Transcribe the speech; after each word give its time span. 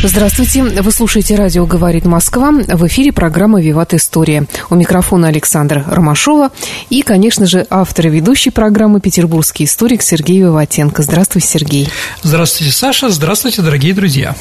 Здравствуйте, 0.00 0.62
вы 0.62 0.92
слушаете 0.92 1.34
«Радио 1.34 1.66
говорит 1.66 2.04
Москва». 2.04 2.52
В 2.52 2.86
эфире 2.86 3.10
программа 3.10 3.60
«Виват 3.60 3.94
История». 3.94 4.46
У 4.70 4.76
микрофона 4.76 5.26
Александр 5.26 5.82
Ромашова 5.88 6.52
и, 6.88 7.02
конечно 7.02 7.46
же, 7.46 7.66
автор 7.68 8.06
и 8.06 8.10
ведущий 8.10 8.50
программы 8.50 9.00
«Петербургский 9.00 9.64
историк» 9.64 10.02
Сергей 10.02 10.38
Виватенко. 10.38 11.02
Здравствуйте, 11.02 11.48
Сергей. 11.48 11.88
Здравствуйте, 12.22 12.72
Саша. 12.72 13.10
Здравствуйте, 13.10 13.60
дорогие 13.60 13.92
друзья. 13.92 14.36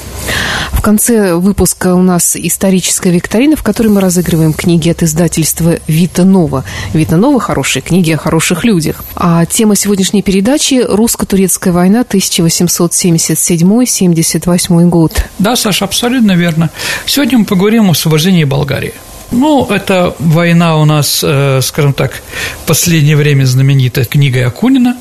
В 0.73 0.81
конце 0.81 1.33
выпуска 1.33 1.95
у 1.95 2.03
нас 2.03 2.35
историческая 2.35 3.09
викторина, 3.09 3.55
в 3.55 3.63
которой 3.63 3.87
мы 3.87 3.99
разыгрываем 3.99 4.53
книги 4.53 4.89
от 4.89 5.01
издательства 5.01 5.79
«Вита 5.87 6.23
Нова». 6.23 6.65
«Вита 6.93 7.17
Нова»– 7.17 7.39
хорошие 7.41 7.81
книги 7.81 8.11
о 8.11 8.17
хороших 8.17 8.63
людях. 8.63 9.03
А 9.15 9.43
тема 9.47 9.75
сегодняшней 9.75 10.21
передачи– 10.21 10.85
русско-турецкая 10.89 11.73
война 11.73 12.03
1877-78 12.03 14.89
год. 14.89 15.23
Да, 15.47 15.55
Саша, 15.55 15.85
абсолютно 15.85 16.33
верно. 16.33 16.69
Сегодня 17.05 17.37
мы 17.37 17.45
поговорим 17.45 17.87
о 17.87 17.91
освобождении 17.91 18.43
Болгарии. 18.43 18.93
Ну, 19.31 19.65
это 19.67 20.13
война 20.19 20.75
у 20.75 20.83
нас, 20.83 21.21
э, 21.23 21.61
скажем 21.63 21.93
так, 21.93 22.21
в 22.63 22.67
последнее 22.67 23.15
время 23.15 23.45
знаменита 23.45 24.03
книгой 24.03 24.43
Акунина 24.43 24.97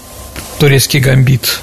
«Турецкий 0.60 1.00
гамбит». 1.00 1.58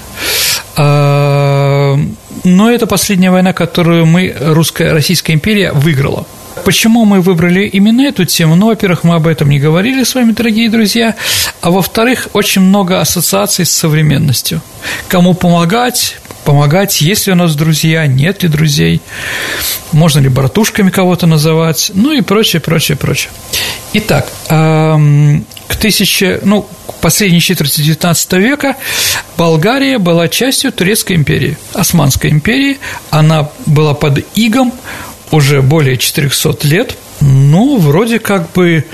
А, 0.76 1.98
но 2.44 2.72
это 2.72 2.86
последняя 2.86 3.32
война, 3.32 3.54
которую 3.54 4.06
мы, 4.06 4.36
русская, 4.38 4.92
Российская 4.92 5.32
империя, 5.32 5.72
выиграла. 5.72 6.28
Почему 6.66 7.06
мы 7.06 7.22
выбрали 7.22 7.66
именно 7.66 8.02
эту 8.02 8.26
тему? 8.26 8.56
Ну, 8.56 8.66
во-первых, 8.66 9.06
мы 9.06 9.16
об 9.16 9.28
этом 9.28 9.50
не 9.50 9.60
говорили 9.60 10.04
с 10.04 10.14
вами, 10.14 10.34
дорогие 10.34 10.70
друзья, 10.70 11.16
а 11.62 11.72
во-вторых, 11.72 12.28
очень 12.34 12.62
много 12.62 13.00
ассоциаций 13.00 13.66
с 13.66 13.72
современностью. 13.72 14.62
Кому 15.08 15.34
помогать, 15.34 16.18
помогать, 16.44 17.02
есть 17.02 17.28
ли 17.28 17.34
у 17.34 17.36
нас 17.36 17.56
друзья, 17.56 18.06
нет 18.08 18.44
ли 18.44 18.50
друзей, 18.50 19.02
можно 19.92 20.20
ли 20.20 20.30
братушками 20.30 20.90
кого-то 20.90 21.28
называть, 21.28 21.92
ну 21.94 22.12
и 22.12 22.22
прочее, 22.22 22.62
прочее, 22.62 22.98
прочее. 22.98 23.32
Итак, 23.94 24.28
к 24.48 25.76
тысяче, 25.80 26.40
ну, 26.44 26.68
к 26.88 26.96
последней 26.96 27.42
четверти 27.42 27.82
XIX 27.82 28.40
века 28.40 28.78
Болгария 29.38 29.98
была 29.98 30.28
частью 30.28 30.72
Турецкой 30.72 31.16
империи, 31.16 31.58
Османской 31.74 32.30
империи, 32.30 32.80
она 33.10 33.50
была 33.66 33.94
под 33.94 34.26
игом 34.36 34.74
уже 35.32 35.62
более 35.62 35.98
400 35.98 36.68
лет, 36.68 36.96
ну, 37.22 37.78
вроде 37.78 38.20
как 38.20 38.52
бы 38.52 38.86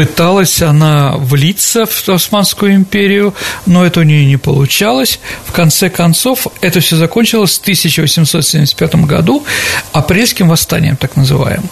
Пыталась 0.00 0.62
она 0.62 1.12
влиться 1.18 1.84
в 1.84 2.08
Османскую 2.08 2.74
империю, 2.74 3.34
но 3.66 3.84
это 3.84 4.00
у 4.00 4.02
нее 4.02 4.24
не 4.24 4.38
получалось. 4.38 5.20
В 5.44 5.52
конце 5.52 5.90
концов, 5.90 6.46
это 6.62 6.80
все 6.80 6.96
закончилось 6.96 7.58
в 7.58 7.60
1875 7.60 8.94
году 9.04 9.44
апрельским 9.92 10.48
восстанием, 10.48 10.96
так 10.96 11.16
называемым. 11.16 11.68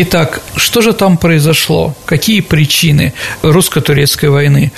Итак, 0.00 0.42
что 0.54 0.80
же 0.80 0.92
там 0.92 1.16
произошло? 1.16 1.92
Какие 2.04 2.40
причины 2.40 3.14
русско-турецкой 3.42 4.30
войны? 4.30 4.70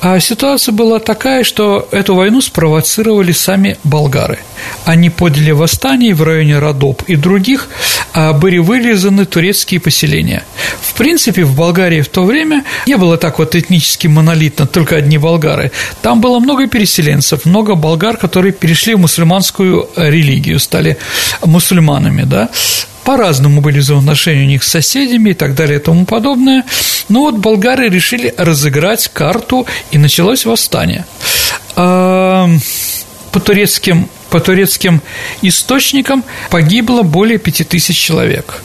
А 0.00 0.18
ситуация 0.18 0.72
была 0.72 0.98
такая, 0.98 1.44
что 1.44 1.86
эту 1.92 2.16
войну 2.16 2.40
спровоцировали 2.40 3.30
сами 3.30 3.78
болгары. 3.84 4.40
Они 4.84 5.08
подняли 5.08 5.52
восстание 5.52 6.14
в 6.14 6.22
районе 6.24 6.58
Родоп 6.58 7.02
и 7.06 7.14
других, 7.14 7.68
а 8.12 8.32
были 8.32 8.58
вырезаны 8.58 9.24
турецкие 9.24 9.78
поселения. 9.78 10.42
В 10.82 10.94
принципе, 10.94 11.44
в 11.44 11.54
Болгарии 11.54 12.00
в 12.00 12.08
то 12.08 12.24
время 12.24 12.64
не 12.88 12.96
было 12.96 13.16
так 13.18 13.38
вот 13.38 13.54
этнически 13.54 14.08
монолитно, 14.08 14.66
только 14.66 14.96
одни 14.96 15.16
болгары. 15.16 15.70
Там 16.02 16.20
было 16.20 16.40
много 16.40 16.66
переселенцев, 16.66 17.44
много 17.44 17.76
болгар, 17.76 18.16
которые 18.16 18.52
перешли 18.52 18.96
в 18.96 18.98
мусульманскую 18.98 19.88
религию, 19.94 20.58
стали 20.58 20.98
мусульманами, 21.44 22.24
да 22.24 22.50
по-разному 23.06 23.60
были 23.60 23.78
взаимоотношения 23.78 24.42
у 24.42 24.48
них 24.48 24.64
с 24.64 24.68
соседями 24.68 25.30
и 25.30 25.34
так 25.34 25.54
далее 25.54 25.78
и 25.78 25.82
тому 25.82 26.04
подобное. 26.04 26.64
Но 27.08 27.20
вот 27.20 27.36
болгары 27.36 27.88
решили 27.88 28.34
разыграть 28.36 29.08
карту, 29.12 29.64
и 29.92 29.98
началось 29.98 30.44
восстание. 30.44 31.06
А, 31.76 32.50
по 33.32 33.40
турецким 33.40 34.08
по 34.28 34.40
турецким 34.40 35.02
источникам 35.40 36.24
погибло 36.50 37.02
более 37.02 37.38
пяти 37.38 37.62
тысяч 37.62 37.96
человек 37.96 38.60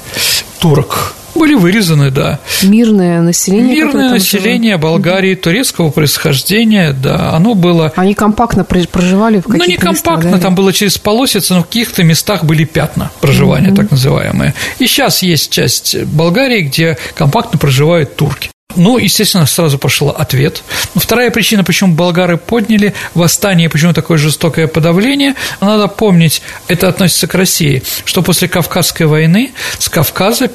турок 0.60 1.14
были 1.36 1.54
вырезаны, 1.54 2.12
да. 2.12 2.40
Мирное 2.64 3.22
население? 3.22 3.76
Мирное 3.76 4.10
население 4.10 4.74
жило? 4.74 4.82
Болгарии 4.82 5.36
турецкого 5.36 5.90
происхождения, 5.90 6.94
да, 6.94 7.32
оно 7.34 7.54
было... 7.56 7.92
Они 7.96 8.14
компактно 8.14 8.64
проживали 8.64 9.40
в 9.40 9.44
каких-то 9.44 9.58
Ну, 9.58 9.66
не 9.66 9.78
компактно, 9.78 10.26
местах, 10.26 10.40
да? 10.40 10.40
там 10.40 10.56
было 10.56 10.74
через 10.74 10.98
полосицы, 10.98 11.54
но 11.54 11.62
в 11.62 11.66
каких-то 11.66 12.04
местах 12.04 12.44
были 12.44 12.64
пятна 12.64 13.12
проживания, 13.22 13.70
mm-hmm. 13.70 13.76
так 13.76 13.92
называемые. 13.92 14.54
И 14.80 14.86
сейчас 14.86 15.22
есть 15.24 15.52
часть 15.52 16.04
Болгарии, 16.04 16.62
где 16.62 16.98
компактно 17.16 17.58
проживают 17.60 18.16
турки. 18.16 18.50
Ну, 18.76 18.98
естественно, 18.98 19.46
сразу 19.46 19.78
пошел 19.78 20.10
ответ. 20.10 20.64
Но 20.96 21.02
вторая 21.02 21.32
причина, 21.32 21.64
почему 21.64 21.94
болгары 21.94 22.38
подняли 22.38 22.94
восстание, 23.14 23.70
почему 23.70 23.94
такое 23.94 24.18
жестокое 24.18 24.68
подавление, 24.68 25.36
надо 25.60 25.88
помнить, 25.88 26.42
это 26.68 26.88
относится 26.88 27.28
к 27.28 27.36
России, 27.36 27.84
что 28.06 28.22
после 28.22 28.48
Кавказской 28.48 29.04
войны 29.04 29.52
с 29.78 29.90
Кавказа 29.90 30.50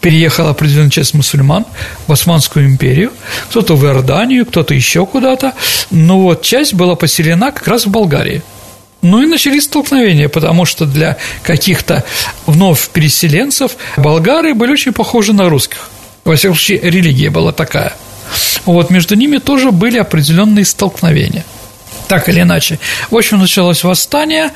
переехала 0.00 0.50
определенная 0.50 0.90
часть 0.90 1.14
мусульман 1.14 1.66
в 2.06 2.12
Османскую 2.12 2.66
империю, 2.66 3.12
кто-то 3.50 3.76
в 3.76 3.84
Иорданию, 3.84 4.46
кто-то 4.46 4.74
еще 4.74 5.06
куда-то, 5.06 5.54
но 5.90 6.20
вот 6.20 6.42
часть 6.42 6.74
была 6.74 6.94
поселена 6.94 7.52
как 7.52 7.68
раз 7.68 7.86
в 7.86 7.90
Болгарии. 7.90 8.42
Ну 9.02 9.22
и 9.22 9.26
начались 9.26 9.64
столкновения, 9.64 10.28
потому 10.28 10.66
что 10.66 10.84
для 10.84 11.16
каких-то 11.42 12.04
вновь 12.46 12.90
переселенцев 12.90 13.76
болгары 13.96 14.54
были 14.54 14.72
очень 14.72 14.92
похожи 14.92 15.32
на 15.32 15.48
русских. 15.48 15.88
Во 16.24 16.36
всяком 16.36 16.56
случае, 16.56 16.80
религия 16.82 17.30
была 17.30 17.52
такая. 17.52 17.94
Вот 18.66 18.90
между 18.90 19.14
ними 19.14 19.38
тоже 19.38 19.70
были 19.70 19.98
определенные 19.98 20.64
столкновения– 20.64 21.44
так 22.10 22.28
или 22.28 22.40
иначе. 22.40 22.80
В 23.08 23.16
общем, 23.16 23.38
началось 23.38 23.84
восстание 23.84 24.50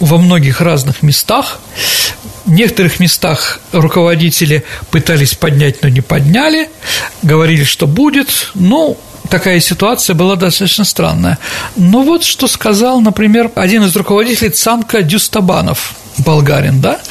во 0.00 0.16
многих 0.16 0.62
разных 0.62 1.02
местах. 1.02 1.58
В 2.46 2.50
некоторых 2.50 2.98
местах 2.98 3.60
руководители 3.72 4.64
пытались 4.90 5.34
поднять, 5.34 5.82
но 5.82 5.90
не 5.90 6.00
подняли, 6.00 6.70
говорили, 7.20 7.62
что 7.64 7.86
будет, 7.86 8.50
ну, 8.54 8.96
такая 9.28 9.60
ситуация 9.60 10.14
была 10.14 10.36
достаточно 10.36 10.84
странная. 10.84 11.38
Но 11.76 12.02
вот 12.02 12.24
что 12.24 12.48
сказал, 12.48 13.02
например, 13.02 13.50
один 13.54 13.84
из 13.84 13.94
руководителей 13.94 14.48
Цанка 14.48 15.02
Дюстабанов, 15.02 15.92
болгарин, 16.16 16.80
да? 16.80 17.02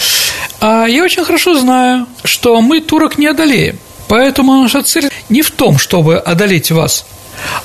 А 0.60 0.88
я 0.88 1.04
очень 1.04 1.24
хорошо 1.24 1.60
знаю, 1.60 2.08
что 2.24 2.60
мы 2.62 2.82
турок 2.82 3.20
не 3.20 3.28
одолеем. 3.28 3.78
Поэтому 4.08 4.64
наша 4.64 4.82
цель 4.82 5.12
не 5.30 5.44
в 5.44 5.52
том, 5.52 5.78
чтобы 5.78 6.18
одолеть 6.18 6.72
вас, 6.72 7.06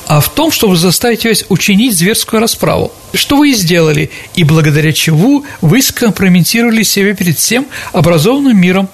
а 0.07 0.21
в 0.21 0.29
том, 0.29 0.51
чтобы 0.51 0.77
заставить 0.77 1.25
вас 1.25 1.45
учинить 1.49 1.97
зверскую 1.97 2.41
расправу, 2.41 2.93
что 3.15 3.37
вы 3.37 3.51
и 3.51 3.55
сделали, 3.55 4.11
и 4.35 4.45
благодаря 4.45 4.93
чему 4.93 5.45
вы 5.61 5.83
скомпрометировали 5.83 6.83
себя 6.83 7.15
перед 7.15 7.39
всем 7.39 7.67
образованным 7.93 8.59
миром. 8.59 8.89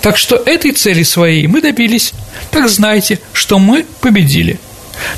Так 0.00 0.16
что 0.16 0.36
этой 0.36 0.72
цели 0.72 1.02
своей 1.02 1.46
мы 1.46 1.60
добились. 1.60 2.12
Так 2.50 2.68
знайте, 2.68 3.20
что 3.32 3.58
мы 3.58 3.86
победили. 4.00 4.58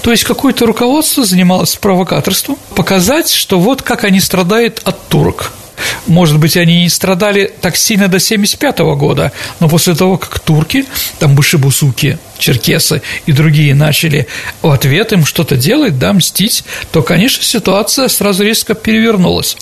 То 0.03 0.11
есть 0.11 0.25
какое-то 0.25 0.67
руководство 0.67 1.25
занималось 1.25 1.77
провокаторством, 1.77 2.59
показать, 2.75 3.31
что 3.31 3.59
вот 3.59 3.81
как 3.81 4.05
они 4.05 4.21
страдают 4.21 4.81
от 4.85 5.09
турок– 5.09 5.53
может 6.07 6.39
быть, 6.39 6.57
они 6.57 6.83
не 6.83 6.89
страдали 6.89 7.53
так 7.61 7.77
сильно 7.77 8.05
до 8.05 8.17
1975 8.17 8.79
года, 8.97 9.33
но 9.61 9.69
после 9.69 9.95
того, 9.95 10.17
как 10.17 10.39
турки, 10.41 10.87
там 11.19 11.35
бушебусуки, 11.35 12.19
черкесы 12.39 13.03
и 13.27 13.33
другие 13.33 13.75
начали 13.75 14.27
в 14.63 14.71
ответ 14.71 15.13
им 15.13 15.25
что-то 15.25 15.57
делать, 15.57 15.99
да, 15.99 16.13
мстить, 16.13 16.65
то, 16.93 17.03
конечно, 17.03 17.45
ситуация 17.45 18.09
сразу 18.09 18.43
резко 18.43 18.75
перевернулась. 18.75 19.57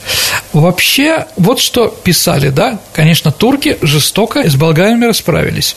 Вообще, 0.53 1.27
вот 1.37 1.61
что 1.61 1.89
писали, 1.89 2.51
да, 2.51 2.81
конечно, 2.93 3.33
турки 3.33 3.77
жестоко 3.83 4.49
с 4.49 4.55
болгарами 4.55 5.05
расправились. 5.05 5.77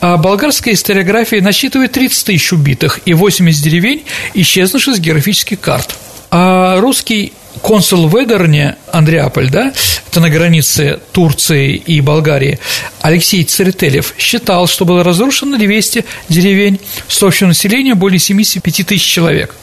А 0.00 0.16
болгарская 0.16 0.74
историография 0.74 1.40
насчитывает 1.40 1.92
30 1.92 2.26
тысяч 2.26 2.52
убитых 2.52 3.00
и 3.04 3.14
80 3.14 3.62
деревень, 3.62 4.04
исчезнувших 4.34 4.96
с 4.96 4.98
географических 4.98 5.60
карт. 5.60 5.96
А 6.34 6.80
русский 6.80 7.34
консул 7.60 8.08
в 8.08 8.16
Эдерне, 8.16 8.76
Андреаполь, 8.90 9.50
да, 9.50 9.74
это 10.08 10.20
на 10.20 10.30
границе 10.30 10.98
Турции 11.12 11.74
и 11.74 12.00
Болгарии, 12.00 12.58
Алексей 13.02 13.44
Церетелев 13.44 14.14
считал, 14.16 14.66
что 14.66 14.86
было 14.86 15.04
разрушено 15.04 15.58
200 15.58 16.06
деревень 16.30 16.80
с 17.06 17.22
общим 17.22 17.48
населением 17.48 17.98
более 17.98 18.18
75 18.18 18.86
тысяч 18.86 19.04
человек. 19.04 19.54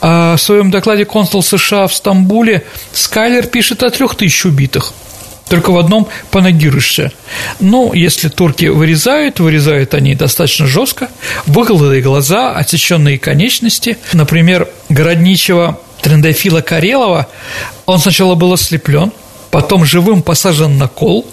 А 0.00 0.34
в 0.36 0.42
своем 0.42 0.72
докладе 0.72 1.04
консул 1.04 1.44
США 1.44 1.86
в 1.86 1.94
Стамбуле 1.94 2.64
Скайлер 2.92 3.46
пишет 3.46 3.84
о 3.84 3.90
трех 3.90 4.16
тысяч 4.16 4.44
убитых– 4.44 4.92
только 5.48 5.70
в 5.70 5.78
одном 5.78 6.08
понагируешься. 6.30 7.12
Ну, 7.60 7.92
если 7.92 8.28
турки 8.28 8.66
вырезают, 8.66 9.40
вырезают 9.40 9.94
они 9.94 10.14
достаточно 10.14 10.66
жестко, 10.66 11.10
выколотые 11.46 12.02
глаза, 12.02 12.52
отсеченные 12.52 13.18
конечности. 13.18 13.98
Например, 14.14 14.68
городничего 14.88 15.80
Трендофила 16.04 16.60
Карелова, 16.60 17.28
он 17.86 17.98
сначала 17.98 18.34
был 18.34 18.52
ослеплен, 18.52 19.10
потом 19.50 19.86
живым 19.86 20.20
посажен 20.20 20.76
на 20.76 20.86
кол, 20.86 21.26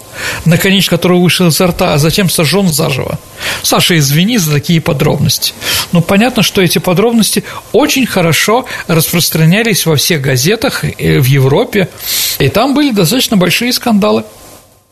наконец 0.46 0.88
которого 0.88 1.20
вышел 1.20 1.48
изо 1.48 1.66
рта, 1.66 1.92
а 1.92 1.98
затем 1.98 2.30
сожжен 2.30 2.68
заживо. 2.68 3.18
Саша, 3.62 3.98
извини 3.98 4.38
за 4.38 4.50
такие 4.50 4.80
подробности. 4.80 5.52
Но 5.92 5.98
ну, 5.98 6.02
понятно, 6.02 6.42
что 6.42 6.62
эти 6.62 6.78
подробности 6.78 7.44
очень 7.72 8.06
хорошо 8.06 8.64
распространялись 8.86 9.84
во 9.84 9.96
всех 9.96 10.22
газетах 10.22 10.84
э, 10.84 11.20
в 11.20 11.26
Европе, 11.26 11.90
и 12.38 12.48
там 12.48 12.72
были 12.72 12.92
достаточно 12.92 13.36
большие 13.36 13.74
скандалы. 13.74 14.24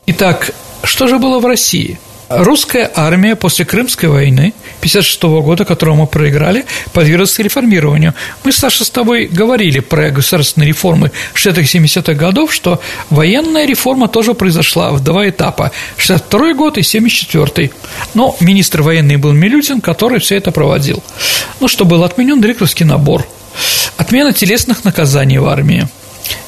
Итак, 0.05 0.53
что 0.85 1.09
же 1.09 1.19
было 1.19 1.38
в 1.38 1.47
России– 1.47 1.99
Русская 2.31 2.88
армия 2.94 3.35
после 3.35 3.65
Крымской 3.65 4.09
войны 4.09 4.55
1956 4.79 5.23
года, 5.43 5.65
которую 5.65 5.97
мы 5.97 6.06
проиграли, 6.06 6.65
подверглась 6.93 7.37
реформированию. 7.41 8.15
Мы, 8.44 8.53
Саша, 8.53 8.85
с 8.85 8.91
тобой 8.91 9.27
говорили 9.27 9.81
про 9.81 10.11
государственные 10.11 10.69
реформы 10.69 11.11
60-70-х 11.35 12.15
годов, 12.15 12.55
что 12.55 12.81
военная 13.11 13.67
реформа 13.67 14.06
тоже 14.06 14.35
произошла 14.35 14.93
в 14.93 15.03
два 15.03 15.29
этапа– 15.29 15.73
62 15.97 16.55
год 16.55 16.79
и 16.79 16.85
74 16.85 17.73
Но 18.15 18.37
министр 18.38 18.83
военный 18.83 19.17
был 19.17 19.33
Милютин, 19.33 19.81
который 19.81 20.21
все 20.21 20.37
это 20.37 20.53
проводил. 20.53 21.03
Ну, 21.59 21.67
что 21.67 21.85
был 21.85 22.05
отменен 22.05 22.41
директорский 22.41 22.87
набор, 22.87 23.26
отмена 23.97 24.33
телесных 24.33 24.85
наказаний 24.85 25.38
в 25.38 25.49
армии– 25.49 25.88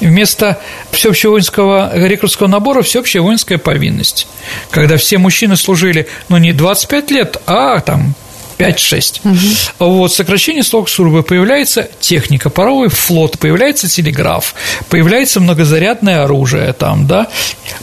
Вместо 0.01 0.59
всеобщего 0.91 1.33
воинского 1.33 1.91
рекрутского 1.95 2.49
набора 2.49 2.83
всеобщая 2.83 3.21
воинская 3.21 3.59
повинность, 3.59 4.27
когда 4.71 4.97
все 4.97 5.19
мужчины 5.19 5.57
служили, 5.57 6.09
ну, 6.29 6.39
не 6.39 6.53
25 6.53 7.11
лет, 7.11 7.37
а 7.47 7.81
там 7.81 8.15
5-6. 8.59 9.21
Угу. 9.25 9.91
Вот, 9.91 10.13
сокращение 10.13 10.63
срока 10.63 10.91
службы, 10.91 11.23
появляется 11.23 11.89
техника, 12.01 12.51
паровой 12.51 12.89
флот, 12.89 13.39
появляется 13.39 13.89
телеграф, 13.89 14.55
появляется 14.89 15.41
многозарядное 15.41 16.25
оружие 16.25 16.73
там, 16.73 17.07
да, 17.07 17.29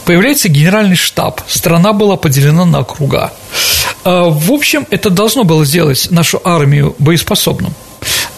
появляется 0.04 0.48
генеральный 0.48 0.96
штаб, 0.96 1.40
страна 1.48 1.92
была 1.92 2.16
поделена 2.16 2.64
на 2.64 2.80
округа. 2.80 3.32
А, 4.04 4.24
в 4.24 4.52
общем, 4.52 4.86
это 4.90 5.10
должно 5.10 5.44
было 5.44 5.64
сделать 5.64 6.10
нашу 6.10 6.40
армию 6.44 6.94
боеспособным. 6.98 7.74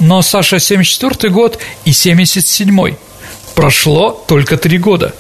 Но, 0.01 0.21
Саша, 0.23 0.59
74 0.59 1.33
год 1.33 1.59
и 1.85 1.93
77 1.93 2.71
-й. 2.71 2.97
Прошло 3.55 4.11
только 4.27 4.57
три 4.57 4.79
года. 4.79 5.15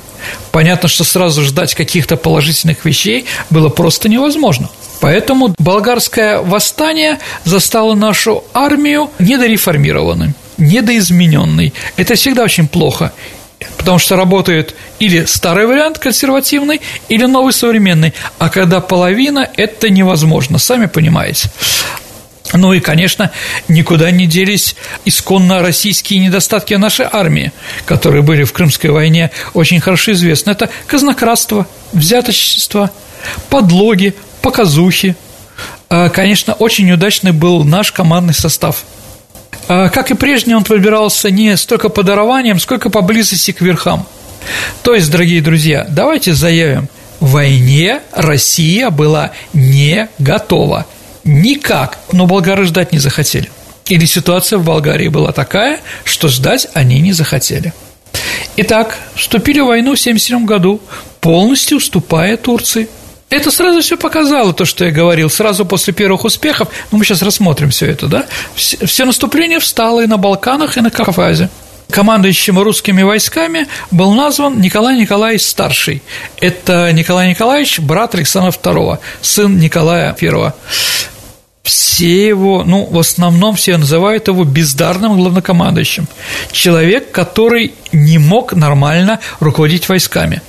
Понятно, 0.50 0.88
что 0.88 1.04
сразу 1.04 1.42
ждать 1.42 1.74
каких-то 1.74 2.16
положительных 2.16 2.84
вещей 2.84 3.26
было 3.50 3.68
просто 3.68 4.08
невозможно. 4.08 4.68
Поэтому 5.00 5.54
болгарское 5.58 6.40
восстание 6.40 7.18
застало 7.44 7.94
нашу 7.94 8.44
армию 8.54 9.10
недореформированной, 9.18 10.34
недоизмененной. 10.58 11.74
Это 11.96 12.14
всегда 12.14 12.44
очень 12.44 12.68
плохо, 12.68 13.12
потому 13.76 13.98
что 13.98 14.14
работает 14.14 14.76
или 15.00 15.24
старый 15.24 15.66
вариант 15.66 15.98
консервативный, 15.98 16.80
или 17.08 17.24
новый 17.24 17.52
современный. 17.52 18.14
А 18.38 18.48
когда 18.48 18.80
половина, 18.80 19.50
это 19.56 19.90
невозможно, 19.90 20.58
сами 20.58 20.86
понимаете. 20.86 21.50
Ну 22.52 22.72
и, 22.72 22.80
конечно, 22.80 23.30
никуда 23.68 24.10
не 24.10 24.26
делись 24.26 24.76
исконно 25.04 25.60
российские 25.60 26.20
недостатки 26.20 26.74
нашей 26.74 27.06
армии, 27.10 27.52
которые 27.86 28.22
были 28.22 28.44
в 28.44 28.52
Крымской 28.52 28.90
войне 28.90 29.30
очень 29.54 29.80
хорошо 29.80 30.12
известны. 30.12 30.50
Это 30.50 30.68
казнократство, 30.86 31.66
взяточество, 31.92 32.90
подлоги, 33.48 34.14
показухи. 34.42 35.16
А, 35.88 36.10
конечно, 36.10 36.52
очень 36.54 36.86
неудачный 36.86 37.32
был 37.32 37.64
наш 37.64 37.92
командный 37.92 38.34
состав. 38.34 38.84
А, 39.68 39.88
как 39.88 40.10
и 40.10 40.14
прежде, 40.14 40.54
он 40.54 40.64
выбирался 40.68 41.30
не 41.30 41.56
столько 41.56 41.88
по 41.88 42.02
дарованиям, 42.02 42.60
сколько 42.60 42.90
по 42.90 43.00
близости 43.00 43.52
к 43.52 43.62
верхам. 43.62 44.06
То 44.82 44.94
есть, 44.94 45.10
дорогие 45.10 45.40
друзья, 45.40 45.86
давайте 45.88 46.34
заявим, 46.34 46.88
в 47.20 47.30
войне 47.30 48.00
Россия 48.12 48.90
была 48.90 49.30
не 49.54 50.08
готова– 50.18 50.86
Никак, 51.24 51.98
но 52.12 52.26
болгары 52.26 52.64
ждать 52.64 52.92
не 52.92 52.98
захотели. 52.98 53.50
Или 53.86 54.06
ситуация 54.06 54.58
в 54.58 54.64
Болгарии 54.64 55.08
была 55.08 55.32
такая, 55.32 55.80
что 56.04 56.28
ждать 56.28 56.68
они 56.74 57.00
не 57.00 57.12
захотели. 57.12 57.72
Итак, 58.56 58.98
вступили 59.14 59.60
в 59.60 59.66
войну 59.66 59.94
в 59.94 60.00
1977 60.00 60.44
году, 60.46 60.80
полностью 61.20 61.78
уступая 61.78 62.36
Турции. 62.36 62.88
Это 63.30 63.50
сразу 63.50 63.80
все 63.80 63.96
показало, 63.96 64.52
то, 64.52 64.66
что 64.66 64.84
я 64.84 64.90
говорил, 64.90 65.30
сразу 65.30 65.64
после 65.64 65.94
первых 65.94 66.24
успехов, 66.24 66.68
ну, 66.90 66.98
мы 66.98 67.04
сейчас 67.04 67.22
рассмотрим 67.22 67.70
все 67.70 67.86
это, 67.86 68.06
да, 68.06 68.26
все 68.54 69.04
наступление 69.06 69.58
встало 69.58 70.02
и 70.02 70.06
на 70.06 70.18
Балканах, 70.18 70.76
и 70.76 70.82
на 70.82 70.90
Кавказе. 70.90 71.48
Командующим 71.90 72.58
русскими 72.58 73.02
войсками 73.02 73.68
был 73.90 74.12
назван 74.12 74.60
Николай 74.60 74.98
Николаевич 74.98 75.42
Старший. 75.42 76.02
Это 76.40 76.90
Николай 76.92 77.28
Николаевич, 77.30 77.80
брат 77.80 78.14
Александра 78.14 78.50
II, 78.50 78.98
сын 79.20 79.58
Николая 79.58 80.16
I 80.20 80.52
все 81.62 82.26
его, 82.26 82.64
ну, 82.64 82.86
в 82.90 82.98
основном 82.98 83.54
все 83.54 83.76
называют 83.76 84.26
его 84.26 84.44
бездарным 84.44 85.16
главнокомандующим. 85.16 86.08
Человек, 86.50 87.12
который 87.12 87.74
не 87.92 88.18
мог 88.18 88.54
нормально 88.54 89.20
руководить 89.38 89.88
войсками. 89.88 90.42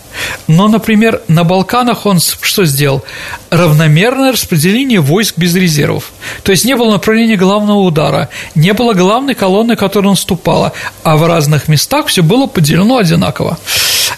Но, 0.48 0.68
например, 0.68 1.22
на 1.28 1.44
Балканах 1.44 2.06
он 2.06 2.20
что 2.20 2.66
сделал? 2.66 3.04
Равномерное 3.50 4.32
распределение 4.32 5.02
войск 5.02 5.38
без 5.38 5.56
резервов. 5.56 6.12
То 6.44 6.52
есть 6.52 6.66
не 6.66 6.76
было 6.76 6.92
направления 6.92 7.36
главного 7.36 7.80
удара, 7.80 8.30
не 8.56 8.74
было 8.74 8.94
главной 8.94 9.36
колонны, 9.36 9.76
которая 9.76 10.12
наступала, 10.12 10.74
а 11.04 11.18
в 11.18 11.26
разных 11.28 11.68
местах 11.68 12.08
все 12.08 12.24
было 12.24 12.48
поделено 12.48 12.98
одинаково. 12.98 13.58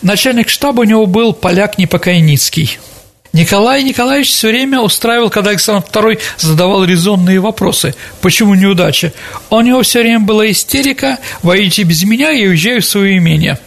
Начальник 0.02 0.50
штаба 0.50 0.82
у 0.82 0.86
него 0.86 1.06
был 1.06 1.34
поляк 1.34 1.78
Непокойницкий– 1.78 2.80
Николай 3.36 3.84
Николаевич 3.84 4.32
все 4.32 4.48
время 4.48 4.80
устраивал, 4.80 5.30
когда 5.30 5.50
Александр 5.50 5.86
II 5.92 6.20
задавал 6.38 6.86
резонные 6.86 7.42
вопросы. 7.42 7.94
Почему 8.22 8.56
неудача? 8.56 9.12
У 9.50 9.60
него 9.60 9.82
все 9.82 10.00
время 10.00 10.22
была 10.22 10.50
истерика, 10.50 11.20
воюйте 11.44 11.84
без 11.84 12.06
меня, 12.06 12.30
я 12.30 12.48
уезжаю 12.48 12.82
в 12.82 12.86
свое 12.86 13.18
имение. 13.18 13.60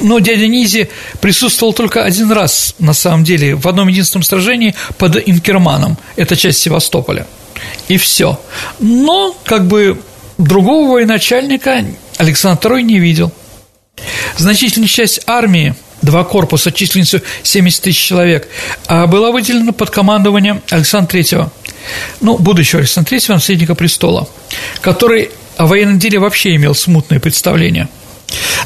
Но 0.00 0.18
дядя 0.18 0.46
Низи 0.46 0.90
присутствовал 1.22 1.72
только 1.72 2.04
один 2.04 2.30
раз, 2.32 2.74
на 2.78 2.92
самом 2.92 3.24
деле, 3.24 3.54
в 3.54 3.66
одном 3.66 3.88
единственном 3.88 4.24
сражении 4.24 4.74
под 4.98 5.16
Инкерманом, 5.26 5.96
это 6.16 6.36
часть 6.36 6.60
Севастополя. 6.60 7.26
И 7.88 7.96
все. 7.96 8.38
Но, 8.78 9.34
как 9.46 9.68
бы, 9.68 10.02
другого 10.36 10.92
военачальника 10.92 11.82
Александр 12.18 12.72
II 12.72 12.82
не 12.82 12.98
видел. 12.98 13.32
Значительная 14.36 14.88
часть 14.88 15.22
армии– 15.26 15.74
два 16.02 16.24
корпуса 16.24 16.72
численностью 16.72 17.22
70 17.42 17.82
тысяч 17.82 18.04
человек, 18.04 18.48
а 18.86 19.06
была 19.06 19.30
выделена 19.30 19.72
под 19.72 19.90
командованием 19.90 20.62
Александра 20.70 21.18
III, 21.18 21.50
ну, 22.20 22.38
будущего 22.38 22.80
Александра 22.80 23.14
III, 23.14 23.34
наследника 23.34 23.74
престола, 23.74 24.28
который 24.80 25.30
о 25.56 25.66
военном 25.66 25.98
деле 25.98 26.18
вообще 26.18 26.56
имел 26.56 26.74
смутное 26.74 27.20
представление, 27.20 27.88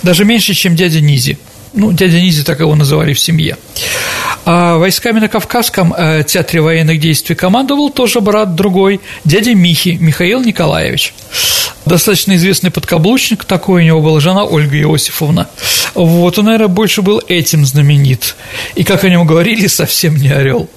даже 0.03 0.25
меньше, 0.25 0.55
чем 0.55 0.77
дядя 0.77 1.01
Низи. 1.01 1.39
Ну, 1.73 1.93
дядя 1.93 2.21
Низи 2.21 2.43
так 2.43 2.61
его 2.61 2.75
называли 2.75 3.13
в 3.13 3.21
семье. 3.21 3.59
А 4.47 4.79
войсками 4.79 5.21
на 5.21 5.29
Кавказском 5.29 5.93
э, 5.93 6.23
театре 6.27 6.63
военных 6.63 7.01
действий 7.01 7.35
командовал 7.35 7.91
тоже 7.91 8.21
брат 8.21 8.55
другой, 8.55 9.01
дядя 9.25 9.55
Михи, 9.55 9.99
Михаил 10.01 10.43
Николаевич. 10.43 11.13
Достаточно 11.87 12.35
известный 12.35 12.73
подкаблучник 12.73 13.45
такой, 13.45 13.83
у 13.83 13.87
него 13.87 14.01
была 14.03 14.19
жена 14.19 14.45
Ольга 14.45 14.77
Иосифовна. 14.77 15.49
Вот, 15.95 16.37
он, 16.37 16.47
наверное, 16.47 16.67
больше 16.67 17.01
был 17.01 17.23
этим 17.29 17.65
знаменит. 17.65 18.35
И, 18.75 18.83
как 18.83 19.05
о 19.05 19.09
нем 19.09 19.25
говорили, 19.25 19.69
совсем 19.69 20.17
не 20.17 20.29
орел. 20.29 20.69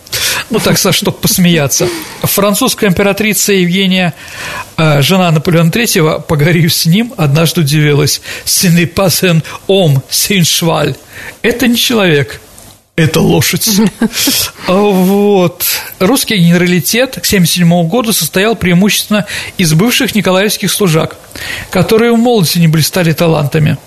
Ну, 0.52 0.60
так, 0.60 0.78
чтобы 0.78 1.18
посмеяться. 1.18 1.88
Французская 2.22 2.90
императрица 2.90 3.54
Евгения, 3.54 4.14
э, 4.78 5.02
жена 5.02 5.32
Наполеона 5.32 5.70
III, 5.70 6.22
поговорив 6.22 6.74
с 6.74 6.86
ним, 6.86 7.14
однажды 7.18 7.62
удивилась. 7.62 8.22
«Сине 8.46 8.86
пасен 8.86 9.44
ом, 9.68 10.04
син 10.10 10.46
шваль». 10.46 10.96
Это 11.42 11.68
не 11.68 11.76
человек, 11.76 12.40
это 13.04 13.22
лошадь. 13.22 13.70
А 14.68 14.74
вот. 14.74 15.66
Русский 16.00 16.36
генералитет 16.38 17.16
к 17.16 17.26
1977 17.26 17.88
году 17.88 18.14
состоял 18.14 18.56
преимущественно 18.56 19.26
из 19.58 19.74
бывших 19.74 20.14
николаевских 20.14 20.72
служак, 20.72 21.18
которые 21.72 22.12
в 22.14 22.18
молодости 22.18 22.60
не 22.60 22.68
блистали 22.68 23.12
талантами. 23.14 23.78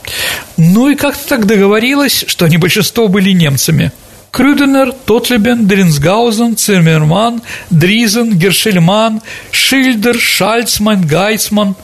Ну 0.57 0.91
и 0.91 0.97
как-то 0.97 1.29
так 1.29 1.47
договорилось, 1.47 2.25
что 2.27 2.47
они 2.47 2.59
большинство 2.59 3.07
были 3.07 3.31
немцами. 3.31 3.93
Крюденер, 4.33 4.93
Тотлебен, 5.05 5.67
Дринсгаузен, 5.67 6.57
Циммерман, 6.57 7.43
Дризен, 7.69 8.33
Гершельман, 8.33 9.21
Шильдер, 9.51 10.19
Шальцман, 10.19 11.07
Гайцман. 11.07 11.77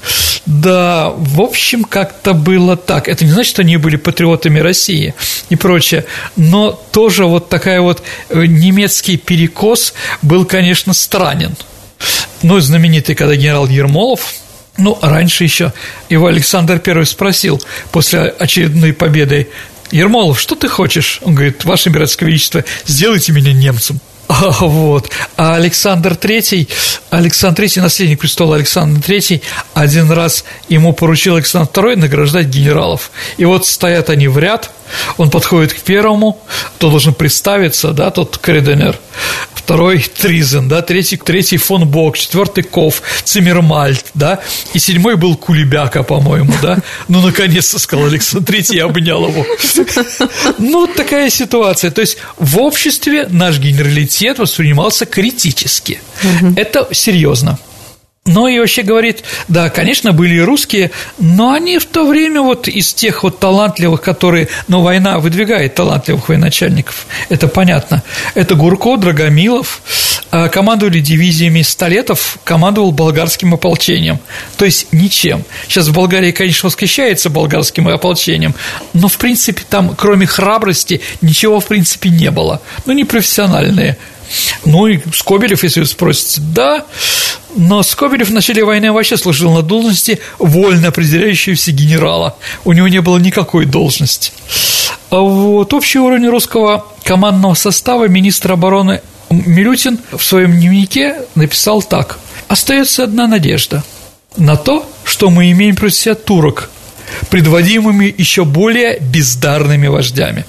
Да, 0.49 1.13
в 1.15 1.43
общем, 1.43 1.85
как-то 1.85 2.33
было 2.33 2.75
так. 2.75 3.07
Это 3.07 3.23
не 3.27 3.31
значит, 3.31 3.51
что 3.51 3.61
они 3.61 3.77
были 3.77 3.97
патриотами 3.97 4.59
России 4.61 5.15
и 5.51 5.57
прочее, 5.57 6.07
но 6.37 6.71
тоже 6.71 7.27
вот 7.27 7.51
такая 7.51 7.83
вот 7.83 8.03
э, 8.31 8.47
немецкий 8.47 9.19
перекос 9.19 9.93
был, 10.23 10.47
конечно, 10.47 10.95
странен. 10.95 11.55
Ну, 12.41 12.59
знаменитый, 12.61 13.15
когда 13.15 13.37
генерал 13.37 13.67
Ермолов 13.67 14.33
ну, 14.79 14.99
раньше 15.03 15.45
еще 15.45 15.75
его 16.09 16.29
Александр 16.29 16.81
I 16.83 17.05
спросил 17.05 17.61
после 17.93 18.21
очередной 18.21 18.95
победы, 18.95 19.49
Ермолов, 19.91 20.41
что 20.41 20.55
ты 20.55 20.69
хочешь? 20.69 21.19
Он 21.25 21.35
говорит, 21.35 21.67
Ваше 21.67 21.91
Императорское 21.91 22.27
Величество, 22.27 22.65
сделайте 22.87 23.33
меня 23.33 23.53
немцем. 23.53 24.01
Вот. 24.61 25.11
А 25.37 25.55
Александр 25.55 26.13
III, 26.13 26.69
Александр 27.11 27.63
III, 27.63 27.83
наследник 27.83 28.21
престола 28.21 28.57
Александр 28.57 29.01
III, 29.01 29.43
один 29.75 30.11
раз 30.11 30.45
ему 30.69 30.93
поручил 30.93 31.37
Александр 31.37 31.71
II 31.73 31.97
награждать 31.97 32.47
генералов. 32.47 33.11
И 33.37 33.45
вот 33.45 33.67
стоят 33.67 34.11
они 34.11 34.29
в 34.29 34.39
ряд, 34.39 34.71
он 35.17 35.31
подходит 35.31 35.73
к 35.73 35.81
первому, 35.81 36.41
то 36.79 36.91
должен 36.91 37.15
представиться, 37.15 37.93
да, 37.93 38.11
тот 38.11 38.39
Креденер, 38.39 38.99
второй 39.55 40.01
Тризен, 40.01 40.69
да, 40.69 40.83
третий, 40.83 41.17
третий 41.17 41.59
фон 41.59 41.87
Бок, 41.87 42.17
четвертый 42.17 42.65
Ков, 42.65 43.03
Циммермальт, 43.25 44.07
да, 44.15 44.41
и 44.73 44.79
седьмой 44.79 45.17
был 45.17 45.37
Кулебяка, 45.37 46.03
по-моему, 46.03 46.55
да, 46.63 46.79
ну, 47.09 47.21
наконец-то, 47.21 47.79
сказал 47.79 48.07
Александр 48.07 48.47
Третий, 48.47 48.79
обнял 48.79 49.29
его. 49.29 49.45
Ну, 50.59 50.87
такая 50.87 51.31
ситуация, 51.31 51.91
то 51.91 52.01
есть 52.01 52.19
в 52.37 52.59
обществе 52.59 53.27
наш 53.31 53.59
генералитет 53.59 54.18
воспринимался 54.39 55.07
критически, 55.07 56.01
это 56.57 56.89
серьезно. 56.93 57.59
Но 58.29 58.47
и 58.47 58.59
вообще 58.59 58.83
говорит, 58.83 59.25
да, 59.49 59.71
конечно, 59.71 60.13
были 60.13 60.35
и 60.35 60.41
русские, 60.41 60.91
но 61.19 61.53
они 61.53 61.79
в 61.79 61.87
то 61.87 62.07
время 62.07 62.43
вот 62.43 62.69
из 62.69 62.93
тех 62.93 63.23
вот 63.23 63.39
талантливых, 63.39 64.03
которые, 64.03 64.49
ну, 64.69 64.83
война 64.83 65.19
выдвигает 65.19 65.75
талантливых 65.75 66.29
военачальников, 66.29 67.07
это 67.31 67.49
понятно. 67.49 68.03
Это 68.35 68.55
Гурко, 68.55 68.99
Драгомилов, 68.99 69.81
командовали 70.31 71.01
дивизиями 71.01 71.63
Столетов, 71.63 72.39
командовал 72.45 72.93
болгарским 72.93 73.55
ополчением, 73.55 74.19
то 74.57 74.65
есть 74.65 74.89
ничем. 74.93 75.45
Сейчас 75.69 75.89
в 75.89 75.93
Болгарии, 75.93 76.33
конечно, 76.33 76.69
восхищается 76.69 77.31
болгарским 77.31 77.89
ополчением, 77.89 78.55
но, 78.93 79.09
в 79.09 79.17
принципе, 79.19 79.63
там, 79.69 79.95
кроме 79.97 80.27
храбрости, 80.27 81.01
ничего, 81.21 81.61
в 81.61 81.67
принципе, 81.67 82.11
не 82.11 82.31
было. 82.31 82.61
Ну, 82.87 82.93
не 82.93 83.05
профессиональные– 83.05 83.97
ну 84.65 84.87
и 84.87 85.01
Скобелев, 85.13 85.63
если 85.63 85.81
вы 85.81 85.87
спросите, 85.87 86.41
да, 86.55 86.85
но 87.57 87.83
Скобелев 87.83 88.29
в 88.29 88.33
начале 88.33 88.65
войны 88.65 88.93
вообще 88.93 89.17
служил 89.17 89.53
на 89.53 89.63
должности 89.63 90.21
вольно 90.39 90.89
определяющегося 90.89 91.73
генерала. 91.73 92.37
У 92.65 92.73
него 92.73 92.89
не 92.89 93.01
было 93.01 93.19
никакой 93.19 93.65
должности. 93.65 94.33
А 95.11 95.21
вот 95.21 95.73
общий 95.73 95.99
уровень 95.99 96.29
русского 96.29 96.87
командного 97.05 97.55
состава 97.55 98.09
министр 98.09 98.53
обороны 98.53 99.01
Милютин 99.31 99.99
в 100.11 100.23
своем 100.23 100.53
дневнике 100.53 101.23
написал 101.35 101.83
так. 101.83 102.19
«Остается 102.49 103.05
одна 103.05 103.27
надежда 103.27 103.85
на 104.37 104.57
то, 104.57 104.91
что 105.05 105.31
мы 105.31 105.51
имеем 105.51 105.77
против 105.77 105.97
себя 105.97 106.15
турок, 106.15 106.71
предводимыми 107.31 108.15
еще 108.17 108.45
более 108.45 108.99
бездарными 109.01 109.89
вождями». 109.89 110.45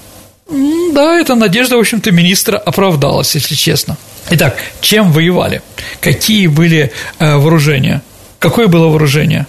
Да, 0.92 1.18
эта 1.20 1.36
надежда, 1.36 1.76
в 1.76 1.80
общем-то, 1.80 2.10
министра 2.10 2.56
оправдалась, 2.56 3.34
если 3.34 3.54
честно. 3.54 3.96
Итак, 4.30 4.56
чем 4.80 5.12
воевали? 5.12 5.62
Какие 6.00 6.48
были 6.48 6.92
э, 7.18 7.36
вооружения? 7.36 8.02
Какое 8.40 8.66
было 8.66 8.88
вооружение? 8.88 9.46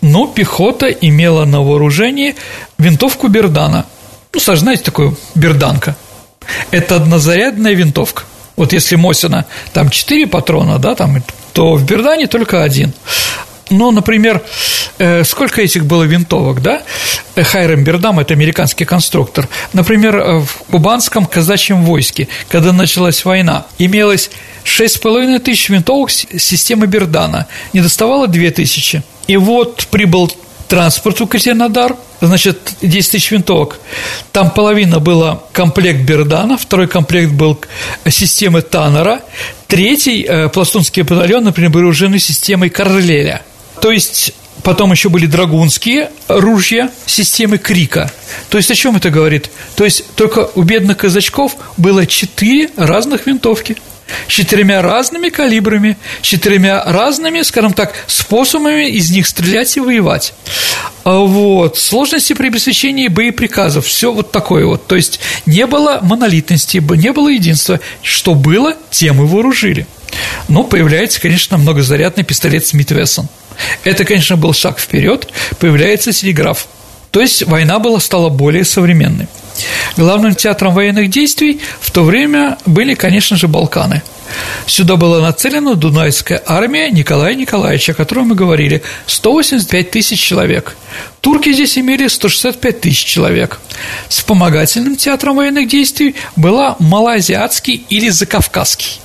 Ну, 0.00 0.26
пехота 0.26 0.86
имела 0.86 1.44
на 1.44 1.60
вооружении 1.60 2.36
винтовку 2.78 3.28
Бердана. 3.28 3.84
Ну, 4.32 4.40
знаете 4.40 4.82
такую 4.82 5.16
берданка? 5.34 5.96
Это 6.70 6.96
однозарядная 6.96 7.74
винтовка. 7.74 8.24
Вот 8.60 8.74
если 8.74 8.96
Мосина 8.96 9.46
там 9.72 9.88
4 9.88 10.26
патрона, 10.26 10.78
да, 10.78 10.94
там, 10.94 11.24
то 11.54 11.76
в 11.76 11.84
Бердане 11.86 12.26
только 12.26 12.62
один. 12.62 12.92
Ну, 13.70 13.90
например, 13.90 14.42
э, 14.98 15.24
сколько 15.24 15.62
этих 15.62 15.86
было 15.86 16.02
винтовок, 16.02 16.60
да? 16.60 16.82
Хайрем 17.36 17.84
Бердам– 17.84 18.18
это 18.20 18.34
американский 18.34 18.84
конструктор. 18.84 19.48
Например, 19.72 20.16
э, 20.16 20.38
в 20.40 20.64
кубанском 20.70 21.24
казачьем 21.24 21.86
войске, 21.86 22.28
когда 22.50 22.74
началась 22.74 23.24
война, 23.24 23.64
имелось 23.78 24.30
6,5 24.64 25.38
тысяч 25.38 25.70
винтовок 25.70 26.10
системы 26.10 26.86
Бердана, 26.86 27.46
не 27.72 27.80
доставало 27.80 28.28
2 28.28 28.50
тысячи. 28.50 29.02
И 29.26 29.38
вот 29.38 29.86
прибыл 29.90 30.30
транспорт 30.68 31.18
в 31.18 31.22
Екатеринодар, 31.22 31.96
значит, 32.20 32.74
10 32.82 33.10
тысяч 33.12 33.30
винтовок. 33.30 33.78
Там 34.32 34.50
половина 34.50 35.00
была 35.00 35.42
комплект 35.52 36.00
Бердана, 36.00 36.58
второй 36.58 36.88
комплект 36.88 37.32
был 37.32 37.58
системы 38.08 38.62
Таннера, 38.62 39.20
третий 39.66 40.24
э, 40.28 40.48
пластунский 40.48 41.02
батальон, 41.02 41.44
например, 41.44 41.70
был 41.70 41.80
вооруженный 41.80 42.20
системой 42.20 42.70
Карлеля– 42.70 43.42
то 43.80 43.90
есть 43.90 44.34
Потом 44.62 44.92
еще 44.92 45.08
были 45.08 45.24
драгунские 45.24 46.10
ружья 46.28 46.90
системы 47.06 47.56
Крика. 47.56 48.12
То 48.50 48.58
есть 48.58 48.70
о 48.70 48.74
чем 48.74 48.96
это 48.96 49.08
говорит? 49.08 49.50
То 49.74 49.84
есть 49.84 50.04
только 50.16 50.50
у 50.54 50.62
бедных 50.62 50.98
казачков 50.98 51.56
было 51.78 52.06
четыре 52.06 52.70
разных 52.76 53.26
винтовки 53.26 53.78
четырьмя 54.28 54.82
разными 54.82 55.28
калибрами, 55.28 55.96
четырьмя 56.22 56.82
разными, 56.84 57.42
скажем 57.42 57.72
так, 57.72 57.94
способами 58.06 58.88
из 58.88 59.10
них 59.10 59.26
стрелять 59.26 59.76
и 59.76 59.80
воевать. 59.80 60.34
А 61.04 61.18
вот. 61.18 61.78
Сложности 61.78 62.32
при 62.32 62.48
обеспечении 62.48 63.08
боеприказов, 63.08 63.86
все 63.86 64.12
вот 64.12 64.32
такое 64.32 64.66
вот. 64.66 64.86
То 64.86 64.96
есть 64.96 65.20
не 65.46 65.66
было 65.66 66.00
монолитности, 66.02 66.78
не 66.78 67.12
было 67.12 67.28
единства. 67.28 67.80
Что 68.02 68.34
было, 68.34 68.76
тем 68.90 69.22
и 69.22 69.26
вооружили. 69.26 69.86
Ну, 70.48 70.64
появляется, 70.64 71.20
конечно, 71.20 71.56
многозарядный 71.56 72.24
пистолет 72.24 72.66
Смит 72.66 72.90
Вессон– 72.90 73.28
это, 73.84 74.04
конечно, 74.04 74.36
был 74.36 74.52
шаг 74.52 74.78
вперед, 74.78 75.28
появляется 75.58 76.12
телеграф. 76.12 76.66
То 77.10 77.20
есть 77.20 77.44
война 77.46 77.78
была, 77.78 78.00
стала 78.00 78.28
более 78.28 78.64
современной. 78.64 79.28
Главным 79.96 80.34
театром 80.34 80.74
военных 80.74 81.10
действий 81.10 81.60
в 81.80 81.90
то 81.90 82.02
время 82.02 82.58
были, 82.66 82.94
конечно 82.94 83.36
же, 83.36 83.48
Балканы. 83.48 84.02
Сюда 84.66 84.96
была 84.96 85.20
нацелена 85.20 85.74
Дунайская 85.74 86.40
армия 86.46 86.88
Николая 86.90 87.34
Николаевича, 87.34 87.92
о 87.92 87.94
котором 87.96 88.28
мы 88.28 88.36
говорили, 88.36 88.82
185 89.06 89.90
тысяч 89.90 90.20
человек. 90.20 90.76
Турки 91.20 91.52
здесь 91.52 91.76
имели 91.76 92.06
165 92.06 92.80
тысяч 92.80 93.04
человек. 93.04 93.60
Вспомогательным 94.08 94.96
театром 94.96 95.36
военных 95.36 95.68
действий 95.68 96.14
была 96.36 96.76
Малоазиатский 96.78 97.84
или 97.88 98.08
Закавказский. 98.08 99.00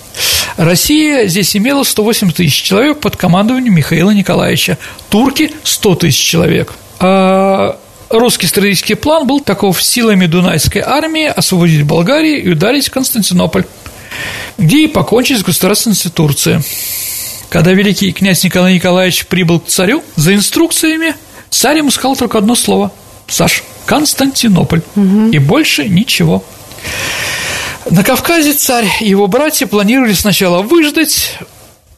Россия 0.58 1.28
здесь 1.28 1.58
имела 1.58 1.84
108 1.84 2.32
тысяч 2.32 2.62
человек 2.62 3.00
под 3.00 3.18
командованием 3.18 3.74
Михаила 3.74 4.12
Николаевича, 4.12 4.78
турки– 5.10 5.52
100 5.64 5.96
тысяч 5.96 6.24
человек. 6.24 6.74
А 7.00 7.78
русский 8.10 8.48
стратегический 8.48 8.96
план 8.96 9.28
был 9.28 9.40
таков 9.40 9.82
силами 9.82 10.26
Дунайской 10.26 10.82
армии 10.82 11.26
освободить 11.26 11.84
Болгарию 11.84 12.44
и 12.44 12.50
ударить 12.50 12.90
Константинополь, 12.90 13.66
где 14.58 14.84
и 14.84 14.88
покончить 14.88 15.40
с 15.40 15.44
государственностью 15.44 16.12
Турции. 16.12 16.62
Когда 17.50 17.72
великий 17.72 18.12
князь 18.12 18.44
Николай 18.44 18.76
Николаевич 18.76 19.28
прибыл 19.28 19.60
к 19.60 19.68
царю 19.68 20.04
за 20.16 20.34
инструкциями, 20.34 21.16
царь 21.50 21.78
ему 21.78 21.92
сказал 21.92 22.16
только 22.16 22.38
одно 22.38 22.56
слово– 22.56 22.92
Саш, 23.28 23.64
Константинополь, 23.86 24.82
угу. 24.96 25.30
и 25.30 25.40
больше 25.40 25.88
ничего. 25.88 26.44
На 27.90 28.04
Кавказе 28.04 28.54
царь 28.54 28.88
и 29.02 29.08
его 29.08 29.28
братья 29.28 29.68
планировали 29.68 30.14
сначала 30.14 30.62
выждать, 30.62 31.38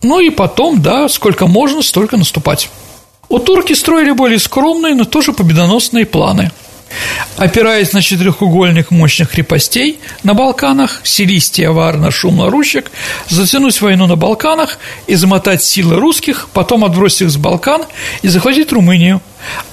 ну 0.02 0.20
и 0.20 0.30
потом, 0.30 0.82
да, 0.82 1.08
сколько 1.10 1.48
можно, 1.48 1.82
столько 1.82 2.18
наступать. 2.18 2.70
У 3.30 3.40
турки 3.40 3.74
строили 3.74 4.12
более 4.12 4.40
скромные, 4.40 4.96
но 4.96 5.06
тоже 5.06 5.34
победоносные 5.34 6.06
планы. 6.06 6.52
Опираясь 7.36 7.92
на 7.92 8.02
четырехугольник 8.02 8.92
мощных 8.92 9.32
крепостей 9.32 10.00
на 10.24 10.34
Балканах, 10.34 11.02
Силистия, 11.04 11.72
Варна, 11.72 12.12
Шумна, 12.12 12.50
Рущик, 12.50 12.92
затянуть 13.28 13.82
войну 13.82 14.08
на 14.08 14.16
Балканах 14.16 14.80
и 15.06 15.16
замотать 15.16 15.62
силы 15.62 15.98
русских, 15.98 16.48
потом 16.54 16.86
отбросить 16.86 17.22
их 17.22 17.30
с 17.30 17.36
Балкан 17.36 17.84
и 18.22 18.30
захватить 18.30 18.72
Румынию. 18.72 19.22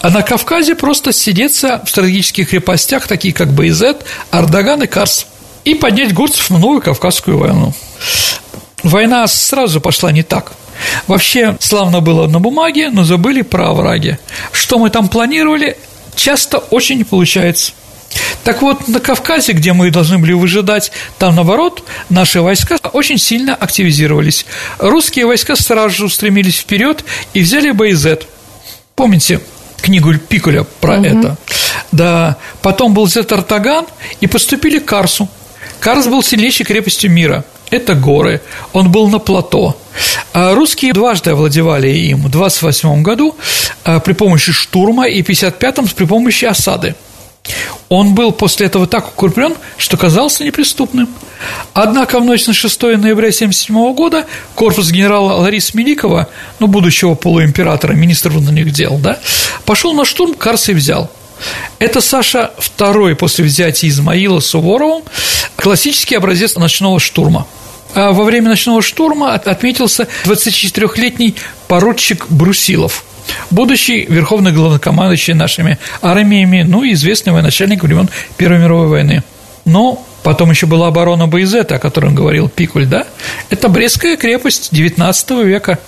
А 0.01 0.11
на 0.11 0.23
Кавказе 0.23 0.75
просто 0.75 1.13
сидеться 1.13 1.81
в 1.87 1.91
стратегических 1.91 2.51
крепостях, 2.51 3.07
такие 3.07 3.33
как 3.33 3.53
Байзет, 3.53 4.05
Ардаган 4.31 4.83
и 4.83 4.87
Карс– 4.87 5.27
и 5.65 5.75
поднять 5.75 6.13
горцев 6.13 6.51
на 6.51 6.59
новую 6.59 6.81
Кавказскую 6.81 7.39
войну. 7.39 7.73
Война 8.83 9.27
сразу 9.27 9.81
пошла 9.81 10.13
не 10.13 10.23
так. 10.23 10.53
Вообще, 11.07 11.57
славно 11.61 12.01
было 12.01 12.27
на 12.27 12.41
бумаге, 12.41 12.91
но 12.91 13.05
забыли 13.05 13.43
про 13.43 13.71
овраги. 13.71 14.19
Что 14.53 14.79
мы 14.79 14.91
там 14.91 15.09
планировали, 15.09 15.77
часто 16.17 16.59
очень 16.59 16.99
не 16.99 17.05
получается. 17.05 17.73
Так 18.45 18.63
вот, 18.63 18.89
на 18.89 19.01
Кавказе, 19.01 19.53
где 19.53 19.73
мы 19.73 19.91
должны 19.91 20.19
были 20.19 20.33
выжидать, 20.33 20.93
там, 21.19 21.35
наоборот, 21.35 21.83
наши 22.11 22.41
войска 22.41 22.79
очень 22.93 23.19
сильно 23.19 23.55
активизировались. 23.55 24.47
Русские 24.79 25.27
войска 25.27 25.57
сразу 25.57 25.95
же 25.95 26.05
устремились 26.05 26.59
вперед 26.59 27.05
и 27.33 27.41
взяли 27.41 27.71
Байзет. 27.73 28.27
Помните 28.95 29.41
книгу 29.81 30.15
Пикуля 30.17 30.65
про 30.81 30.99
угу. 30.99 31.05
это? 31.05 31.37
Да. 31.93 32.37
Потом 32.63 32.95
был 32.95 33.07
взят 33.07 33.33
Артаган 33.33 33.87
и 34.21 34.27
поступили 34.27 34.79
к 34.79 34.85
Карсу. 34.85 35.29
Карс 35.81 36.07
был 36.07 36.23
сильнейшей 36.23 36.65
крепостью 36.65 37.11
мира. 37.11 37.45
Это 37.71 37.95
горы. 37.95 38.41
Он 38.73 38.91
был 38.91 39.09
на 39.09 39.19
плато. 39.19 39.77
А 40.33 40.55
русские 40.55 40.93
дважды 40.93 41.31
овладевали 41.31 41.89
им 41.89 42.23
в 42.23 42.31
28 42.31 43.03
году 43.03 43.37
а, 43.85 44.01
при 44.01 44.13
помощи 44.13 44.53
штурма 44.53 45.07
и 45.09 45.23
в 45.23 45.29
55-м 45.29 45.89
при 45.89 46.05
помощи 46.05 46.45
осады. 46.45 46.95
Он 47.89 48.15
был 48.15 48.33
после 48.33 48.67
этого 48.67 48.87
так 48.87 49.13
укреплен, 49.13 49.55
что 49.77 49.97
казался 49.97 50.45
неприступным. 50.45 51.09
Однако 51.75 52.19
в 52.19 52.25
ночь 52.25 52.47
на 52.47 52.55
6 52.55 52.83
ноября 52.83 53.29
1977 53.29 53.95
года 53.95 54.27
корпус 54.55 54.91
генерала 54.91 55.35
Лариса 55.35 55.77
Меликова, 55.77 56.29
ну, 56.59 56.67
будущего 56.67 57.15
полуимператора, 57.15 57.93
министра 57.93 58.31
внутренних 58.31 58.73
дел, 58.73 58.99
да, 58.99 59.19
пошел 59.67 59.93
на 59.93 60.05
штурм, 60.05 60.35
Карс 60.35 60.71
и 60.71 60.73
взял. 60.73 61.11
Это 61.79 62.01
Саша 62.01 62.53
второй 62.59 63.15
после 63.17 63.45
взятия 63.45 63.89
Измаила 63.89 64.41
Суворовым 64.41 65.03
классический 65.57 66.17
образец 66.17 66.57
ночного 66.57 67.01
штурма. 67.01 67.47
А 67.95 68.13
во 68.13 68.25
время 68.25 68.49
ночного 68.49 68.83
штурма 68.83 69.35
отметился 69.35 70.09
24-летний 70.25 71.37
поручик 71.69 72.27
Брусилов– 72.29 73.05
будущий 73.51 74.07
верховный 74.09 74.53
главнокомандующий 74.53 75.35
нашими 75.35 75.79
армиями, 76.03 76.65
ну 76.67 76.83
и 76.83 76.93
известный 76.93 77.33
военачальник 77.33 77.83
времен 77.83 78.09
Первой 78.37 78.59
мировой 78.59 78.89
войны. 78.89 79.23
Но 79.65 80.05
потом 80.25 80.51
еще 80.51 80.67
была 80.67 80.89
оборона 80.89 81.29
Боязета, 81.29 81.77
о 81.77 81.79
котором 81.79 82.17
говорил 82.17 82.49
Пикуль, 82.49 82.87
да? 82.87 83.07
Это 83.51 83.69
Брестская 83.69 84.17
крепость 84.17 84.73
XIX 84.73 85.45
века. 85.45 85.79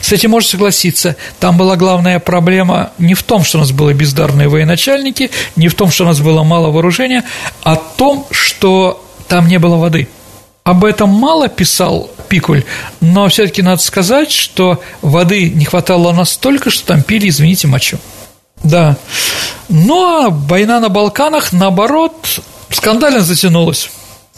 С 0.00 0.10
этим 0.10 0.30
можно 0.30 0.48
согласиться. 0.48 1.14
Там 1.38 1.56
была 1.56 1.76
главная 1.76 2.18
проблема 2.18 2.90
не 2.98 3.14
в 3.14 3.22
том, 3.22 3.44
что 3.44 3.58
у 3.58 3.60
нас 3.60 3.70
были 3.70 3.92
бездарные 3.92 4.48
военачальники, 4.48 5.30
не 5.54 5.68
в 5.68 5.74
том, 5.74 5.92
что 5.92 6.02
у 6.02 6.06
нас 6.08 6.18
было 6.18 6.42
мало 6.42 6.70
вооружения, 6.70 7.22
а 7.62 7.76
в 7.76 7.96
том, 7.96 8.26
что 8.32 9.04
там 9.28 9.46
не 9.46 9.58
было 9.58 9.76
воды– 9.76 10.08
об 10.64 10.84
этом 10.84 11.08
мало 11.08 11.48
писал 11.48 12.08
Пикуль, 12.28 12.62
но 13.00 13.28
все-таки 13.28 13.62
надо 13.62 13.82
сказать, 13.82 14.30
что 14.30 14.80
воды 15.02 15.50
не 15.50 15.64
хватало 15.64 16.12
настолько, 16.12 16.70
что 16.70 16.86
там 16.86 17.02
пили, 17.02 17.28
извините, 17.28 17.66
мочу. 17.66 17.98
Да. 18.62 18.96
Ну 19.68 20.04
а 20.04 20.30
война 20.30 20.78
на 20.78 20.88
Балканах, 20.88 21.52
наоборот, 21.52 22.40
скандально 22.72 23.20
затянулась. 23.20 23.90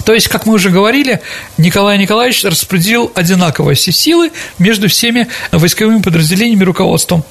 То 0.05 0.12
есть, 0.12 0.29
как 0.29 0.45
мы 0.45 0.55
уже 0.55 0.71
говорили, 0.71 1.21
Николай 1.57 1.97
Николаевич 1.99 2.45
распределил 2.45 3.12
одинаково 3.14 3.75
все 3.75 3.93
силы 3.93 4.33
между 4.59 4.88
всеми 4.88 5.29
войсковыми 5.53 6.03
подразделениями 6.03 6.64
руководством. 6.64 7.23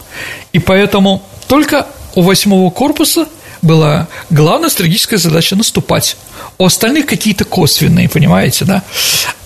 И 0.54 0.60
поэтому 0.60 1.24
только 1.48 1.88
у 2.16 2.22
восьмого 2.22 2.70
корпуса 2.72 3.28
была 3.64 4.08
главная 4.30 4.70
стратегическая 4.70 5.18
задача– 5.18 5.56
наступать. 5.58 6.18
У 6.60 6.66
остальных 6.66 7.08
какие-то 7.08 7.46
косвенные, 7.46 8.08
понимаете, 8.10 8.66
да? 8.66 8.84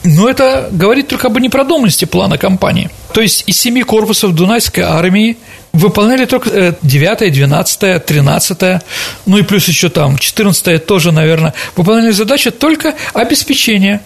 Но 0.04 0.30
это 0.30 0.68
говорит 0.72 1.08
только 1.08 1.28
об 1.28 1.40
непродуманности 1.40 2.06
плана 2.06 2.38
кампании. 2.38 2.90
То 3.14 3.22
есть 3.22 3.44
из 3.48 3.58
семи 3.60 3.84
корпусов 3.84 4.34
Дунайской 4.34 4.84
армии 4.84 5.38
выполняли 5.72 6.26
только 6.26 6.76
9, 6.82 7.34
12, 7.34 8.06
13, 8.06 8.82
ну 9.26 9.38
и 9.38 9.44
плюс 9.44 9.68
еще 9.68 9.90
там 9.90 10.18
14 10.18 10.86
тоже, 10.86 11.12
наверное, 11.12 11.54
выполняли 11.76 12.12
задачи 12.12 12.52
только 12.52 12.96
обеспечения. 13.14 14.02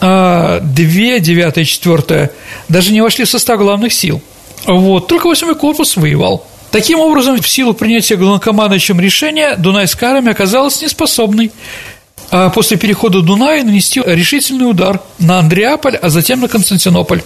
А 0.00 0.60
две, 0.60 1.20
9 1.20 1.58
и 1.58 1.64
4 1.64 2.30
даже 2.68 2.92
не 2.92 3.00
вошли 3.00 3.24
в 3.24 3.30
состав 3.30 3.58
главных 3.58 3.92
сил. 3.92 4.20
Вот, 4.66 5.06
только 5.08 5.26
8 5.26 5.54
корпус 5.54 5.96
воевал. 5.96 6.46
Таким 6.76 6.98
образом, 6.98 7.40
в 7.40 7.48
силу 7.48 7.72
принятия 7.72 8.16
главнокомандующим 8.16 9.00
решения 9.00 9.56
Дунайская 9.56 10.10
армия 10.10 10.32
оказалась 10.32 10.82
неспособной 10.82 11.50
а 12.30 12.50
после 12.50 12.76
перехода 12.76 13.22
Дуная 13.22 13.64
нанести 13.64 14.02
решительный 14.04 14.68
удар 14.68 15.00
на 15.18 15.38
Андреаполь, 15.38 15.96
а 15.96 16.10
затем 16.10 16.40
на 16.40 16.48
Константинополь. 16.48 17.22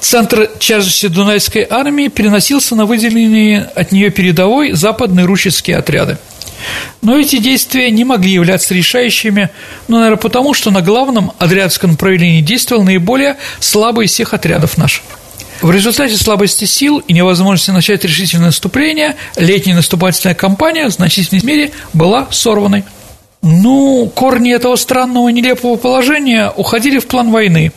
Центр 0.00 0.48
тяжести 0.60 1.08
Дунайской 1.08 1.66
армии 1.68 2.06
переносился 2.06 2.76
на 2.76 2.86
выделенные 2.86 3.68
от 3.74 3.90
нее 3.90 4.10
передовой 4.10 4.70
западные 4.70 5.26
руческие 5.26 5.78
отряды. 5.78 6.18
Но 7.00 7.18
эти 7.18 7.38
действия 7.38 7.90
не 7.90 8.04
могли 8.04 8.30
являться 8.30 8.72
решающими, 8.72 9.50
ну, 9.88 9.96
наверное, 9.96 10.16
потому 10.16 10.54
что 10.54 10.70
на 10.70 10.80
главном 10.80 11.32
Адриатском 11.40 11.90
направлении 11.90 12.40
действовал 12.40 12.84
наиболее 12.84 13.36
слабый 13.58 14.06
из 14.06 14.12
всех 14.12 14.32
отрядов 14.32 14.78
наших. 14.78 15.02
В 15.62 15.70
результате 15.70 16.16
слабости 16.16 16.64
сил 16.64 16.98
и 16.98 17.12
невозможности 17.12 17.70
начать 17.70 18.04
решительное 18.04 18.46
наступление, 18.46 19.14
летняя 19.36 19.76
наступательная 19.76 20.34
кампания 20.34 20.88
в 20.88 20.90
значительной 20.90 21.40
мере 21.44 21.70
была 21.92 22.26
сорванной. 22.32 22.82
Ну, 23.42 24.10
корни 24.12 24.52
этого 24.52 24.74
странного 24.74 25.28
нелепого 25.28 25.76
положения 25.76 26.52
уходили 26.56 26.98
в 26.98 27.06
план 27.06 27.30
войны, 27.30 27.72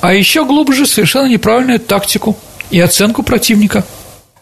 а 0.00 0.14
еще 0.14 0.44
глубже 0.44 0.86
совершенно 0.86 1.26
неправильную 1.26 1.80
тактику 1.80 2.36
и 2.70 2.78
оценку 2.78 3.24
противника. 3.24 3.84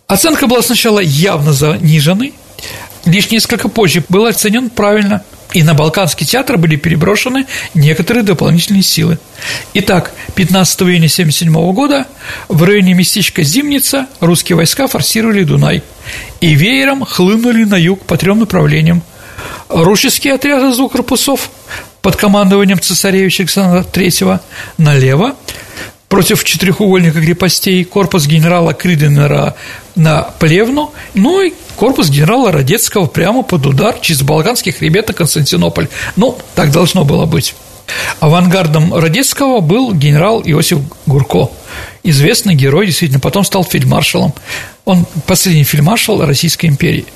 Оценка 0.06 0.46
была 0.46 0.60
сначала 0.60 1.00
явно 1.00 1.54
заниженной, 1.54 2.34
лишь 3.04 3.30
несколько 3.30 3.68
позже 3.68 4.02
был 4.08 4.26
оценен 4.26 4.70
правильно, 4.70 5.22
и 5.52 5.62
на 5.62 5.74
Балканский 5.74 6.26
театр 6.26 6.56
были 6.58 6.76
переброшены 6.76 7.46
некоторые 7.74 8.24
дополнительные 8.24 8.82
силы. 8.82 9.18
Итак, 9.74 10.12
15 10.34 10.82
июня 10.82 11.06
1977 11.06 11.72
года 11.72 12.06
в 12.48 12.62
районе 12.62 12.94
местечка 12.94 13.42
Зимница 13.42 14.06
русские 14.20 14.56
войска 14.56 14.86
форсировали 14.88 15.44
Дунай 15.44 15.82
и 16.40 16.54
веером 16.54 17.04
хлынули 17.04 17.64
на 17.64 17.76
юг 17.76 18.04
по 18.04 18.16
трем 18.16 18.40
направлениям– 18.40 19.02
Русские 19.68 20.34
отряды 20.34 20.68
из 20.70 20.76
двух 20.76 20.92
корпусов 20.92 21.50
под 22.02 22.16
командованием 22.16 22.80
цесаревича 22.80 23.44
Александра 23.44 23.82
III 23.82 24.40
налево, 24.76 25.36
против 26.14 26.44
четырехугольника 26.44 27.20
крепостей 27.20 27.84
корпус 27.84 28.28
генерала 28.28 28.72
Криденера 28.72 29.56
на 29.96 30.22
Плевну, 30.38 30.92
ну 31.14 31.42
и 31.42 31.52
корпус 31.74 32.08
генерала 32.08 32.52
Радецкого 32.52 33.06
прямо 33.06 33.42
под 33.42 33.66
удар 33.66 33.96
через 34.00 34.22
Балканский 34.22 34.70
хребет 34.70 35.08
на 35.08 35.14
Константинополь. 35.14 35.88
Ну, 36.14 36.38
так 36.54 36.70
должно 36.70 37.04
было 37.04 37.26
быть. 37.26 37.56
Авангардом 38.20 38.94
Радецкого 38.94 39.60
был 39.60 39.92
генерал 39.92 40.42
Иосиф 40.44 40.78
Гурко, 41.06 41.50
известный 42.02 42.54
герой, 42.54 42.86
действительно, 42.86 43.20
потом 43.20 43.44
стал 43.44 43.64
фельдмаршалом. 43.64 44.34
Он 44.84 45.06
последний 45.26 45.64
фельдмаршал 45.64 46.24
Российской 46.24 46.66
империи. 46.66 47.06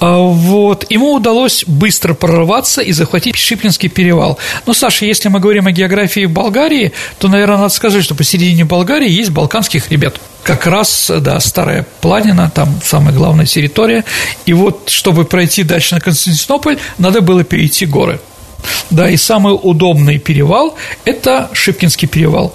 А 0.00 0.18
вот. 0.18 0.86
Ему 0.90 1.14
удалось 1.14 1.64
быстро 1.66 2.14
прорваться 2.14 2.82
и 2.82 2.92
захватить 2.92 3.36
Шиплинский 3.36 3.88
перевал. 3.88 4.38
Но, 4.66 4.74
Саша, 4.74 5.06
если 5.06 5.28
мы 5.28 5.40
говорим 5.40 5.66
о 5.66 5.72
географии 5.72 6.26
Болгарии, 6.26 6.92
то, 7.18 7.28
наверное, 7.28 7.56
надо 7.56 7.68
сказать, 7.70 8.04
что 8.04 8.14
посередине 8.14 8.64
Болгарии 8.64 9.10
есть 9.10 9.30
Балканский 9.30 9.80
хребет. 9.80 10.20
Как 10.42 10.66
раз, 10.66 11.10
да, 11.20 11.40
старая 11.40 11.86
планина, 12.02 12.50
там 12.54 12.78
самая 12.84 13.14
главная 13.14 13.46
территория. 13.46 14.04
И 14.44 14.52
вот, 14.52 14.90
чтобы 14.90 15.24
пройти 15.24 15.62
дальше 15.62 15.94
на 15.94 16.00
Константинополь, 16.00 16.78
надо 16.98 17.22
было 17.22 17.44
перейти 17.44 17.86
горы. 17.86 18.20
Да, 18.90 19.10
и 19.10 19.16
самый 19.16 19.58
удобный 19.60 20.18
перевал– 20.18 20.76
это 21.04 21.50
Шипкинский 21.52 22.08
перевал. 22.08 22.54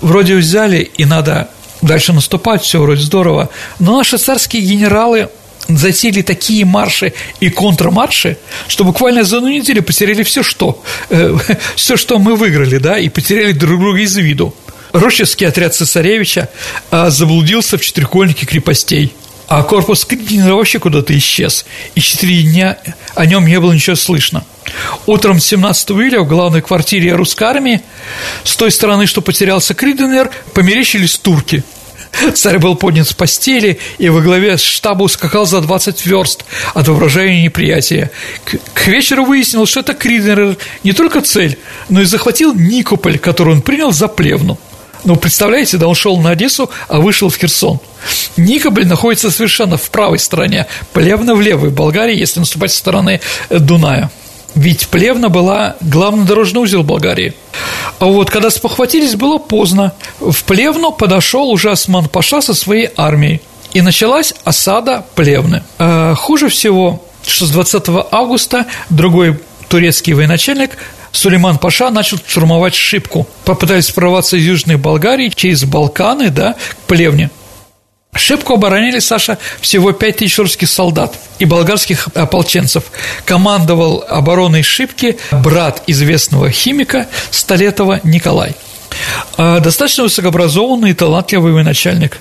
Вроде 0.00 0.36
взяли, 0.36 0.90
и 0.96 1.04
надо 1.04 1.48
дальше 1.82 2.12
наступать, 2.12 2.62
все 2.62 2.80
вроде 2.80 3.02
здорово, 3.02 3.48
но 3.78 3.96
наши 3.96 4.18
царские 4.18 4.62
генералы 4.62 5.28
затеяли 5.68 6.22
такие 6.22 6.64
марши 6.64 7.12
и 7.40 7.50
контрмарши, 7.50 8.38
что 8.68 8.84
буквально 8.84 9.24
за 9.24 9.38
одну 9.38 9.48
неделю 9.48 9.82
потеряли 9.82 10.22
все, 10.22 10.42
что, 10.42 10.82
э, 11.10 11.36
все, 11.76 11.96
что 11.96 12.18
мы 12.18 12.36
выиграли, 12.36 12.78
да, 12.78 12.98
и 12.98 13.08
потеряли 13.08 13.52
друг 13.52 13.80
друга 13.80 14.00
из 14.00 14.16
виду. 14.16 14.54
Рощевский 14.92 15.46
отряд 15.46 15.74
цесаревича 15.74 16.48
э, 16.90 17.10
заблудился 17.10 17.78
в 17.78 17.80
четырехугольнике 17.80 18.46
крепостей, 18.46 19.12
а 19.48 19.62
корпус 19.62 20.04
Крикинера 20.04 20.54
вообще 20.54 20.78
куда-то 20.78 21.16
исчез, 21.16 21.64
и 21.94 22.00
четыре 22.00 22.42
дня 22.42 22.78
о 23.14 23.26
нем 23.26 23.46
не 23.46 23.60
было 23.60 23.72
ничего 23.72 23.96
слышно. 23.96 24.44
Утром 25.06 25.40
17 25.40 25.90
июля 25.90 26.20
в 26.20 26.28
главной 26.28 26.62
квартире 26.62 27.14
русской 27.14 27.44
армии 27.44 27.82
с 28.44 28.56
той 28.56 28.70
стороны, 28.70 29.06
что 29.06 29.20
потерялся 29.20 29.74
Криденер, 29.74 30.30
померещились 30.52 31.18
турки– 31.18 31.62
Царь 32.34 32.58
был 32.58 32.76
поднят 32.76 33.08
с 33.08 33.12
постели 33.12 33.78
и 33.98 34.08
во 34.08 34.20
главе 34.20 34.56
штаба 34.56 35.04
ускакал 35.04 35.46
за 35.46 35.60
20 35.60 36.06
верст 36.06 36.44
от 36.74 36.88
воображения 36.88 37.42
неприятия. 37.42 38.10
К, 38.44 38.58
к 38.74 38.86
вечеру 38.86 39.24
выяснилось, 39.24 39.70
что 39.70 39.80
это 39.80 39.94
Криднер 39.94 40.56
не 40.82 40.92
только 40.92 41.20
цель, 41.20 41.58
но 41.88 42.00
и 42.02 42.04
захватил 42.04 42.54
Никополь, 42.54 43.18
который 43.18 43.54
он 43.54 43.62
принял 43.62 43.92
за 43.92 44.08
плевну. 44.08 44.58
Ну, 45.04 45.16
представляете, 45.16 45.76
да, 45.76 45.88
он 45.88 45.94
шел 45.94 46.18
на 46.18 46.30
Одессу, 46.30 46.70
а 46.88 47.00
вышел 47.00 47.28
в 47.28 47.36
Херсон. 47.36 47.80
Никополь 48.36 48.86
находится 48.86 49.30
совершенно 49.30 49.76
в 49.76 49.90
правой 49.90 50.18
стороне, 50.18 50.66
Плевна 50.92 51.34
в 51.34 51.40
левой 51.40 51.70
Болгарии, 51.70 52.18
если 52.18 52.40
наступать 52.40 52.72
со 52.72 52.78
стороны 52.78 53.20
э, 53.48 53.58
Дуная. 53.58 54.10
Ведь 54.54 54.88
Плевна 54.88 55.28
была 55.28 55.76
главный 55.82 56.24
дорожный 56.24 56.62
узел 56.62 56.82
Болгарии. 56.82 57.34
А 57.98 58.06
вот 58.06 58.30
когда 58.30 58.50
спохватились, 58.50 59.14
было 59.14 59.36
поздно. 59.36 59.92
В 60.18 60.44
Плевну 60.44 60.92
подошел 60.92 61.50
уже 61.50 61.70
Осман 61.70 62.08
Паша 62.08 62.40
со 62.40 62.54
своей 62.54 62.88
армией. 62.96 63.42
И 63.74 63.82
началась 63.82 64.32
осада 64.44 65.04
Плевны. 65.14 65.62
А 65.78 66.14
хуже 66.14 66.48
всего, 66.48 67.04
что 67.26 67.44
с 67.44 67.50
20 67.50 67.84
августа 68.10 68.66
другой 68.88 69.38
турецкий 69.68 70.14
военачальник 70.14 70.78
Сулейман 71.16 71.56
Паша 71.56 71.90
начал 71.90 72.18
штурмовать 72.18 72.74
Шипку. 72.74 73.26
Попытались 73.46 73.90
прорваться 73.90 74.36
из 74.36 74.44
Южной 74.44 74.76
Болгарии 74.76 75.32
через 75.34 75.64
Балканы, 75.64 76.28
да, 76.28 76.52
к 76.52 76.76
Плевне. 76.86 77.30
Шипку 78.14 78.54
оборонили, 78.54 78.98
Саша, 78.98 79.38
всего 79.62 79.92
5 79.92 80.16
тысяч 80.16 80.38
русских 80.38 80.68
солдат 80.68 81.14
и 81.38 81.46
болгарских 81.46 82.08
ополченцев. 82.14 82.84
Командовал 83.24 84.04
обороной 84.06 84.62
Шипки 84.62 85.16
брат 85.32 85.82
известного 85.86 86.50
химика 86.50 87.08
Столетова 87.30 88.00
Николай. 88.04 88.54
А, 89.38 89.60
достаточно 89.60 90.04
высокообразованный 90.04 90.90
и 90.90 90.94
талантливый 90.94 91.52
военачальник. 91.52 92.18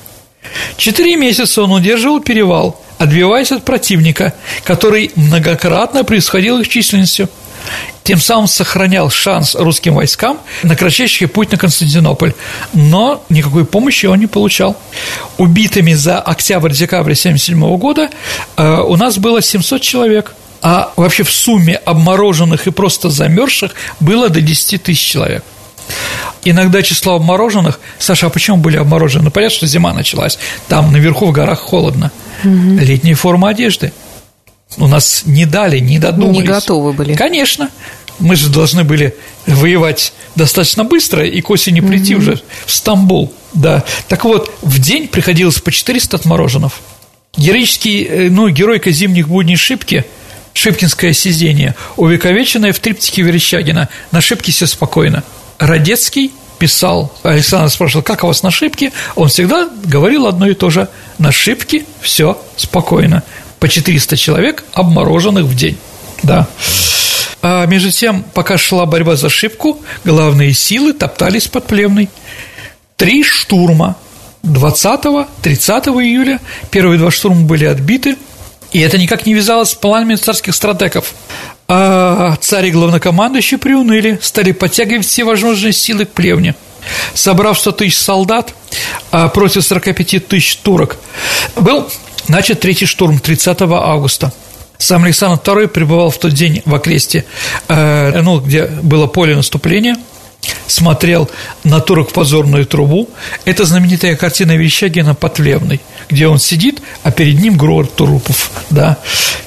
Четыре 0.77 1.17
месяца 1.17 1.63
он 1.63 1.71
удерживал 1.73 2.21
перевал, 2.21 2.81
отбиваясь 2.97 3.51
от 3.51 3.65
противника, 3.65 4.33
который 4.63 5.11
многократно 5.15 6.05
превосходил 6.05 6.59
их 6.59 6.69
численностью– 6.69 7.29
тем 8.03 8.19
самым 8.19 8.47
сохранял 8.47 9.09
шанс 9.09 9.55
русским 9.55 9.95
войскам 9.95 10.37
на 10.63 10.75
кратчайший 10.75 11.27
путь 11.27 11.51
на 11.51 11.57
Константинополь, 11.57 12.33
но 12.73 13.23
никакой 13.29 13.65
помощи 13.65 14.05
он 14.05 14.19
не 14.19 14.27
получал. 14.27 14.77
Убитыми 15.37 15.93
за 15.93 16.19
октябрь-декабрь 16.19 17.13
1977 17.13 17.77
года 17.77 18.09
э, 18.57 18.81
у 18.81 18.95
нас 18.95 19.17
было 19.17 19.41
700 19.41 19.81
человек, 19.81 20.35
а 20.61 20.93
вообще 20.95 21.23
в 21.23 21.31
сумме 21.31 21.75
обмороженных 21.75 22.67
и 22.67 22.71
просто 22.71 23.09
замерзших 23.09 23.73
было 23.99 24.29
до 24.29 24.41
10 24.41 24.83
тысяч 24.83 24.99
человек. 25.03 25.43
Иногда 26.43 26.81
число 26.83 27.15
обмороженных... 27.15 27.79
Саша, 27.97 28.27
а 28.27 28.29
почему 28.29 28.57
были 28.57 28.77
обморожены? 28.77 29.25
Ну, 29.25 29.31
понятно, 29.31 29.57
что 29.57 29.67
зима 29.67 29.93
началась. 29.93 30.37
Там 30.67 30.91
наверху 30.91 31.25
в 31.27 31.31
горах 31.31 31.59
холодно. 31.59 32.11
Угу. 32.43 32.77
Летняя 32.79 33.15
форма 33.15 33.49
одежды– 33.49 33.93
у 34.77 34.87
нас 34.87 35.23
не 35.25 35.45
дали, 35.45 35.79
не 35.79 35.99
додумались. 35.99 36.39
Не 36.39 36.43
готовы 36.43 36.93
были. 36.93 37.15
Конечно. 37.15 37.69
Мы 38.19 38.35
же 38.35 38.49
должны 38.49 38.83
были 38.83 39.15
воевать 39.45 40.13
достаточно 40.35 40.83
быстро 40.83 41.25
и 41.25 41.41
к 41.41 41.49
осени 41.49 41.81
прийти 41.81 42.15
угу. 42.15 42.23
уже 42.23 42.41
в 42.65 42.71
Стамбул. 42.71 43.33
Да. 43.53 43.83
Так 44.07 44.23
вот, 44.23 44.53
в 44.61 44.79
день 44.79 45.07
приходилось 45.07 45.59
по 45.59 45.71
400 45.71 46.17
отмороженов. 46.17 46.81
Героический, 47.37 48.03
э, 48.03 48.29
ну, 48.29 48.47
геройка 48.49 48.91
зимних 48.91 49.27
будней 49.27 49.57
Шипки, 49.57 50.05
Шипкинское 50.53 51.11
сидение, 51.11 51.75
увековеченное 51.97 52.71
в 52.71 52.79
триптике 52.79 53.23
Верещагина 53.23 53.89
«На 54.11 54.21
Шипке 54.21 54.53
все 54.53 54.67
спокойно». 54.67 55.23
Радецкий 55.59 56.31
писал, 56.57 57.13
Александр 57.23 57.69
спрашивал, 57.69 58.03
как 58.03 58.23
у 58.23 58.27
вас 58.27 58.41
на 58.43 58.51
Шипке? 58.51 58.93
Он 59.15 59.27
всегда 59.27 59.69
говорил 59.83 60.27
одно 60.27 60.47
и 60.47 60.53
то 60.53 60.69
же– 60.69 60.87
на 61.17 61.31
Шипке 61.31 61.85
все 62.01 62.41
спокойно 62.57 63.23
по 63.65 63.69
400 63.69 64.15
человек, 64.15 64.63
обмороженных 64.73 65.45
в 65.45 65.55
день. 65.55 65.75
Да. 66.21 66.47
А 67.41 67.65
между 67.65 67.89
тем, 67.89 68.23
пока 68.35 68.59
шла 68.59 68.85
борьба 68.85 69.15
за 69.15 69.25
ошибку, 69.25 69.81
главные 70.03 70.53
силы 70.53 70.93
топтались 70.93 71.47
под 71.47 71.65
Плевной. 71.65 72.09
Три 72.95 73.23
штурма 73.23 73.95
20-30 74.43 75.25
июля. 75.99 76.39
Первые 76.69 76.99
два 76.99 77.09
штурма 77.09 77.41
были 77.41 77.65
отбиты, 77.65 78.17
и 78.71 78.81
это 78.81 78.99
никак 78.99 79.25
не 79.25 79.33
вязалось 79.33 79.71
с 79.71 79.73
планами 79.73 80.13
царских 80.13 80.53
стратегов. 80.53 81.15
А 81.67 82.35
царь 82.39 82.67
и 82.67 82.71
главнокомандующий 82.71 83.57
приуныли, 83.57 84.19
стали 84.21 84.51
подтягивать 84.51 85.07
все 85.07 85.23
возможные 85.23 85.73
силы 85.73 86.05
к 86.05 86.11
плевне. 86.11 86.53
Собрав 87.15 87.59
100 87.59 87.71
тысяч 87.71 87.97
солдат 87.97 88.53
а 89.09 89.27
против 89.29 89.63
45 89.63 90.27
тысяч 90.27 90.57
турок, 90.57 90.97
был 91.55 91.89
Начат 92.27 92.59
третий 92.59 92.87
штурм 92.87 93.19
30 93.19 93.61
августа. 93.61 94.33
Сам 94.77 95.03
Александр 95.03 95.39
II 95.43 95.67
пребывал 95.67 96.09
в 96.09 96.17
тот 96.17 96.33
день 96.33 96.61
в 96.65 96.73
окресте, 96.73 97.23
э, 97.67 98.21
ну, 98.21 98.39
где 98.39 98.65
было 98.65 99.05
поле 99.07 99.35
наступления, 99.35 99.95
смотрел 100.67 101.29
на 101.63 101.79
турок 101.79 102.09
в 102.09 102.13
позорную 102.13 102.65
трубу. 102.65 103.09
Это 103.45 103.63
знаменитая 103.63 104.15
картина 104.15 104.57
Верещагина 104.57 105.13
«Потлевный», 105.13 105.81
где 106.09 106.27
он 106.27 106.39
сидит, 106.39 106.81
а 107.03 107.11
перед 107.11 107.39
ним 107.39 107.57
город 107.57 107.95
трупов, 107.95 108.51
да, 108.69 108.97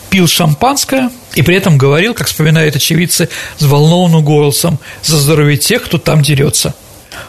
пил 0.09 0.29
шампанское 0.29 1.11
и 1.35 1.43
при 1.43 1.57
этом 1.57 1.79
говорил, 1.79 2.15
как 2.15 2.29
вспоминают 2.29 2.77
очевидцы, 2.77 3.29
взволнованным 3.59 4.25
голосом 4.25 4.79
за 5.03 5.19
здоровье 5.19 5.57
тех, 5.57 5.85
кто 5.85 5.99
там 5.99 6.23
дерется. 6.23 6.75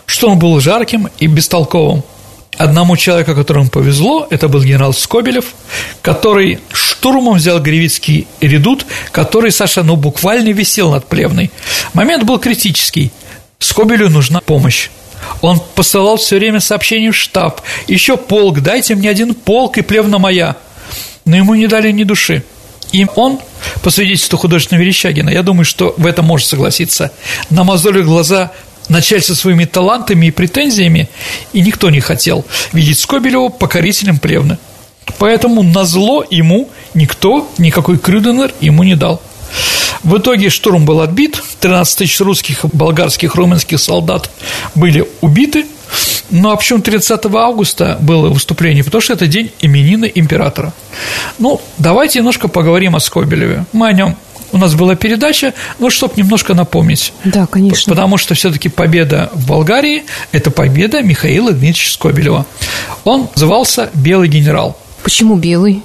Что 0.05 0.29
он 0.29 0.39
был 0.39 0.59
жарким 0.59 1.09
и 1.17 1.27
бестолковым– 1.27 2.03
Одному 2.59 2.97
человеку, 2.97 3.35
которому 3.35 3.69
повезло, 3.69 4.27
это 4.29 4.49
был 4.49 4.61
генерал 4.61 4.91
Скобелев, 4.91 5.55
который 6.01 6.59
штурмом 6.73 7.35
взял 7.35 7.61
Гривицкий 7.61 8.27
редут, 8.41 8.85
который, 9.13 9.53
Саша, 9.53 9.81
ну, 9.81 9.95
буквально 9.95 10.49
висел 10.49 10.91
над 10.91 11.07
Плевной. 11.07 11.51
Момент 11.93 12.25
был 12.25 12.37
критический. 12.37 13.13
Скобелю 13.59 14.09
нужна 14.09 14.41
помощь. 14.41 14.89
Он 15.39 15.61
посылал 15.73 16.17
все 16.17 16.35
время 16.35 16.59
сообщения 16.59 17.11
в 17.11 17.15
штаб. 17.15 17.61
Еще 17.87 18.17
полк, 18.17 18.59
дайте 18.59 18.93
мне 18.93 19.09
один 19.09 19.35
полк, 19.35 19.77
и 19.77 19.81
плевна 19.81 20.17
моя. 20.17 20.57
Но 21.23 21.37
ему 21.37 21.55
не 21.55 21.67
дали 21.67 21.91
ни 21.91 22.03
души. 22.03 22.43
И 22.91 23.05
он, 23.15 23.39
по 23.83 23.89
свидетельству 23.89 24.37
художественного 24.37 24.83
Верещагина, 24.83 25.29
я 25.29 25.43
думаю, 25.43 25.63
что 25.63 25.93
в 25.95 26.05
этом 26.05 26.25
может 26.25 26.47
согласиться, 26.47 27.11
намазолил 27.49 28.03
глаза 28.03 28.51
начальство 28.89 29.33
своими 29.33 29.65
талантами 29.65 30.27
и 30.27 30.31
претензиями, 30.31 31.09
и 31.53 31.61
никто 31.61 31.89
не 31.89 32.01
хотел 32.01 32.45
видеть 32.73 32.99
Скобелева 32.99 33.49
покорителем 33.49 34.17
плевны. 34.17 34.57
Поэтому 35.17 35.63
на 35.63 35.85
зло 35.85 36.23
ему 36.29 36.69
никто, 36.93 37.49
никакой 37.57 37.97
Крюденер 37.97 38.53
ему 38.59 38.83
не 38.83 38.95
дал. 38.95 39.21
В 40.03 40.17
итоге 40.17 40.49
штурм 40.49 40.85
был 40.85 41.01
отбит, 41.01 41.41
13 41.59 41.97
тысяч 41.97 42.19
русских, 42.21 42.65
болгарских, 42.71 43.35
румынских 43.35 43.79
солдат 43.79 44.29
были 44.75 45.07
убиты. 45.21 45.65
Ну 46.29 46.51
а 46.51 46.55
почему 46.55 46.79
30 46.79 47.25
августа 47.25 47.97
было 47.99 48.29
выступление? 48.29 48.83
Потому 48.83 49.01
что 49.01 49.13
это 49.13 49.27
день 49.27 49.51
именины 49.59 50.11
императора. 50.13 50.73
Ну, 51.39 51.59
давайте 51.77 52.19
немножко 52.19 52.47
поговорим 52.47 52.95
о 52.95 52.99
Скобелеве. 52.99 53.65
Мы 53.73 53.87
о 53.87 53.93
нем 53.93 54.15
у 54.51 54.57
нас 54.57 54.75
была 54.75 54.95
передача, 54.95 55.53
ну, 55.79 55.89
чтобы 55.89 56.13
немножко 56.17 56.53
напомнить. 56.53 57.13
Да, 57.23 57.45
конечно. 57.45 57.93
Потому 57.93 58.17
что 58.17 58.35
все-таки 58.35 58.69
победа 58.69 59.29
в 59.33 59.47
Болгарии– 59.47 60.03
это 60.31 60.51
победа 60.51 61.01
Михаила 61.01 61.51
Дмитриевича 61.51 61.93
Скобелева. 61.93 62.45
Он 63.03 63.29
назывался 63.35 63.89
«Белый 63.93 64.27
генерал». 64.27 64.77
Почему 65.03 65.35
белый? 65.35 65.83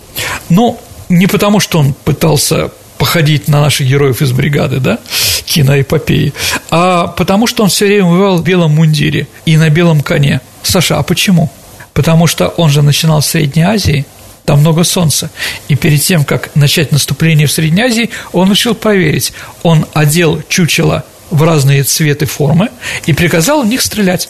Ну, 0.48 0.79
не 1.09 1.27
потому, 1.27 1.61
что 1.61 1.79
он 1.79 1.94
пытался 2.05 2.70
походить 2.98 3.48
на 3.48 3.61
наших 3.61 3.87
героев 3.87 4.22
из 4.22 4.33
бригады, 4.33 4.81
да, 4.81 4.98
киноэпопеи, 5.46 6.33
а 6.70 7.09
потому 7.09 7.46
что 7.46 7.62
он 7.62 7.68
все 7.68 7.87
время 7.87 8.07
воевал 8.07 8.38
в 8.38 8.44
белом 8.44 8.77
мундире 8.77 9.27
и 9.44 9.57
на 9.57 9.68
белом 9.68 10.00
коне. 10.00 10.40
Саша, 10.62 10.98
а 10.98 11.03
почему? 11.03 11.50
Потому 11.92 12.27
что 12.27 12.48
он 12.48 12.70
же 12.70 12.83
начинал 12.83 13.20
в 13.20 13.27
Средней 13.27 13.62
Азии, 13.62 14.07
там 14.44 14.61
много 14.61 14.85
солнца. 14.85 15.30
И 15.68 15.74
перед 15.74 16.02
тем, 16.02 16.24
как 16.24 16.54
начать 16.54 16.92
наступление 16.92 17.46
в 17.46 17.52
Средней 17.52 17.83
Азии, 17.83 18.11
он 18.33 18.50
решил 18.50 18.74
проверить. 18.74 19.33
Он 19.62 19.87
одел 19.94 20.42
чучело 20.48 21.04
в 21.30 21.42
разные 21.42 21.83
цветы 21.83 22.26
формы 22.26 22.70
и 23.07 23.12
приказал 23.12 23.62
в 23.62 23.66
них 23.66 23.80
стрелять. 23.80 24.28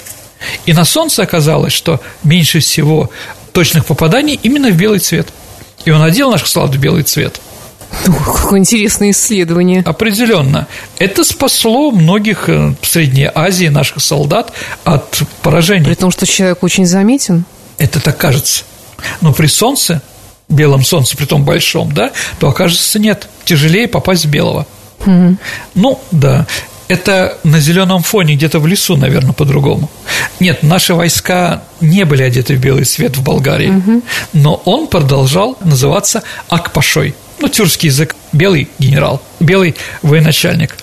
И 0.67 0.73
на 0.73 0.85
солнце 0.85 1.23
оказалось, 1.23 1.73
что 1.73 2.01
меньше 2.23 2.61
всего 2.61 3.11
точных 3.53 3.87
попаданий 3.87 4.39
именно 4.43 4.71
в 4.71 4.77
белый 4.77 4.99
цвет. 4.99 5.29
И 5.85 5.91
он 5.91 6.03
одел 6.03 6.31
наших 6.31 6.49
солдат 6.49 6.77
в 6.77 6.79
белый 6.79 7.03
цвет. 7.03 7.41
какое 8.05 8.61
интересное 8.61 9.11
исследование. 9.11 9.83
Определенно. 9.85 10.67
Это 10.99 11.25
спасло 11.25 11.91
многих 11.91 12.49
э, 12.49 12.75
в 12.81 12.87
Средней 12.87 13.31
Азии 13.33 13.67
наших 13.67 14.01
солдат 14.01 14.53
от 14.85 15.23
поражений. 15.43 15.85
При 15.85 15.95
том, 15.95 16.11
что 16.11 16.27
человек 16.27 16.63
очень 16.63 16.87
заметен. 16.87 17.45
Это 17.79 18.01
так 18.01 18.17
кажется. 18.17 18.65
Но 19.21 19.33
при 19.33 19.47
солнце, 19.47 20.03
белом 20.49 20.85
солнце, 20.85 21.17
при 21.17 21.25
том 21.25 21.45
большом, 21.45 21.93
да, 21.93 22.13
то 22.39 22.49
окажется 22.49 22.99
нет, 22.99 23.29
тяжелее 23.45 23.89
попасть 23.89 24.27
в 24.27 24.31
белого. 24.31 24.67
Угу. 25.01 25.37
Ну, 25.75 26.01
да, 26.11 26.47
это 26.89 27.39
на 27.45 27.61
зеленом 27.61 28.03
фоне, 28.03 28.35
где-то 28.35 28.59
в 28.59 28.67
лесу, 28.67 28.97
наверное, 28.97 29.33
по-другому. 29.33 29.91
Нет, 30.41 30.63
наши 30.63 30.95
войска 30.95 31.63
не 31.81 32.05
были 32.05 32.23
одеты 32.23 32.57
в 32.57 32.61
белый 32.61 32.85
цвет 32.85 33.17
в 33.17 33.23
Болгарии, 33.23 33.71
угу. 33.71 34.03
но 34.33 34.63
он 34.65 34.87
продолжал 34.87 35.57
называться 35.61 36.23
Акпашой. 36.49 37.15
Ну, 37.41 37.49
тюркский 37.49 37.89
язык, 37.89 38.15
белый 38.33 38.69
генерал, 38.79 39.21
белый 39.41 39.75
военачальник. 40.03 40.77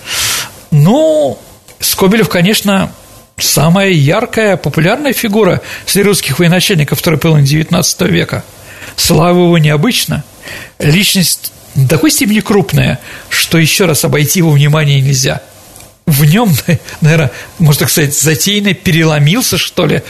Ну, 0.69 1.37
Скобелев, 1.79 2.29
конечно, 2.29 2.91
самая 3.37 3.89
яркая, 3.89 4.57
популярная 4.57 5.13
фигура 5.13 5.61
среди 5.85 6.07
русских 6.07 6.39
военачальников 6.39 6.99
второй 6.99 7.19
половины 7.19 7.45
XIX 7.45 8.07
века. 8.09 8.43
Слава 8.95 9.43
его 9.43 9.57
необычно. 9.57 10.23
Личность 10.79 11.51
до 11.75 11.87
такой 11.87 12.11
степени 12.11 12.41
крупная, 12.41 12.99
что 13.29 13.57
еще 13.57 13.85
раз 13.85 14.03
обойти 14.03 14.39
его 14.39 14.51
внимание 14.51 14.99
нельзя. 15.01 15.41
В 16.05 16.25
нем, 16.25 16.53
наверное, 17.01 17.31
можно 17.59 17.81
так 17.81 17.89
сказать, 17.89 18.17
затейно 18.17 18.73
переломился, 18.73 19.57
что 19.57 19.85
ли, 19.85 20.01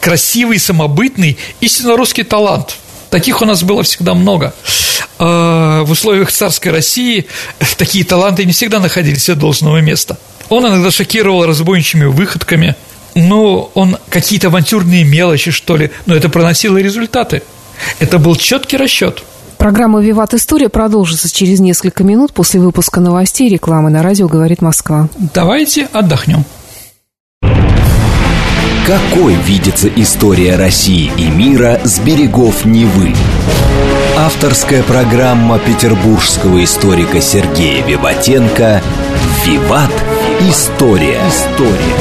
красивый, 0.00 0.58
самобытный, 0.58 1.38
истинно 1.60 1.96
русский 1.96 2.22
талант. 2.22 2.76
Таких 3.10 3.42
у 3.42 3.44
нас 3.44 3.62
было 3.62 3.82
всегда 3.82 4.14
много. 4.14 4.54
А, 5.18 5.82
в 5.84 5.90
условиях 5.90 6.32
царской 6.32 6.72
России 6.72 7.26
такие 7.76 8.04
таланты 8.04 8.44
не 8.44 8.52
всегда 8.52 8.80
находились 8.80 9.28
от 9.28 9.38
должного 9.38 9.78
места. 9.78 10.18
Он 10.52 10.66
иногда 10.66 10.90
шокировал 10.90 11.46
разбойничьими 11.46 12.04
выходками, 12.04 12.76
но 13.14 13.70
он 13.72 13.96
какие-то 14.10 14.48
авантюрные 14.48 15.02
мелочи, 15.02 15.50
что 15.50 15.76
ли, 15.76 15.90
но 16.04 16.14
это 16.14 16.28
проносило 16.28 16.76
результаты. 16.76 17.42
Это 18.00 18.18
был 18.18 18.36
четкий 18.36 18.76
расчет. 18.76 19.22
Программа 19.56 20.02
«Виват 20.02 20.34
История» 20.34 20.68
продолжится 20.68 21.34
через 21.34 21.58
несколько 21.58 22.04
минут 22.04 22.34
после 22.34 22.60
выпуска 22.60 23.00
новостей 23.00 23.48
и 23.48 23.52
рекламы 23.54 23.88
на 23.88 24.02
радио 24.02 24.28
«Говорит 24.28 24.60
Москва». 24.60 25.08
Давайте 25.32 25.88
отдохнем. 25.90 26.44
Какой 28.86 29.34
видится 29.46 29.88
история 29.88 30.56
России 30.56 31.10
и 31.16 31.30
мира 31.30 31.80
с 31.82 31.98
берегов 31.98 32.66
Невы? 32.66 33.14
Авторская 34.18 34.82
программа 34.82 35.58
петербургского 35.58 36.62
историка 36.62 37.22
Сергея 37.22 37.82
Виватенко 37.86 38.82
«Виват. 39.46 39.90
История». 40.48 41.20
История. 41.28 41.96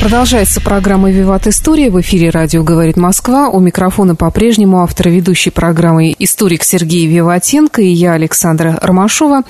Продолжается 0.00 0.60
программа 0.60 1.12
«Виват 1.12 1.46
История». 1.46 1.90
В 1.90 2.00
эфире 2.00 2.30
радио 2.30 2.64
«Говорит 2.64 2.96
Москва». 2.96 3.48
У 3.50 3.60
микрофона 3.60 4.16
по-прежнему 4.16 4.82
автор 4.82 5.10
ведущей 5.10 5.50
программы 5.50 6.12
историк 6.18 6.64
Сергей 6.64 7.06
Виватенко 7.06 7.82
и 7.82 7.88
я, 7.88 8.14
Александра 8.14 8.76
Ромашова. 8.82 9.42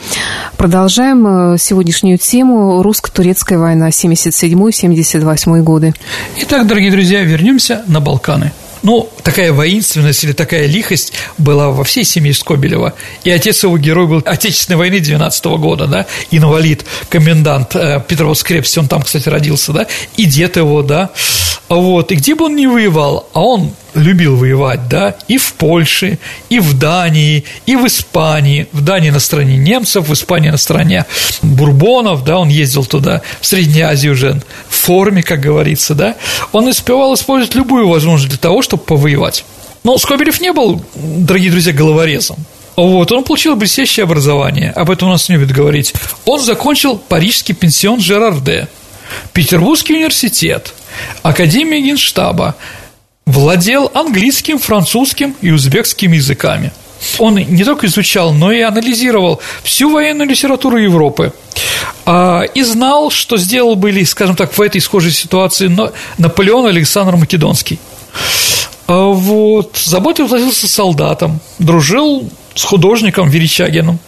Продолжаем 0.59 1.55
э, 1.55 1.59
сегодняшнюю 1.59 2.18
тему 2.18 2.83
«Русско-турецкая 2.83 3.59
война 3.59 3.88
77-78 3.88 5.62
годы». 5.62 5.94
Итак, 6.42 6.66
дорогие 6.66 6.90
друзья, 6.90 7.22
вернемся 7.22 7.83
на 7.87 8.01
Балканы– 8.01 8.53
ну, 8.82 9.08
такая 9.22 9.52
воинственность 9.52 10.24
или 10.24 10.32
такая 10.32 10.66
лихость 10.66 11.12
была 11.38 11.70
во 11.70 11.84
всей 11.84 12.04
семье 12.04 12.34
Скобелева. 12.34 12.94
И 13.24 13.30
отец 13.30 13.62
его 13.62 13.78
герой 13.78 14.06
был 14.06 14.22
Отечественной 14.24 14.78
войны 14.78 15.00
12 15.00 15.46
-го 15.46 15.58
года, 15.58 15.86
да, 15.86 16.06
инвалид, 16.30 16.84
комендант 17.08 17.74
э, 17.76 18.02
Петровской 18.06 18.56
крепости, 18.56 18.78
он 18.78 18.88
там, 18.88 19.02
кстати, 19.02 19.28
родился, 19.28 19.72
да, 19.72 19.86
и 20.16 20.24
дед 20.24 20.56
его, 20.56 20.82
да, 20.82 21.10
вот, 21.68 22.12
и 22.12 22.16
где 22.16 22.34
бы 22.34 22.46
он 22.46 22.56
ни 22.56 22.66
воевал, 22.66 23.28
а 23.32 23.40
он 23.40 23.72
любил 23.96 24.37
воевать, 24.37 24.88
да, 24.88 25.16
и 25.26 25.38
в 25.38 25.54
Польше, 25.54 26.18
и 26.48 26.61
в 26.61 26.78
Дании, 26.78 27.44
и 27.66 27.76
в 27.76 27.87
Испании. 27.87 28.68
В 28.72 28.82
Дании 28.82 29.11
на 29.11 29.20
стороне 29.20 29.56
немцев, 29.56 30.09
в 30.09 30.12
Испании 30.12 30.50
на 30.50 30.56
стороне 30.56 31.06
бурбонов, 31.42 32.24
да, 32.24 32.38
он 32.38 32.48
ездил 32.48 32.85
туда, 32.85 33.22
в 33.40 33.46
Средней 33.46 33.82
Азии 33.82 34.09
уже 34.09 34.40
в 34.68 34.74
форме, 34.74 35.22
как 35.22 35.40
говорится, 35.40 35.94
да. 35.94 36.16
Он 36.52 36.66
успевал 36.66 37.14
использовать 37.14 37.54
любую 37.54 37.88
возможность 37.88 38.30
для 38.30 38.38
того, 38.38 38.62
чтобы 38.62 38.82
повоевать. 38.85 39.44
Но 39.82 39.98
Скобелев 39.98 40.40
не 40.40 40.52
был, 40.52 40.85
дорогие 40.94 41.50
друзья, 41.50 41.72
головорезом. 41.72 42.37
Вот, 42.76 43.11
он 43.11 43.24
получил 43.24 43.56
блестящее 43.56 44.04
образование, 44.04 44.70
об 44.72 44.90
этом 44.90 45.09
у 45.09 45.12
нас 45.12 45.28
не 45.28 45.37
любят 45.37 45.50
говорить. 45.50 45.94
Он 46.26 46.40
закончил 46.40 46.98
парижский 46.98 47.54
пенсион 47.54 48.00
Жерарде, 48.00 48.68
Петербургский 49.32 49.94
университет, 49.94 50.74
Академия 51.22 51.80
Генштаба, 51.80 52.54
владел 53.26 53.90
английским, 53.92 54.58
французским 54.58 55.34
и 55.40 55.50
узбекским 55.50 56.12
языками. 56.12 56.72
Он 57.18 57.34
не 57.34 57.64
только 57.64 57.86
изучал, 57.86 58.32
но 58.32 58.50
и 58.50 58.60
анализировал 58.60 59.40
всю 59.62 59.90
военную 59.90 60.28
литературу 60.28 60.78
Европы 60.78 61.32
а, 62.06 62.42
и 62.54 62.62
знал, 62.62 63.10
что 63.10 63.36
сделал 63.36 63.76
бы, 63.76 64.04
скажем 64.04 64.34
так, 64.34 64.56
в 64.56 64.60
этой 64.62 64.80
схожей 64.80 65.12
ситуации 65.12 65.70
Наполеон 66.16 66.66
Александр 66.66 67.16
Македонский. 67.16 67.78
А 68.86 69.08
вот, 69.08 69.76
заботливо 69.76 70.28
относился 70.36 70.66
к 70.68 70.70
солдатам, 70.70 71.40
дружил 71.58 72.30
с 72.54 72.62
художником 72.62 73.28
Верещагиным, 73.28 73.98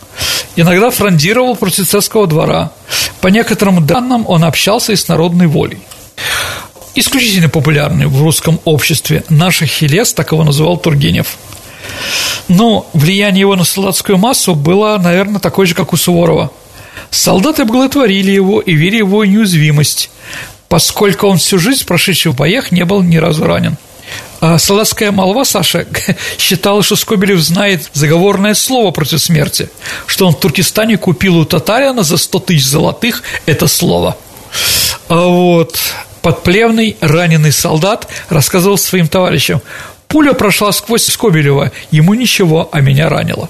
иногда 0.57 0.91
фрондировал 0.91 1.57
против 1.57 1.89
царского 1.89 2.27
двора. 2.27 2.71
По 3.21 3.29
некоторым 3.29 3.85
данным, 3.85 4.25
он 4.29 4.45
общался 4.45 4.93
и 4.93 4.97
с 4.97 5.09
народной 5.09 5.49
волей 5.49 5.79
исключительно 6.99 7.49
популярный 7.49 8.07
в 8.07 8.23
русском 8.23 8.61
обществе. 8.65 9.25
Наш 9.29 9.63
Ахиллес, 9.63 10.13
так 10.13 10.33
его 10.33 10.45
называл 10.45 10.77
Тургенев. 10.77 11.37
Но 12.49 12.89
влияние 12.93 13.41
его 13.41 13.57
на 13.57 13.65
солдатскую 13.65 14.19
массу 14.19 14.55
было, 14.55 14.99
наверное, 14.99 15.41
такое 15.41 15.67
же, 15.67 15.75
как 15.75 15.93
у 15.93 15.97
Суворова. 15.97 16.51
Солдаты 17.11 17.65
благотворили 17.65 18.31
его 18.31 18.61
и 18.61 18.75
верили 18.75 19.03
в 19.03 19.09
его 19.09 19.25
неуязвимость, 19.25 20.11
поскольку 20.69 21.27
он 21.29 21.39
всю 21.39 21.59
жизнь, 21.59 21.87
прошедший 21.87 22.33
в 22.33 22.37
боях, 22.37 22.73
не 22.73 22.85
был 22.85 23.03
ни 23.03 23.17
разу 23.17 23.45
ранен. 23.47 23.77
А 24.41 24.59
солдатская 24.59 25.11
молва 25.11 25.45
Саша 25.45 25.87
считала, 26.39 26.83
что 26.83 26.97
Скобелев 26.97 27.41
знает 27.41 27.91
заговорное 27.93 28.55
слово 28.55 28.91
против 28.91 29.21
смерти, 29.21 29.69
что 30.07 30.27
он 30.27 30.35
в 30.35 30.41
Туркестане 30.41 30.97
купил 30.97 31.39
у 31.39 31.45
татарина 31.45 32.03
за 32.03 32.17
100 32.17 32.39
тысяч 32.41 32.67
золотых 32.67 33.23
это 33.47 33.67
слово. 33.67 34.17
А 35.09 35.27
вот 35.27 35.79
подплевный 36.23 36.97
раненый 37.01 37.53
солдат 37.53 38.09
рассказывал 38.29 38.79
своим 38.79 39.09
товарищам, 39.09 39.61
пуля 40.09 40.33
прошла 40.33 40.73
сквозь 40.73 41.05
Скобелева, 41.05 41.73
ему 41.91 42.15
ничего, 42.15 42.69
а 42.73 42.81
меня 42.81 43.09
ранило. 43.09 43.49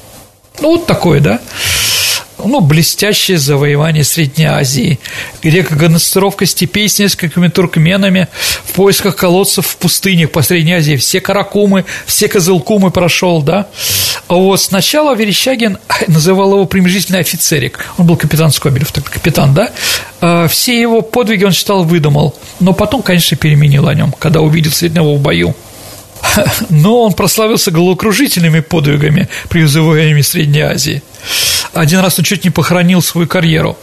Ну, 0.61 0.77
вот 0.77 0.87
такое, 0.87 1.21
да? 1.21 1.41
Ну, 2.45 2.61
блестящее 2.61 3.39
завоевание 3.39 4.05
Средней 4.05 4.47
Азии, 4.47 4.99
греко-гоносцировка 5.43 6.47
степей 6.47 6.89
с 6.89 6.99
несколькими 6.99 7.49
туркменами 7.49 8.29
в 8.65 8.73
поисках 8.73 9.17
колодцев 9.17 9.67
в 9.67 9.77
пустынях 9.77 10.31
по 10.31 10.43
Средней 10.43 10.75
Азии, 10.75 10.97
все 10.97 11.21
каракумы, 11.21 11.85
все 12.07 12.29
козылкумы 12.29 12.91
прошел, 12.91 13.43
да. 13.43 13.67
А 14.29 14.35
вот 14.35 14.61
сначала 14.61 15.15
Верещагин 15.15 15.79
называл 16.07 16.53
его 16.53 16.67
приближительный 16.67 17.21
офицерик, 17.21 17.87
он 17.97 18.07
был 18.07 18.17
капитан 18.17 18.51
Скобелев, 18.51 18.93
так 18.93 19.05
капитан, 19.05 19.55
да, 19.55 19.71
а 20.21 20.49
все 20.49 20.81
его 20.81 21.01
подвиги 21.01 21.45
он 21.45 21.53
считал 21.53 21.85
выдумал, 21.85 22.35
но 22.61 22.73
потом, 22.73 23.03
конечно, 23.03 23.37
переменил 23.37 23.89
о 23.89 23.95
нем, 23.95 24.15
когда 24.19 24.41
увидел 24.41 24.73
Среднего 24.73 25.15
в 25.15 25.21
бою. 25.21 25.55
Но 26.71 27.03
он 27.03 27.13
прославился 27.13 27.71
головокружительными 27.71 28.61
подвигами 28.61 29.29
при 29.49 29.65
завоевании 29.65 30.23
Средней 30.23 30.63
Азии. 30.63 31.03
Один 31.73 32.01
раз 32.01 32.19
чуть 32.23 32.45
не 32.45 32.51
похоронил 32.51 33.03
свою 33.03 33.27
карьеру. 33.27 33.79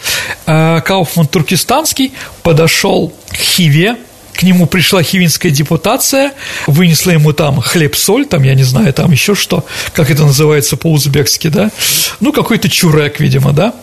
А 0.46 0.82
Кауфман 0.82 1.28
Туркестанский 1.28 2.14
подошел 2.44 3.14
к 3.30 3.36
Хиве, 3.36 3.96
к 4.36 4.44
нему 4.44 4.66
пришла 4.66 5.02
хивинская 5.02 5.52
депутация, 5.52 6.34
вынесла 6.68 7.12
ему 7.12 7.32
там 7.34 7.62
хлеб-соль, 7.62 8.26
там, 8.26 8.44
я 8.44 8.54
не 8.54 8.64
знаю, 8.64 8.94
там 8.94 9.12
еще 9.12 9.34
что, 9.34 9.66
как 9.94 10.12
это 10.12 10.24
называется 10.24 10.76
по-узбекски, 10.76 11.48
да, 11.48 11.72
ну, 12.20 12.34
какой-то 12.34 12.70
чурек, 12.70 13.20
видимо, 13.20 13.54
да, 13.54 13.74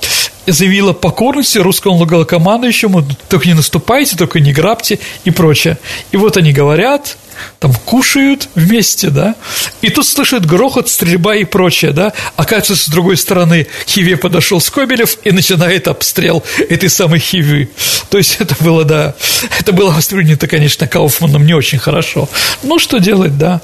заявила 0.47 0.93
покорности 0.93 1.59
русскому 1.59 2.05
главкомандующему, 2.05 3.07
только 3.29 3.49
не 3.49 3.55
наступайте, 3.55 4.17
только 4.17 4.41
не 4.41 4.53
грабьте 4.53 4.99
и 5.25 5.31
прочее. 5.31 5.79
И 6.11 6.17
вот 6.17 6.37
они 6.37 6.53
говорят, 6.53 7.17
там 7.59 7.73
кушают 7.75 8.49
вместе, 8.55 9.11
да, 9.11 9.35
и 9.81 9.91
тут 9.91 10.07
слышат 10.07 10.47
грохот, 10.47 10.89
стрельба 10.89 11.37
и 11.37 11.45
прочее, 11.45 11.93
да, 11.93 12.13
оказывается, 12.37 12.77
с 12.77 12.89
другой 12.89 13.17
стороны 13.17 13.67
Хиве 13.87 14.17
подошел 14.17 14.61
Скобелев 14.61 15.17
и 15.25 15.33
начинает 15.33 15.89
обстрел 15.89 16.43
этой 16.69 16.89
самой 16.89 17.19
Хивы. 17.19 17.71
То 18.11 18.19
есть 18.19 18.37
это 18.39 18.57
было, 18.61 18.85
да, 18.85 19.15
это 19.59 19.73
было 19.73 19.91
воспринято, 19.91 20.47
конечно, 20.47 20.87
Кауфманом 20.87 21.47
не 21.47 21.55
очень 21.55 21.79
хорошо. 21.79 22.29
Ну, 22.63 22.79
что 22.79 22.99
делать, 22.99 23.37
да 23.39 23.61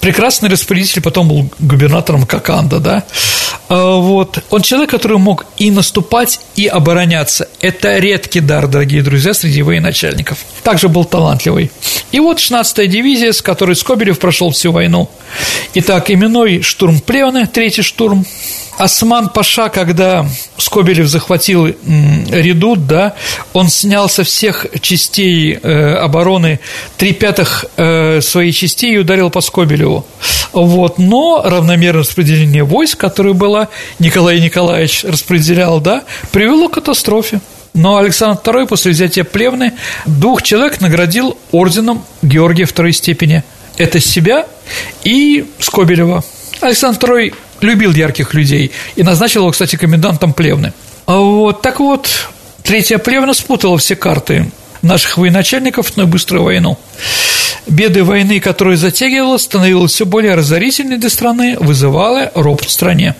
прекрасный 0.00 0.48
распорядитель, 0.48 1.02
потом 1.02 1.28
был 1.28 1.50
губернатором 1.58 2.26
Коканда, 2.26 2.78
да, 2.80 3.04
а, 3.68 3.96
вот. 3.96 4.38
Он 4.50 4.62
человек, 4.62 4.90
который 4.90 5.18
мог 5.18 5.46
и 5.58 5.70
наступать, 5.70 6.40
и 6.56 6.66
обороняться. 6.66 7.48
Это 7.60 7.98
редкий 7.98 8.40
дар, 8.40 8.66
дорогие 8.66 9.02
друзья, 9.02 9.34
среди 9.34 9.62
военачальников. 9.62 10.38
Также 10.62 10.88
был 10.88 11.04
талантливый. 11.04 11.70
И 12.12 12.20
вот 12.20 12.38
16-я 12.38 12.86
дивизия, 12.86 13.32
с 13.32 13.42
которой 13.42 13.76
Скобелев 13.76 14.18
прошел 14.18 14.50
всю 14.50 14.72
войну. 14.72 15.10
Итак, 15.74 16.10
именной 16.10 16.62
штурм 16.62 17.00
Плевны, 17.00 17.46
третий 17.46 17.82
штурм, 17.82 18.24
Осман 18.78 19.28
Паша, 19.28 19.70
когда 19.70 20.24
Скобелев 20.56 21.08
захватил 21.08 21.66
Редут, 21.66 22.86
да, 22.86 23.14
он 23.52 23.68
снял 23.68 24.08
со 24.08 24.22
всех 24.22 24.66
частей 24.80 25.58
э, 25.60 25.94
обороны 25.94 26.60
три 26.96 27.12
пятых 27.12 27.64
э, 27.76 28.20
своей 28.20 28.52
частей 28.52 28.94
и 28.94 28.98
ударил 28.98 29.30
по 29.30 29.40
Скобелеву. 29.40 30.06
Вот, 30.52 30.98
но 30.98 31.42
равномерное 31.44 32.02
распределение 32.02 32.62
войск, 32.62 32.98
которое 32.98 33.34
было 33.34 33.68
Николай 33.98 34.40
Николаевич 34.40 35.02
распределял, 35.04 35.80
да, 35.80 36.04
привело 36.30 36.68
к 36.68 36.74
катастрофе. 36.74 37.40
Но 37.74 37.96
Александр 37.96 38.40
II 38.44 38.66
после 38.68 38.92
взятия 38.92 39.24
Плевны 39.24 39.72
двух 40.06 40.42
человек 40.42 40.80
наградил 40.80 41.36
орденом 41.50 42.04
Георгия 42.22 42.64
второй 42.64 42.92
степени. 42.92 43.42
Это 43.76 43.98
себя 43.98 44.46
и 45.02 45.46
Скобелева. 45.58 46.22
Александр 46.60 47.10
II 47.10 47.34
любил 47.60 47.92
ярких 47.92 48.34
людей 48.34 48.72
и 48.96 49.02
назначил 49.02 49.42
его, 49.42 49.50
кстати, 49.50 49.76
комендантом 49.76 50.32
Плевны. 50.32 50.72
А 51.06 51.18
вот, 51.18 51.62
так 51.62 51.80
вот, 51.80 52.08
Третья 52.62 52.98
Плевна 52.98 53.34
спутала 53.34 53.78
все 53.78 53.96
карты 53.96 54.50
наших 54.82 55.18
военачальников 55.18 55.96
на 55.96 56.06
быструю 56.06 56.44
войну. 56.44 56.78
Беды 57.66 58.04
войны, 58.04 58.40
которую 58.40 58.76
затягивала, 58.76 59.38
становилась 59.38 59.92
все 59.92 60.06
более 60.06 60.34
разорительной 60.34 60.98
для 60.98 61.10
страны, 61.10 61.56
вызывала 61.58 62.30
ропот 62.34 62.68
в 62.68 62.70
стране. 62.70 63.14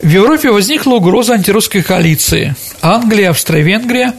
В 0.00 0.08
Европе 0.08 0.50
возникла 0.50 0.94
угроза 0.94 1.34
антирусской 1.34 1.82
коалиции. 1.82 2.56
Англия, 2.80 3.30
Австро-Венгрия 3.30 4.14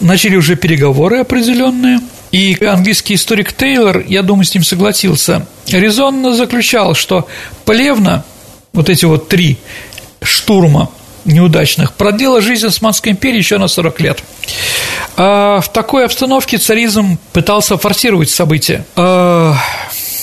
начали 0.00 0.36
уже 0.36 0.56
переговоры 0.56 1.20
определенные. 1.20 2.00
И 2.32 2.62
английский 2.62 3.14
историк 3.14 3.52
Тейлор, 3.54 4.04
я 4.06 4.22
думаю, 4.22 4.44
с 4.44 4.52
ним 4.52 4.62
согласился, 4.62 5.46
резонно 5.68 6.32
заключал, 6.34 6.94
что 6.94 7.28
Плевна, 7.64 8.24
вот 8.76 8.88
эти 8.88 9.04
вот 9.04 9.28
три 9.28 9.58
штурма 10.22 10.90
неудачных, 11.24 11.94
продлила 11.94 12.40
жизнь 12.40 12.66
Османской 12.66 13.12
империи 13.12 13.38
еще 13.38 13.58
на 13.58 13.66
40 13.66 14.00
лет. 14.00 14.22
А 15.16 15.60
в 15.60 15.72
такой 15.72 16.04
обстановке 16.04 16.58
царизм 16.58 17.18
пытался 17.32 17.76
форсировать 17.76 18.30
события. 18.30 18.84
А 18.94 19.56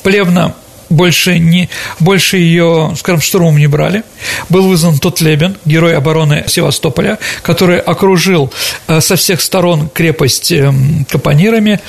Плевна 0.04 0.54
больше, 0.90 1.40
не, 1.40 1.70
больше 2.00 2.38
ее, 2.38 2.94
скажем, 2.98 3.22
штурмом 3.22 3.58
не 3.58 3.68
брали. 3.68 4.04
Был 4.50 4.68
вызван 4.68 5.00
тот 5.00 5.22
Лебен, 5.22 5.58
герой 5.66 5.98
обороны 5.98 6.44
Севастополя, 6.48 7.18
который 7.42 7.80
окружил 7.80 8.52
э, 8.88 9.02
со 9.02 9.16
всех 9.16 9.42
сторон 9.42 9.90
крепость 9.90 10.52
эм, 10.52 11.06
капонирами, 11.10 11.80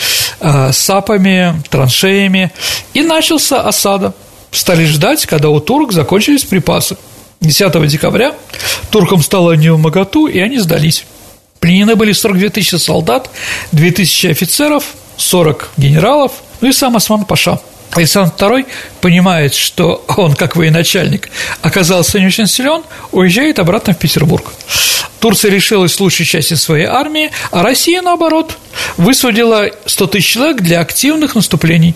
э, 0.41 0.73
сапами, 0.73 1.63
траншеями, 1.69 2.51
и 2.95 3.03
начался 3.03 3.61
осада. 3.61 4.15
Стали 4.55 4.85
ждать, 4.85 5.27
когда 5.27 5.51
у 5.51 5.61
турок 5.61 5.93
закончились 5.93 6.45
припасы. 6.45 6.97
10 7.41 7.87
декабря 7.89 8.35
туркам 8.91 9.23
стало 9.23 9.53
не 9.53 9.71
в 9.71 9.79
моготу, 9.79 10.27
и 10.27 10.39
они 10.39 10.59
сдались. 10.59 11.05
Пленены 11.61 11.97
были 11.97 12.13
42 12.13 12.49
тысячи 12.49 12.77
солдат, 12.77 13.29
2 13.73 13.91
тысячи 13.91 14.29
офицеров, 14.29 14.85
40 15.19 15.71
генералов, 15.77 16.33
ну 16.61 16.69
и 16.69 16.73
сам 16.73 16.97
Осман 16.97 17.25
Паша– 17.25 17.61
Александр 17.95 18.33
II 18.37 18.67
понимает, 19.01 19.55
что 19.55 20.05
он, 20.17 20.35
как 20.35 20.57
военачальник, 20.57 21.31
оказался 21.63 22.19
не 22.19 22.27
очень 22.27 22.47
силен, 22.47 22.83
уезжает 23.13 23.59
обратно 23.59 23.95
в 23.95 23.99
Петербург. 23.99 24.53
Турция 25.21 25.51
лишилась 25.51 25.99
лучшей 26.01 26.27
части 26.27 26.55
своей 26.55 26.87
армии, 26.87 27.31
а 27.51 27.63
Россия, 27.63 28.03
наоборот, 28.03 28.57
высадила 28.97 29.71
100 29.87 30.07
тысяч 30.09 30.33
человек 30.33 30.61
для 30.61 30.81
активных 30.81 31.35
наступлений. 31.35 31.95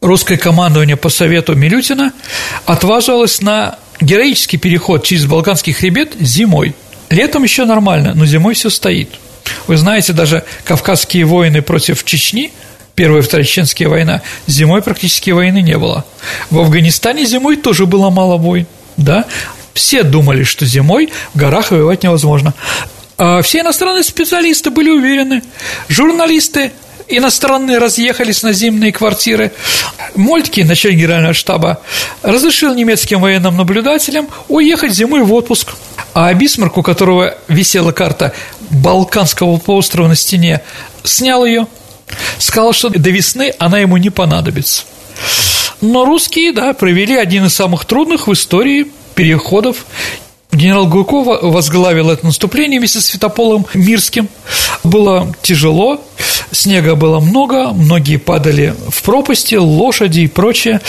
Русское 0.00 0.36
командование 0.36 0.96
по 0.96 1.08
совету 1.08 1.54
Милютина 1.54 2.12
отваживалось 2.64 3.40
на 3.40 3.78
героический 4.00 4.58
переход 4.58 5.04
через 5.04 5.26
Балканский 5.26 5.72
хребет 5.72 6.14
зимой. 6.20 6.74
Летом 7.10 7.42
еще 7.44 7.64
нормально, 7.64 8.12
но 8.14 8.26
зимой 8.26 8.54
все 8.54 8.70
стоит. 8.70 9.10
Вы 9.66 9.76
знаете, 9.76 10.12
даже 10.12 10.44
кавказские 10.64 11.24
войны 11.24 11.62
против 11.62 12.04
Чечни– 12.04 12.52
Первая 12.96 13.20
и 13.20 13.24
Вторая 13.24 13.44
Чеченская 13.44 13.88
война, 13.88 14.22
зимой 14.46 14.80
практически 14.80 15.30
войны 15.30 15.60
не 15.60 15.76
было. 15.76 16.06
В 16.50 16.58
Афганистане 16.58 17.26
зимой 17.26 17.56
тоже 17.56 17.84
было 17.84 18.08
мало 18.08 18.38
войн, 18.38 18.66
да? 18.96 19.26
Все 19.74 20.02
думали, 20.02 20.44
что 20.44 20.64
зимой 20.64 21.12
в 21.34 21.38
горах 21.38 21.70
воевать 21.70 22.02
невозможно. 22.02 22.54
А 23.18 23.42
все 23.42 23.60
иностранные 23.60 24.02
специалисты 24.02 24.70
были 24.70 24.88
уверены. 24.88 25.42
Журналисты 25.90 26.72
иностранные 27.08 27.78
разъехались 27.78 28.42
на 28.42 28.52
зимние 28.52 28.92
квартиры. 28.92 29.52
Мольтке, 30.14 30.64
начальник 30.64 30.98
генерального 31.00 31.34
штаба, 31.34 31.80
разрешил 32.22 32.74
немецким 32.74 33.20
военным 33.20 33.56
наблюдателям 33.56 34.28
уехать 34.48 34.92
зимой 34.92 35.22
в 35.22 35.32
отпуск. 35.32 35.74
А 36.14 36.32
Бисмарк, 36.34 36.78
у 36.78 36.82
которого 36.82 37.34
висела 37.48 37.92
карта 37.92 38.32
Балканского 38.70 39.58
полуострова 39.58 40.08
на 40.08 40.16
стене, 40.16 40.62
снял 41.04 41.44
ее– 41.44 41.66
Сказал, 42.38 42.72
что 42.72 42.88
до 42.88 43.10
весны 43.10 43.52
она 43.58 43.78
ему 43.78 43.96
не 43.96 44.10
понадобится. 44.10 44.84
Но 45.80 46.04
русские, 46.04 46.52
да, 46.52 46.72
провели 46.72 47.16
один 47.16 47.46
из 47.46 47.54
самых 47.54 47.84
трудных 47.84 48.28
в 48.28 48.32
истории 48.32 48.86
переходов. 49.14 49.86
Генерал 50.56 50.86
Гуйков 50.86 51.42
возглавил 51.42 52.10
это 52.10 52.24
наступление 52.24 52.80
вместе 52.80 53.00
с 53.00 53.06
Святополом 53.06 53.66
Мирским. 53.74 54.28
Было 54.82 55.32
тяжело, 55.42 56.00
снега 56.50 56.94
было 56.94 57.20
много, 57.20 57.72
многие 57.72 58.16
падали 58.16 58.74
в 58.88 59.02
пропасти, 59.02 59.54
лошади 59.54 60.20
и 60.20 60.26
прочее. 60.28 60.80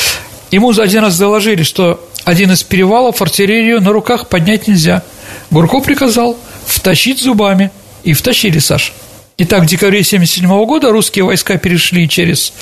Ему 0.51 0.69
один 0.69 1.03
раз 1.03 1.17
доложили, 1.17 1.63
что 1.63 1.99
один 2.23 2.51
из 2.51 2.63
перевалов 2.63 3.21
артиллерию 3.21 3.81
на 3.81 3.91
руках 3.91 4.29
поднять 4.29 4.67
нельзя. 4.67 5.03
Гурков 5.51 5.83
приказал 5.83 6.37
втащить 6.65 7.19
зубами. 7.19 7.71
И 8.03 8.13
втащили, 8.13 8.59
Саш. 8.59 8.93
Итак, 9.37 9.63
в 9.63 9.65
декабре 9.65 9.99
1977 9.99 10.65
года 10.65 10.91
русские 10.91 11.25
войска 11.25 11.57
перешли 11.57 12.07
через 12.07 12.53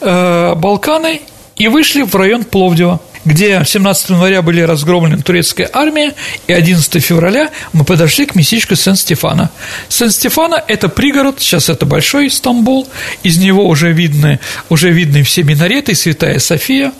э, 0.00 0.54
Балканы 0.54 1.22
и 1.56 1.68
вышли 1.68 2.02
в 2.02 2.14
район 2.14 2.44
Пловдива 2.44 3.00
где 3.24 3.62
17 3.64 4.10
января 4.10 4.42
были 4.42 4.60
разгромлены 4.60 5.22
турецкая 5.22 5.70
армия, 5.72 6.14
и 6.46 6.52
11 6.52 7.02
февраля 7.02 7.50
мы 7.72 7.84
подошли 7.84 8.26
к 8.26 8.34
местечку 8.34 8.74
Сен-Стефана. 8.74 9.50
Сен-Стефана– 9.88 10.62
это 10.68 10.88
пригород, 10.88 11.40
сейчас 11.40 11.68
это 11.68 11.86
большой 11.86 12.30
Стамбул, 12.30 12.88
из 13.22 13.38
него 13.38 13.66
уже 13.66 13.92
видны, 13.92 14.40
уже 14.68 14.90
видны 14.90 15.22
все 15.22 15.42
минареты, 15.42 15.94
Святая 15.94 16.38
София. 16.38 16.92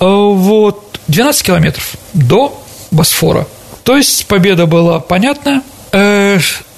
Э, 0.00 0.04
вот, 0.06 1.00
12 1.08 1.46
километров 1.46 1.94
до 2.12 2.64
Босфора. 2.90 3.46
То 3.84 3.96
есть 3.96 4.26
победа 4.26 4.66
была 4.66 5.00
понятная. 5.00 5.62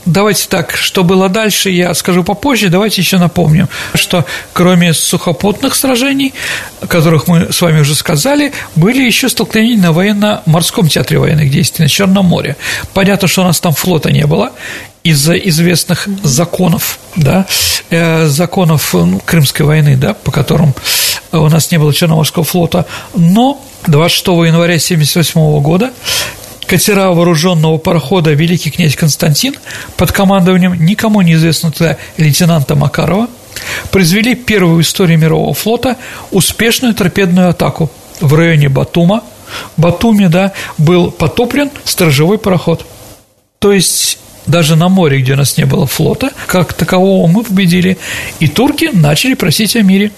Э, 0.06 0.10
Давайте 0.14 0.48
так, 0.48 0.76
что 0.76 1.04
было 1.04 1.28
дальше, 1.28 1.70
я 1.70 1.94
скажу 1.94 2.24
попозже. 2.24 2.68
Давайте 2.68 3.00
еще 3.00 3.18
напомню, 3.18 3.68
что 3.94 4.24
кроме 4.52 4.94
сухопутных 4.94 5.74
сражений, 5.74 6.34
о 6.80 6.86
которых 6.86 7.26
мы 7.26 7.52
с 7.52 7.60
вами 7.60 7.80
уже 7.80 7.94
сказали, 7.94 8.52
были 8.76 9.02
еще 9.02 9.28
столкновения 9.28 9.82
на 9.82 9.92
военно-морском 9.92 10.88
театре 10.88 11.18
военных 11.18 11.50
действий 11.50 11.84
на 11.84 11.88
Черном 11.88 12.26
море. 12.26 12.56
Понятно, 12.92 13.28
что 13.28 13.42
у 13.42 13.44
нас 13.44 13.60
там 13.60 13.72
флота 13.72 14.12
не 14.12 14.26
было, 14.26 14.52
из-за 15.02 15.34
известных 15.34 16.08
законов, 16.22 16.98
да, 17.16 17.46
э, 17.90 18.26
законов 18.26 18.94
Крымской 19.26 19.66
войны, 19.66 19.96
да, 19.96 20.14
по 20.14 20.30
которым 20.30 20.74
у 21.32 21.48
нас 21.48 21.70
не 21.70 21.78
было 21.78 21.92
Черноморского 21.92 22.44
флота, 22.44 22.86
но 23.14 23.60
26 23.86 24.26
января 24.46 24.74
1978 24.76 25.60
года 25.60 25.92
Катера 26.66 27.10
вооруженного 27.10 27.78
парохода 27.78 28.32
«Великий 28.32 28.70
князь 28.70 28.96
Константин» 28.96 29.54
под 29.96 30.12
командованием 30.12 30.74
никому 30.84 31.20
неизвестного 31.20 31.98
лейтенанта 32.16 32.74
Макарова 32.74 33.28
произвели 33.90 34.34
первую 34.34 34.76
в 34.76 34.80
истории 34.80 35.16
мирового 35.16 35.54
флота 35.54 35.96
успешную 36.30 36.94
торпедную 36.94 37.50
атаку 37.50 37.90
в 38.20 38.34
районе 38.34 38.68
Батума. 38.68 39.22
В 39.76 39.80
Батуме, 39.80 40.28
да, 40.28 40.52
был 40.78 41.10
потоплен 41.10 41.70
сторожевой 41.84 42.38
пароход. 42.38 42.86
То 43.58 43.72
есть 43.72 44.18
даже 44.46 44.76
на 44.76 44.88
море, 44.88 45.20
где 45.20 45.34
у 45.34 45.36
нас 45.36 45.56
не 45.56 45.64
было 45.64 45.86
флота, 45.86 46.30
как 46.46 46.72
такового 46.72 47.26
мы 47.26 47.44
победили, 47.44 47.98
и 48.40 48.48
турки 48.48 48.90
начали 48.92 49.34
просить 49.34 49.76
о 49.76 49.82
мире. 49.82 50.12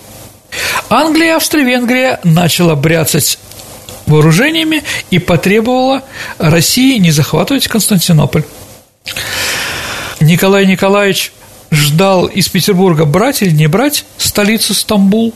Англия 0.88 1.28
и 1.28 1.36
Австро-Венгрия 1.36 2.20
начала 2.22 2.74
бряцать 2.74 3.38
вооружениями 4.06 4.82
и 5.10 5.18
потребовала 5.18 6.02
России 6.38 6.98
не 6.98 7.10
захватывать 7.10 7.68
Константинополь. 7.68 8.44
Николай 10.20 10.66
Николаевич 10.66 11.32
ждал 11.70 12.26
из 12.26 12.48
Петербурга 12.48 13.04
брать 13.04 13.42
или 13.42 13.50
не 13.50 13.66
брать 13.66 14.04
столицу 14.18 14.74
Стамбул. 14.74 15.34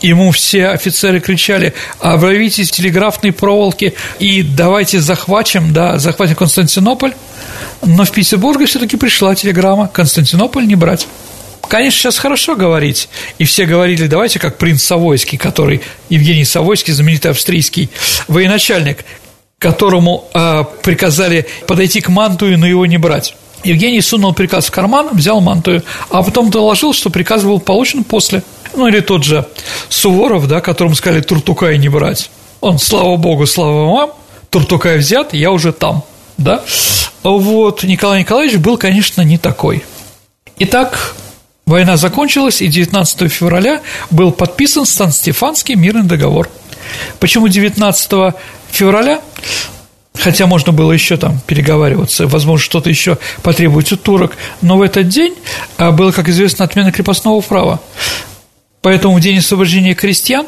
Ему 0.00 0.30
все 0.30 0.68
офицеры 0.68 1.18
кричали, 1.18 1.74
обравитесь 1.98 2.70
телеграфной 2.70 3.32
проволоки 3.32 3.94
и 4.20 4.42
давайте 4.42 5.00
захватим, 5.00 5.72
да, 5.72 5.98
захватим 5.98 6.36
Константинополь. 6.36 7.14
Но 7.84 8.04
в 8.04 8.12
Петербурге 8.12 8.66
все-таки 8.66 8.96
пришла 8.96 9.34
телеграмма 9.34 9.88
Константинополь 9.88 10.66
не 10.66 10.76
брать. 10.76 11.08
Конечно, 11.68 11.98
сейчас 11.98 12.18
хорошо 12.18 12.56
говорить, 12.56 13.08
и 13.38 13.44
все 13.44 13.66
говорили, 13.66 14.06
давайте 14.06 14.38
как 14.38 14.56
принц 14.56 14.82
Савойский, 14.82 15.36
который, 15.36 15.82
Евгений 16.08 16.44
Савойский, 16.44 16.94
знаменитый 16.94 17.30
австрийский 17.30 17.90
военачальник, 18.26 19.04
которому 19.58 20.28
э, 20.32 20.64
приказали 20.82 21.46
подойти 21.66 22.00
к 22.00 22.08
Мантую, 22.08 22.58
но 22.58 22.66
его 22.66 22.86
не 22.86 22.96
брать. 22.96 23.36
Евгений 23.64 24.00
сунул 24.00 24.32
приказ 24.34 24.66
в 24.66 24.70
карман, 24.70 25.08
взял 25.12 25.40
мантую, 25.40 25.82
а 26.10 26.22
потом 26.22 26.48
доложил, 26.50 26.92
что 26.92 27.10
приказ 27.10 27.42
был 27.42 27.58
получен 27.58 28.04
после. 28.04 28.44
Ну, 28.74 28.86
или 28.86 29.00
тот 29.00 29.24
же 29.24 29.46
Суворов, 29.88 30.46
да, 30.46 30.60
которому 30.60 30.94
сказали 30.94 31.20
Туртукай 31.22 31.76
не 31.78 31.88
брать. 31.88 32.30
Он, 32.60 32.78
слава 32.78 33.16
богу, 33.16 33.46
слава 33.46 33.92
вам, 33.92 34.10
Туртукай 34.50 34.98
взят, 34.98 35.34
я 35.34 35.50
уже 35.50 35.72
там. 35.72 36.04
да? 36.36 36.62
Вот 37.24 37.82
Николай 37.82 38.20
Николаевич 38.20 38.58
был, 38.58 38.78
конечно, 38.78 39.22
не 39.22 39.38
такой. 39.38 39.84
Итак, 40.60 41.14
война 41.68 41.96
закончилась, 41.96 42.60
и 42.60 42.66
19 42.66 43.30
февраля 43.32 43.80
был 44.10 44.32
подписан 44.32 44.86
Сан-Стефанский 44.86 45.74
мирный 45.74 46.04
договор. 46.04 46.48
Почему 47.20 47.48
19 47.48 48.34
февраля? 48.70 49.20
Хотя 50.14 50.46
можно 50.46 50.72
было 50.72 50.90
еще 50.90 51.16
там 51.16 51.40
переговариваться, 51.46 52.26
возможно, 52.26 52.64
что-то 52.64 52.90
еще 52.90 53.18
потребуется 53.42 53.96
турок, 53.96 54.36
но 54.62 54.76
в 54.76 54.82
этот 54.82 55.08
день 55.08 55.34
а, 55.76 55.92
было, 55.92 56.10
как 56.10 56.28
известно, 56.28 56.64
отмена 56.64 56.90
крепостного 56.90 57.40
права. 57.40 57.80
Поэтому 58.82 59.16
в 59.16 59.20
день 59.20 59.38
освобождения 59.38 59.94
крестьян 59.94 60.46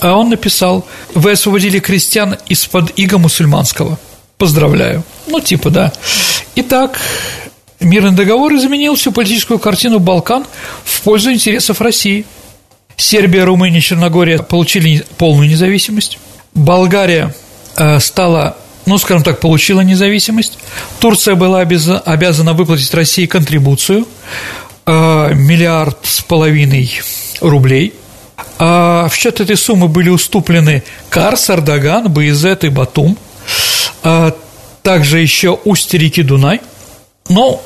а 0.00 0.14
он 0.16 0.28
написал 0.28 0.86
«Вы 1.14 1.32
освободили 1.32 1.78
крестьян 1.78 2.36
из-под 2.48 2.98
иго 2.98 3.18
мусульманского». 3.18 3.98
Поздравляю. 4.36 5.02
Ну, 5.26 5.40
типа, 5.40 5.70
да. 5.70 5.92
Итак, 6.56 7.00
мирный 7.80 8.12
договор 8.12 8.54
изменил 8.54 8.96
всю 8.96 9.12
политическую 9.12 9.58
картину 9.58 9.98
Балкан 9.98 10.46
в 10.84 11.02
пользу 11.02 11.32
интересов 11.32 11.80
России. 11.80 12.24
Сербия, 12.96 13.44
Румыния, 13.44 13.80
Черногория 13.80 14.38
получили 14.38 15.04
полную 15.18 15.48
независимость. 15.48 16.18
Болгария 16.54 17.34
э, 17.76 17.98
стала 18.00 18.56
ну, 18.86 18.98
скажем 18.98 19.24
так, 19.24 19.40
получила 19.40 19.80
независимость. 19.80 20.58
Турция 21.00 21.34
была 21.34 21.60
обязана 21.60 22.52
выплатить 22.52 22.94
России 22.94 23.26
контрибуцию 23.26 24.06
э, 24.86 25.34
миллиард 25.34 25.98
с 26.04 26.22
половиной 26.22 27.00
рублей. 27.40 27.94
А 28.58 29.08
в 29.08 29.14
счет 29.14 29.40
этой 29.40 29.56
суммы 29.56 29.88
были 29.88 30.08
уступлены 30.08 30.82
Кар, 31.10 31.36
Сардаган, 31.36 32.10
Баизет 32.10 32.64
и 32.64 32.68
Батум, 32.68 33.18
а 34.02 34.34
также 34.82 35.18
еще 35.18 35.58
устье 35.64 35.98
реки 35.98 36.22
Дунай. 36.22 36.60
Но 37.28 37.62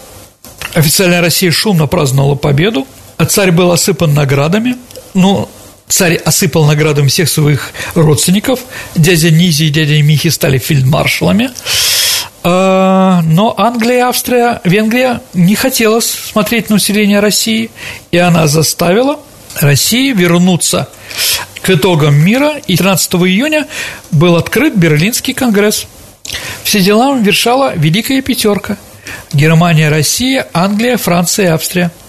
официальная 0.74 1.20
Россия 1.20 1.50
шумно 1.50 1.86
праздновала 1.86 2.34
победу, 2.34 2.86
а 3.16 3.26
царь 3.26 3.50
был 3.50 3.70
осыпан 3.72 4.14
наградами. 4.14 4.76
Ну, 5.14 5.48
Царь 5.90 6.14
осыпал 6.14 6.66
наградами 6.66 7.08
всех 7.08 7.28
своих 7.28 7.72
родственников. 7.96 8.60
Дядя 8.94 9.32
Низи 9.32 9.64
и 9.64 9.70
дядя 9.70 10.00
Михи 10.00 10.30
стали 10.30 10.58
фельдмаршалами. 10.58 11.50
А, 12.44 13.22
но 13.24 13.52
Англия, 13.58 14.06
Австрия, 14.06 14.60
Венгрия 14.62 15.20
не 15.34 15.56
хотела 15.56 15.98
смотреть 15.98 16.70
на 16.70 16.76
население 16.76 17.18
России, 17.18 17.70
и 18.12 18.18
она 18.18 18.46
заставила 18.46 19.18
Россию 19.56 20.14
вернуться 20.14 20.88
к 21.60 21.70
итогам 21.70 22.14
мира, 22.14 22.54
и 22.68 22.76
13 22.76 23.14
июня 23.14 23.66
был 24.12 24.36
открыт 24.36 24.76
Берлинский 24.76 25.34
конгресс. 25.34 25.86
Все 26.62 26.80
дела 26.80 27.18
вершала 27.18 27.74
Великая 27.74 28.22
Пятерка– 28.22 28.78
Германия, 29.32 29.88
Россия, 29.88 30.46
Англия, 30.52 30.96
Франция 30.96 31.46
и 31.46 31.48
Австрия– 31.48 31.90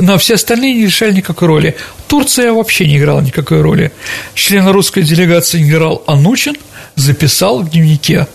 но 0.00 0.18
все 0.18 0.34
остальные 0.34 0.74
не 0.74 0.84
решали 0.86 1.12
никакой 1.12 1.48
роли. 1.48 1.76
Турция 2.08 2.52
вообще 2.52 2.86
не 2.86 2.98
играла 2.98 3.20
никакой 3.20 3.60
роли. 3.60 3.92
Член 4.34 4.68
русской 4.68 5.02
делегации 5.02 5.58
генерал 5.58 6.02
Анучин 6.06 6.56
записал 6.96 7.60
в 7.60 7.70
дневнике 7.70 8.26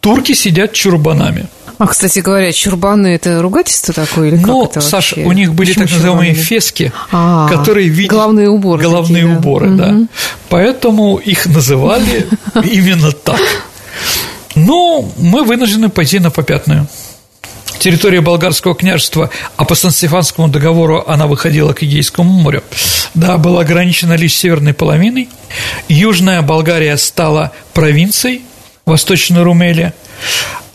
«Турки 0.00 0.32
сидят 0.32 0.72
чурбанами». 0.72 1.46
А, 1.78 1.86
кстати 1.88 2.20
говоря, 2.20 2.50
чурбаны– 2.52 3.06
это 3.08 3.42
ругательство 3.42 3.92
такое 3.92 4.28
или 4.28 4.36
ну, 4.36 4.62
как 4.62 4.70
это 4.70 4.80
Саша, 4.80 5.20
у 5.20 5.32
них 5.32 5.52
были 5.52 5.72
Почему 5.72 5.84
так 5.84 5.94
называемые 5.94 6.30
чурбаны? 6.30 6.46
фески, 6.46 6.92
а, 7.12 7.48
которые 7.50 7.88
видели… 7.88 8.08
Головные 8.08 8.48
уборы. 8.48 8.82
Головные 8.82 9.24
такие, 9.24 9.38
уборы, 9.38 9.70
да. 9.70 9.90
да. 9.90 10.06
Поэтому 10.48 11.18
их 11.18 11.44
называли 11.44 12.26
именно 12.64 13.12
так. 13.12 13.40
Но 14.54 15.06
мы 15.18 15.44
вынуждены 15.44 15.90
пойти 15.90 16.18
на 16.18 16.30
попятную 16.30 16.88
территория 17.78 18.20
болгарского 18.20 18.74
княжества, 18.74 19.30
а 19.56 19.64
по 19.64 19.74
Сан-Стефанскому 19.74 20.48
договору 20.48 21.04
она 21.06 21.26
выходила 21.26 21.72
к 21.72 21.82
Егейскому 21.82 22.30
морю, 22.30 22.62
да, 23.14 23.38
была 23.38 23.62
ограничена 23.62 24.14
лишь 24.14 24.34
северной 24.34 24.74
половиной. 24.74 25.28
Южная 25.88 26.42
Болгария 26.42 26.96
стала 26.96 27.52
провинцией, 27.72 28.42
Восточная 28.84 29.44
Румелия. 29.44 29.94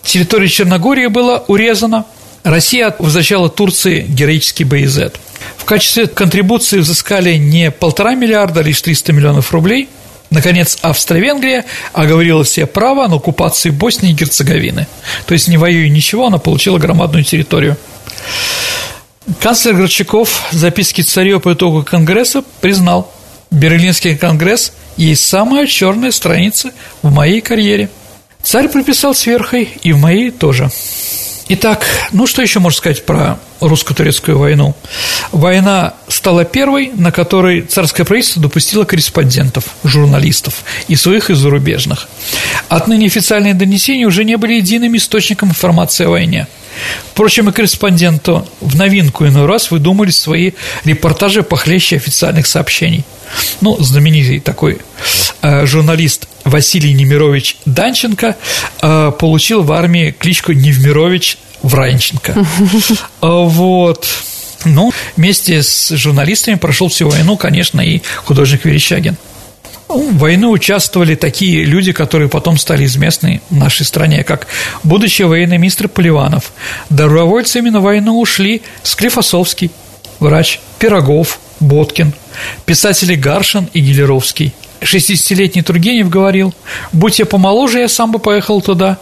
Территория 0.04 0.48
Черногории 0.48 1.08
была 1.08 1.44
урезана. 1.48 2.06
Россия 2.44 2.96
возвращала 2.98 3.50
Турции 3.50 4.02
героический 4.08 4.64
Боязет. 4.64 5.20
В 5.58 5.66
качестве 5.66 6.08
контрибуции 6.08 6.80
взыскали 6.80 7.36
не 7.36 7.72
полтора 7.72 8.16
миллиарда, 8.16 8.62
а 8.62 8.64
лишь 8.64 8.82
300 8.82 9.14
миллионов 9.14 9.52
рублей– 9.52 9.90
Наконец, 10.32 10.78
Австро-Венгрия 10.82 11.66
оговорила 11.94 12.44
все 12.44 12.66
права 12.66 13.08
на 13.08 13.18
оккупацию 13.18 13.74
Боснии 13.74 14.12
и 14.12 14.16
Герцеговины. 14.16 14.88
То 15.28 15.34
есть, 15.34 15.50
не 15.50 15.58
воюя 15.58 15.90
ничего, 15.90 16.28
она 16.28 16.38
получила 16.40 16.80
громадную 16.80 17.24
территорию. 17.26 17.78
Канцлер 19.42 19.76
Горчаков 19.76 20.48
в 20.52 20.56
записке 20.56 21.04
царю 21.04 21.40
по 21.40 21.54
итогу 21.54 21.84
Конгресса 21.84 22.44
признал, 22.62 23.12
Берлинский 23.52 24.18
конгресс 24.18 24.72
есть 24.96 25.28
самая 25.28 25.68
черная 25.68 26.12
страница 26.12 26.72
в 27.02 27.12
моей 27.12 27.42
карьере. 27.42 27.90
Царь 28.42 28.70
прописал 28.70 29.14
сверхой 29.14 29.70
и 29.84 29.92
в 29.92 30.00
моей 30.00 30.32
тоже. 30.32 30.70
Итак, 31.50 31.86
ну 32.14 32.26
что 32.26 32.42
еще 32.42 32.60
можно 32.60 32.78
сказать 32.78 33.06
про 33.06 33.38
русско-турецкую 33.62 34.38
войну? 34.38 34.76
Война 35.32 35.94
стала 36.08 36.44
первой, 36.44 36.92
на 36.96 37.12
которой 37.12 37.62
царское 37.62 38.04
правительство 38.04 38.42
допустило 38.42 38.84
корреспондентов, 38.84 39.66
журналистов, 39.84 40.64
и 40.88 40.96
своих, 40.96 41.30
и 41.30 41.34
зарубежных. 41.34 42.10
Отныне 42.68 43.08
официальные 43.08 43.54
донесения 43.54 44.08
уже 44.08 44.24
не 44.24 44.38
были 44.38 44.56
единым 44.56 44.96
источником 44.98 45.50
информации 45.50 46.06
о 46.06 46.10
войне. 46.10 46.48
Впрочем, 47.12 47.50
и 47.50 47.52
корреспонденту 47.52 48.48
в 48.62 48.76
новинку 48.76 49.26
иной 49.26 49.46
раз 49.46 49.72
выдумали 49.72 50.12
свои 50.12 50.52
репортажи 50.84 51.44
похлеще 51.44 51.98
официальных 51.98 52.48
сообщений. 52.48 53.04
Ну, 53.62 53.78
знаменитый 53.80 54.40
такой 54.40 54.80
э, 55.42 55.66
журналист 55.66 56.28
Василий 56.44 56.94
Немирович 56.94 57.58
Данченко 57.66 58.36
э, 58.82 59.12
получил 59.20 59.64
в 59.64 59.72
армии 59.72 60.12
кличку 60.18 60.52
Невмирович 60.54 61.38
Вранченко. 61.62 62.46
Вот. 63.22 64.08
Ну, 64.64 64.92
вместе 65.18 65.64
с 65.64 65.90
журналистами 65.96 66.56
прошел 66.56 66.88
всю 66.88 67.10
войну, 67.10 67.36
конечно, 67.36 67.82
и 67.82 68.02
художник 68.24 68.66
Верещагин. 68.66 69.18
В 69.88 70.18
войну 70.20 70.52
участвовали 70.52 71.16
такие 71.16 71.66
люди, 71.66 71.92
которые 71.92 72.30
потом 72.30 72.58
стали 72.58 72.86
известны 72.86 73.42
в 73.50 73.58
нашей 73.58 73.86
стране, 73.86 74.24
как 74.24 74.48
будущий 74.84 75.26
военный 75.26 75.58
министр 75.58 75.90
Поливанов. 75.90 76.54
Добровольцами 76.90 77.70
на 77.70 77.82
войну 77.82 78.20
ушли 78.20 78.62
Склифосовский, 78.84 79.72
врач, 80.20 80.60
Пирогов, 80.80 81.40
Боткин, 81.60 82.14
писатели 82.66 83.16
Гаршин 83.16 83.68
и 83.74 83.82
Гелеровский. 83.82 84.54
60-летний 84.82 85.62
Тургенев 85.62 86.10
говорил, 86.10 86.54
«Будь 86.92 87.20
я 87.20 87.26
помоложе, 87.26 87.80
я 87.80 87.88
сам 87.88 88.12
бы 88.12 88.20
поехал 88.20 88.62
туда». 88.62 88.98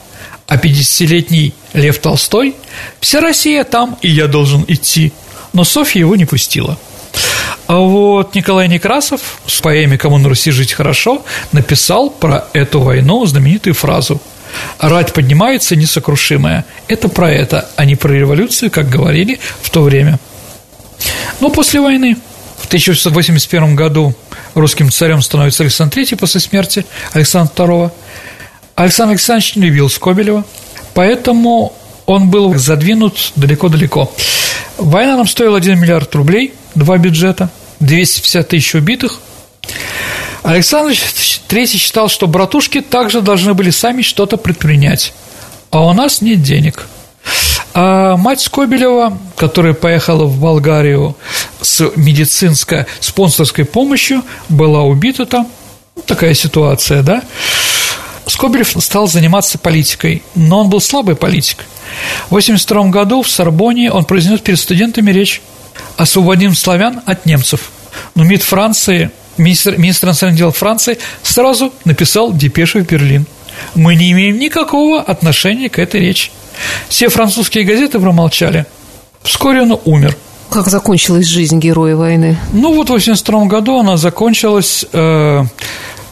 А 0.47 0.57
50-летний 0.57 1.53
Лев 1.73 1.99
Толстой 1.99 2.55
«Вся 2.99 3.21
Россия 3.21 3.63
там, 3.63 3.97
и 4.01 4.09
я 4.09 4.27
должен 4.27 4.65
идти». 4.67 5.13
Но 5.53 5.63
Софья 5.63 6.01
его 6.01 6.15
не 6.15 6.25
пустила. 6.25 6.77
А 7.67 7.77
вот 7.77 8.35
Николай 8.35 8.67
Некрасов 8.67 9.21
в 9.45 9.61
поэме 9.61 9.97
«Кому 9.97 10.17
на 10.17 10.27
Руси 10.27 10.51
жить 10.51 10.73
хорошо» 10.73 11.23
написал 11.51 12.09
про 12.09 12.45
эту 12.53 12.79
войну 12.79 13.25
знаменитую 13.25 13.73
фразу 13.73 14.21
«Рать 14.79 15.13
поднимается 15.13 15.75
несокрушимая». 15.75 16.65
Это 16.87 17.09
про 17.09 17.31
это, 17.31 17.69
а 17.75 17.85
не 17.85 17.95
про 17.95 18.11
революцию, 18.11 18.71
как 18.71 18.89
говорили 18.89 19.39
в 19.61 19.69
то 19.69 19.81
время. 19.81 20.19
Но 21.39 21.49
после 21.49 21.79
войны 21.79 22.17
в 22.57 22.65
1681 22.65 23.75
году 23.75 24.15
русским 24.59 24.91
царем 24.91 25.21
становится 25.21 25.63
Александр 25.63 25.97
III 25.97 26.17
после 26.17 26.41
смерти 26.41 26.85
Александра 27.13 27.65
II. 27.65 27.91
Александр 28.75 29.11
Александрович 29.11 29.55
не 29.55 29.67
любил 29.67 29.89
Скобелева, 29.89 30.45
поэтому 30.93 31.73
он 32.05 32.29
был 32.29 32.55
задвинут 32.55 33.33
далеко-далеко. 33.35 34.11
Война 34.77 35.17
нам 35.17 35.27
стоила 35.27 35.57
1 35.57 35.79
миллиард 35.79 36.13
рублей, 36.15 36.53
два 36.75 36.97
бюджета, 36.97 37.49
250 37.79 38.47
тысяч 38.47 38.75
убитых. 38.75 39.19
Александр 40.43 40.93
III 40.93 41.65
считал, 41.67 42.07
что 42.07 42.27
братушки 42.27 42.81
также 42.81 43.21
должны 43.21 43.53
были 43.53 43.69
сами 43.69 44.01
что-то 44.01 44.37
предпринять, 44.37 45.13
а 45.69 45.85
у 45.85 45.93
нас 45.93 46.21
нет 46.21 46.41
денег– 46.41 46.87
а 47.81 48.17
мать 48.17 48.41
Скобелева, 48.41 49.17
которая 49.37 49.73
поехала 49.73 50.25
в 50.25 50.37
Болгарию 50.37 51.15
с 51.61 51.89
медицинской 51.95 52.87
спонсорской 52.99 53.63
помощью, 53.63 54.21
была 54.49 54.83
убита 54.83 55.25
там. 55.25 55.47
Такая 56.05 56.33
ситуация, 56.33 57.03
да? 57.03 57.23
Скобелев 58.27 58.75
стал 58.79 59.07
заниматься 59.07 59.57
политикой, 59.57 60.23
но 60.35 60.59
он 60.59 60.69
был 60.69 60.81
слабый 60.81 61.15
политик. 61.15 61.59
В 62.23 62.35
1982 62.35 62.89
году 62.89 63.21
в 63.21 63.29
Сорбоне 63.29 63.89
он 63.93 64.03
произнес 64.03 64.41
перед 64.41 64.59
студентами 64.59 65.11
речь 65.11 65.41
«Освободим 65.95 66.55
славян 66.55 66.99
от 67.05 67.25
немцев». 67.25 67.71
Но 68.13 68.25
МИД 68.25 68.43
Франции, 68.43 69.09
министр, 69.37 69.77
министр 69.77 70.07
иностранных 70.07 70.37
дел 70.37 70.51
Франции 70.51 70.97
сразу 71.23 71.71
написал 71.85 72.33
депешу 72.33 72.79
в 72.79 72.85
Берлин– 72.85 73.25
Мы 73.75 73.95
не 73.95 74.11
имеем 74.11 74.37
никакого 74.39 75.01
отношения 75.01 75.69
к 75.69 75.79
этой 75.79 76.01
речи. 76.01 76.31
Все 76.89 77.09
французские 77.09 77.63
газеты 77.63 77.99
промолчали. 77.99 78.65
Вскоре 79.23 79.61
он 79.61 79.79
умер. 79.85 80.15
Как 80.49 80.67
закончилась 80.67 81.27
жизнь 81.27 81.59
героя 81.59 81.95
войны? 81.95 82.37
Ну 82.53 82.73
вот 82.73 82.87
в 82.87 82.91
82 82.91 83.45
году 83.45 83.79
она 83.79 83.97
закончилась 83.97 84.85
э, 84.91 85.43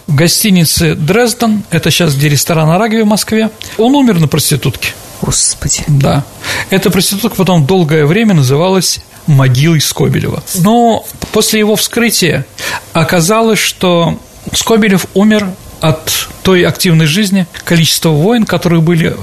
в 0.06 0.16
гостинице 0.16 0.96
Дрезден, 0.96 1.64
это 1.72 1.90
сейчас 1.90 2.16
где 2.16 2.30
ресторан 2.30 2.70
Араги 2.70 3.02
в 3.02 3.08
Москве. 3.08 3.50
Он 3.78 3.96
умер 3.96 4.20
на 4.20 4.28
проститутке. 4.28 4.94
Господи. 5.22 5.84
Да. 5.88 6.24
Эта 6.70 6.92
проститутка 6.92 7.36
потом 7.36 7.66
долгое 7.66 8.06
время 8.06 8.36
называлась 8.36 9.00
могилой 9.26 9.82
Скобелева. 9.82 10.44
Но 10.56 11.06
после 11.32 11.60
его 11.60 11.76
вскрытия 11.76 12.46
оказалось, 12.94 13.60
что 13.60 14.20
Скобелев 14.54 15.08
умер 15.14 15.50
от 15.82 16.30
той 16.44 16.64
активной 16.64 17.06
жизни, 17.06 17.48
количества 17.64 18.10
войн, 18.10 18.46
которые 18.46 18.82
были, 18.82 19.16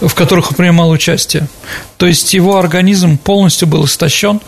в 0.00 0.14
которых 0.14 0.50
он 0.50 0.56
принимал 0.56 0.90
участие. 0.90 1.48
То 1.96 2.06
есть 2.06 2.34
его 2.34 2.56
организм 2.56 3.18
полностью 3.18 3.68
был 3.68 3.84
истощен 3.84 4.40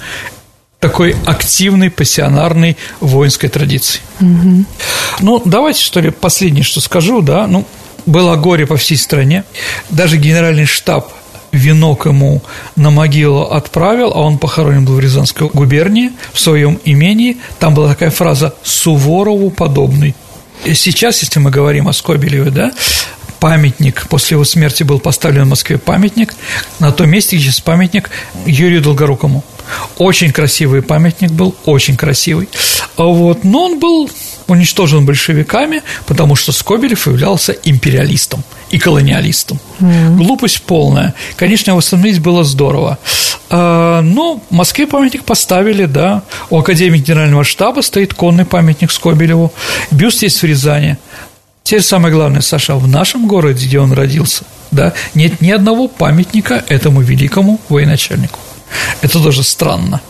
такой 0.81 1.17
активной, 1.25 1.91
пассионарной 1.91 2.77
воинской 3.01 3.49
традиции. 3.49 4.01
Угу. 4.21 4.65
Ну, 5.21 5.43
давайте, 5.45 5.83
что 5.83 6.01
ли, 6.01 6.11
последнее, 6.11 6.63
что 6.65 6.81
скажу, 6.81 7.23
да, 7.23 7.47
ну, 7.47 7.65
было 8.05 8.37
горе 8.37 8.67
по 8.67 8.77
всей 8.77 8.99
стране, 8.99 9.45
даже 9.89 10.19
генеральный 10.19 10.67
штаб 10.67 11.11
венок 11.53 12.07
ему 12.07 12.43
на 12.77 12.91
могилу 12.91 13.43
отправил, 13.43 14.13
а 14.15 14.21
он 14.21 14.39
похоронен 14.39 14.85
был 14.85 14.95
в 14.95 15.01
Рязанской 15.01 15.49
губернии, 15.49 16.13
в 16.33 16.41
своем 16.41 16.79
имении. 16.85 17.39
Там 17.59 17.75
была 17.75 17.89
такая 17.89 18.11
фраза 18.11 18.55
«Суворову 18.63 19.51
подобный». 19.51 20.15
Сейчас, 20.73 21.21
если 21.23 21.41
мы 21.41 21.51
говорим 21.51 21.89
о 21.89 21.93
Скобелеве, 21.93 22.51
да, 22.51 22.73
памятник, 23.39 24.09
после 24.09 24.37
его 24.37 24.45
смерти 24.45 24.83
был 24.83 24.99
поставлен 24.99 25.45
в 25.45 25.49
Москве 25.49 25.77
памятник 25.77 26.35
на 26.79 26.93
том 26.93 27.11
месте, 27.11 27.39
сейчас 27.39 27.61
памятник 27.61 28.11
Юрию 28.47 28.81
Долгорукому. 28.81 29.45
Очень 29.99 30.33
красивый 30.33 30.81
памятник 30.81 31.31
был, 31.31 31.55
очень 31.67 31.97
красивый. 31.97 32.49
А 32.97 33.05
вот, 33.05 33.45
но 33.45 33.65
он 33.65 33.79
был 33.79 34.11
уничтожен 34.47 35.05
большевиками, 35.05 35.83
потому 36.07 36.37
что 36.37 36.53
Скобелев 36.53 37.07
являлся 37.07 37.53
империалистом 37.53 38.43
и 38.71 38.79
колониалистом. 38.79 39.59
Mm-hmm. 39.81 40.17
Глупость 40.17 40.63
полная. 40.63 41.15
Конечно, 41.37 41.75
восстановить 41.75 42.21
было 42.21 42.45
здорово. 42.45 42.99
А, 43.51 44.01
но 44.01 44.41
в 44.49 44.55
Москве 44.55 44.87
памятник 44.87 45.25
поставили, 45.25 45.87
да. 45.87 46.23
У 46.51 46.59
Академии 46.59 46.99
Генерального 46.99 47.45
штаба 47.45 47.81
стоит 47.81 48.15
конный 48.15 48.45
памятник 48.45 48.91
Скобелеву. 48.91 49.53
Бюст 49.91 50.23
есть 50.23 50.41
в 50.43 50.45
Рязани. 50.45 50.99
Теперь 51.63 51.83
самое 51.83 52.15
главное, 52.15 52.43
Саша, 52.43 52.75
в 52.75 52.87
нашем 52.87 53.27
городе, 53.27 53.67
где 53.67 53.81
он 53.81 53.93
родился, 53.93 54.45
да, 54.71 54.93
нет 55.15 55.41
ни 55.41 55.51
одного 55.51 55.89
памятника 55.89 56.63
этому 56.69 57.01
великому 57.01 57.59
военачальнику. 57.71 58.39
Это 59.01 59.19
тоже 59.23 59.43
странно. 59.43 60.03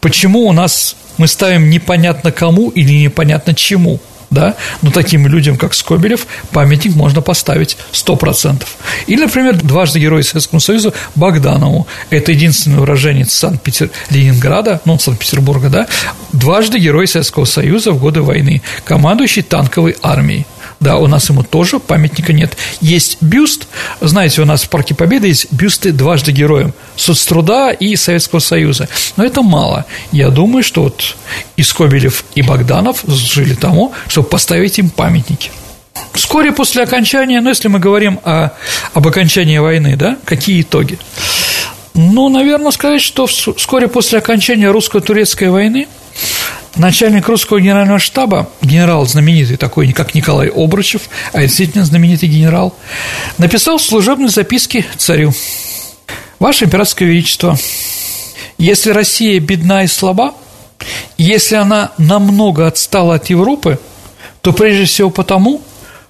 Почему 0.00 0.46
у 0.46 0.52
нас 0.52 0.94
мы 1.16 1.26
ставим 1.26 1.68
непонятно 1.68 2.30
кому 2.30 2.68
или 2.68 2.92
непонятно 2.92 3.54
чему– 3.54 3.98
да, 4.34 4.56
но 4.82 4.90
таким 4.90 5.26
людям, 5.26 5.56
как 5.56 5.74
Скобелев, 5.74 6.26
памятник 6.50 6.94
можно 6.94 7.22
поставить 7.22 7.76
100%. 7.92 8.64
Или, 9.06 9.22
например, 9.22 9.56
дважды 9.56 10.00
Герой 10.00 10.22
Советского 10.22 10.58
Союза 10.58 10.92
Богданову, 11.14 11.86
это 12.10 12.32
единственный 12.32 12.80
уроженец 12.80 13.32
Санкт-Петербурга, 13.32 14.80
ну, 14.84 14.98
Санкт-Петербурга, 14.98 15.68
да, 15.68 15.86
дважды 16.32 16.78
Герой 16.78 17.06
Советского 17.06 17.44
Союза 17.44 17.92
в 17.92 17.98
годы 17.98 18.22
войны, 18.22 18.62
командующий 18.84 19.42
танковой 19.42 19.96
армией. 20.02 20.46
Да, 20.84 20.98
у 20.98 21.06
нас 21.06 21.30
ему 21.30 21.42
тоже 21.42 21.80
памятника 21.80 22.34
нет. 22.34 22.58
Есть 22.82 23.16
бюст, 23.22 23.68
знаете, 24.02 24.42
у 24.42 24.44
нас 24.44 24.64
в 24.64 24.68
Парке 24.68 24.94
Победы 24.94 25.28
есть 25.28 25.50
бюсты 25.50 25.92
дважды 25.92 26.30
героям 26.30 26.74
соцтруда 26.94 27.70
и 27.70 27.96
Советского 27.96 28.40
Союза. 28.40 28.86
Но 29.16 29.24
это 29.24 29.40
мало. 29.40 29.86
Я 30.12 30.28
думаю, 30.28 30.62
что 30.62 30.82
вот 30.82 31.16
и 31.56 31.62
Скобелев, 31.62 32.26
и 32.34 32.42
Богданов 32.42 33.02
жили 33.06 33.54
тому, 33.54 33.94
чтобы 34.08 34.28
поставить 34.28 34.78
им 34.78 34.90
памятники. 34.90 35.50
Вскоре 36.12 36.52
после 36.52 36.82
окончания, 36.82 37.40
ну, 37.40 37.48
если 37.48 37.68
мы 37.68 37.78
говорим 37.78 38.20
о, 38.22 38.50
об 38.92 39.08
окончании 39.08 39.56
войны, 39.56 39.96
да, 39.96 40.18
какие 40.26 40.60
итоги? 40.60 40.98
Ну, 41.94 42.28
наверное, 42.28 42.72
сказать, 42.72 43.00
что 43.00 43.26
вскоре 43.26 43.88
после 43.88 44.18
окончания 44.18 44.70
русско-турецкой 44.70 45.48
войны 45.48 45.88
начальник 46.76 47.28
русского 47.28 47.60
генерального 47.60 47.98
штаба, 47.98 48.48
генерал 48.62 49.06
знаменитый 49.06 49.56
такой, 49.56 49.92
как 49.92 50.14
Николай 50.14 50.48
Обручев, 50.48 51.02
а 51.32 51.40
действительно 51.40 51.84
знаменитый 51.84 52.28
генерал, 52.28 52.74
написал 53.38 53.78
служебные 53.78 54.28
записки 54.28 54.84
царю. 54.96 55.32
«Ваше 56.38 56.64
императорское 56.64 57.08
величество, 57.08 57.56
если 58.58 58.90
Россия 58.90 59.40
бедна 59.40 59.84
и 59.84 59.86
слаба, 59.86 60.34
если 61.16 61.56
она 61.56 61.92
намного 61.98 62.66
отстала 62.66 63.16
от 63.16 63.30
Европы, 63.30 63.78
то 64.40 64.52
прежде 64.52 64.84
всего 64.84 65.10
потому, 65.10 65.62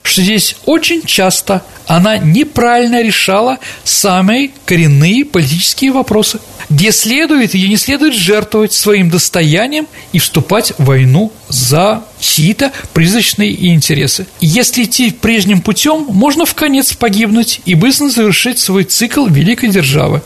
что 0.04 0.22
здесь 0.22 0.56
очень 0.66 1.02
часто 1.04 1.64
она 1.86 2.18
неправильно 2.18 3.02
решала 3.02 3.58
самые 3.84 4.50
коренные 4.66 5.24
политические 5.24 5.92
вопросы, 5.92 6.40
где 6.68 6.92
следует 6.92 7.54
или 7.54 7.68
не 7.68 7.78
следует 7.78 8.14
жертвовать 8.14 8.74
своим 8.74 9.08
достоянием 9.08 9.86
и 10.12 10.18
вступать 10.18 10.74
в 10.76 10.84
войну 10.84 11.32
за 11.48 12.04
чьи-то 12.20 12.70
призрачные 12.92 13.74
интересы. 13.74 14.26
Если 14.40 14.84
идти 14.84 15.10
прежним 15.10 15.62
путем, 15.62 16.06
можно 16.10 16.44
в 16.44 16.54
конец 16.54 16.92
погибнуть 16.92 17.62
и 17.64 17.74
быстро 17.74 18.08
завершить 18.08 18.58
свой 18.58 18.84
цикл 18.84 19.26
великой 19.26 19.70
державы 19.70 20.22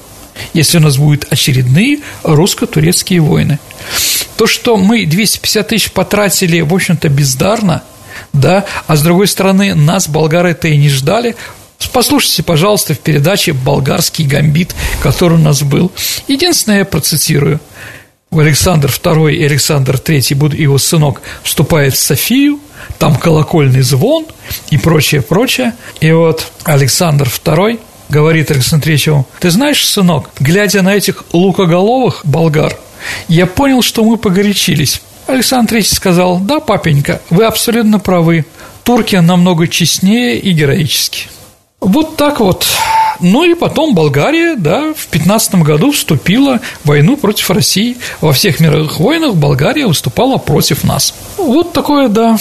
если 0.54 0.78
у 0.78 0.80
нас 0.80 0.96
будут 0.96 1.26
очередные 1.30 1.98
русско-турецкие 2.22 3.20
войны. 3.20 3.58
То, 4.36 4.46
что 4.46 4.76
мы 4.76 5.04
250 5.04 5.66
тысяч 5.66 5.90
потратили, 5.90 6.60
в 6.60 6.72
общем-то, 6.72 7.08
бездарно– 7.08 7.82
да, 8.32 8.64
а 8.86 8.96
с 8.96 9.02
другой 9.02 9.26
стороны, 9.26 9.74
нас 9.74 10.08
болгары-то 10.08 10.68
и 10.68 10.76
не 10.76 10.88
ждали, 10.88 11.36
Послушайте, 11.92 12.42
пожалуйста, 12.42 12.94
в 12.94 12.98
передаче 12.98 13.52
«Болгарский 13.52 14.26
гамбит», 14.26 14.74
который 15.00 15.34
у 15.34 15.40
нас 15.40 15.62
был. 15.62 15.92
Единственное, 16.26 16.78
я 16.78 16.84
процитирую. 16.84 17.60
Александр 18.30 18.90
II 18.90 19.32
и 19.32 19.44
Александр 19.44 19.94
III, 19.94 20.56
его 20.56 20.78
сынок, 20.78 21.22
вступает 21.42 21.94
в 21.94 21.98
Софию, 21.98 22.60
там 22.98 23.16
колокольный 23.16 23.82
звон 23.82 24.26
и 24.70 24.76
прочее, 24.76 25.22
прочее. 25.22 25.74
И 26.00 26.10
вот 26.12 26.50
Александр 26.64 27.28
II 27.28 27.80
говорит 28.08 28.50
Александру 28.50 28.84
Третьему, 28.84 29.26
ты 29.40 29.50
знаешь, 29.50 29.86
сынок, 29.86 30.30
глядя 30.40 30.82
на 30.82 30.94
этих 30.94 31.24
лукоголовых 31.32 32.20
болгар, 32.24 32.76
я 33.28 33.46
понял, 33.46 33.82
что 33.82 34.04
мы 34.04 34.16
погорячились. 34.16 35.00
Александр 35.28 35.76
III 35.76 35.82
сказал, 35.82 36.38
да, 36.38 36.58
папенька, 36.58 37.20
вы 37.28 37.44
абсолютно 37.44 37.98
правы, 37.98 38.46
турки 38.82 39.16
намного 39.16 39.68
честнее 39.68 40.38
и 40.38 40.52
героически. 40.52 41.28
Вот 41.80 42.16
так 42.16 42.40
вот. 42.40 42.66
Ну 43.20 43.44
и 43.44 43.54
потом 43.54 43.94
Болгария, 43.94 44.56
да, 44.56 44.94
в 44.94 45.06
15 45.08 45.56
году 45.56 45.92
вступила 45.92 46.60
в 46.82 46.88
войну 46.88 47.16
против 47.16 47.50
России. 47.50 47.98
Во 48.20 48.32
всех 48.32 48.58
мировых 48.58 49.00
войнах 49.00 49.34
Болгария 49.34 49.86
выступала 49.86 50.38
против 50.38 50.82
нас. 50.82 51.14
Вот 51.36 51.72
такое, 51.72 52.08
да. 52.08 52.38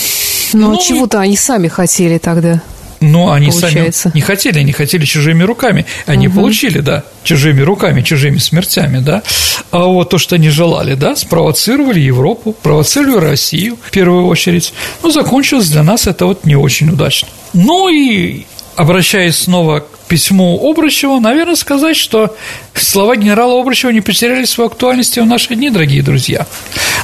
Но 0.54 0.68
ну, 0.68 0.72
ну 0.76 0.82
чего-то 0.82 1.18
и... 1.20 1.22
они 1.26 1.36
сами 1.38 1.68
хотели 1.68 2.18
тогда. 2.20 2.62
Но 3.00 3.32
они 3.32 3.50
получается. 3.50 4.04
сами 4.04 4.14
не 4.16 4.22
хотели, 4.22 4.60
они 4.60 4.72
хотели 4.72 5.06
чужими 5.06 5.44
руками. 5.44 5.86
Они 6.06 6.28
угу. 6.28 6.38
получили, 6.38 6.80
да, 6.80 7.04
чужими 7.24 7.62
руками, 7.62 8.02
чужими 8.02 8.38
смертями, 8.38 9.00
да. 9.00 9.24
А 9.72 9.86
вот 9.86 10.10
то, 10.10 10.18
что 10.18 10.36
они 10.36 10.50
желали, 10.50 10.96
да, 10.96 11.16
спровоцировали 11.16 12.00
Европу, 12.00 12.54
провоцировали 12.54 13.26
Россию 13.26 13.78
в 13.82 13.92
первую 13.92 14.26
очередь. 14.28 14.74
Но 15.04 15.12
закончилось 15.12 15.70
для 15.70 15.84
нас 15.84 16.08
это 16.08 16.26
вот 16.26 16.46
не 16.46 16.56
очень 16.56 16.90
удачно. 16.90 17.28
Ну 17.54 17.90
и 17.90 18.46
обращаясь 18.76 19.38
снова 19.38 19.80
к 19.80 19.97
письму 20.08 20.60
Обручева, 20.70 21.20
наверное, 21.20 21.56
сказать, 21.56 21.98
что 21.98 22.36
слова 22.74 23.16
генерала 23.16 23.60
Обручева 23.60 23.92
не 23.92 24.02
потеряли 24.02 24.46
свою 24.46 24.70
актуальность 24.70 25.18
в 25.18 25.26
наши 25.26 25.56
дни, 25.56 25.70
дорогие 25.70 26.02
друзья. 26.02 26.48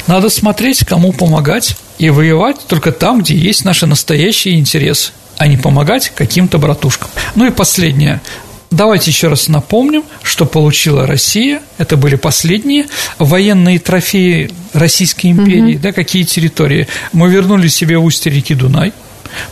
Надо 0.08 0.30
смотреть, 0.30 0.86
кому 0.86 1.14
помогать 1.14 1.76
и 1.98 2.10
воевать 2.10 2.58
только 2.68 2.92
там, 2.92 3.22
где 3.22 3.36
есть 3.36 3.66
наши 3.66 3.86
настоящие 3.86 4.60
интересы 4.60 5.12
а 5.38 5.48
не 5.48 5.58
помогать 5.58 6.12
каким-то 6.16 6.58
братушкам. 6.58 7.10
Ну 7.36 7.46
и 7.46 7.52
последнее. 7.52 8.22
Давайте 8.72 9.12
еще 9.12 9.28
раз 9.28 9.50
напомним, 9.50 10.04
что 10.24 10.46
получила 10.46 11.06
Россия. 11.06 11.62
Это 11.78 11.96
были 11.96 12.16
последние 12.16 12.88
военные 13.20 13.78
трофеи 13.78 14.50
Российской 14.74 15.28
империи. 15.28 15.76
Угу. 15.76 15.84
Да, 15.84 15.92
какие 15.92 16.24
территории? 16.24 16.88
Мы 17.12 17.30
вернули 17.30 17.68
себе 17.68 17.98
устье 17.98 18.32
реки 18.32 18.56
Дунай, 18.56 18.92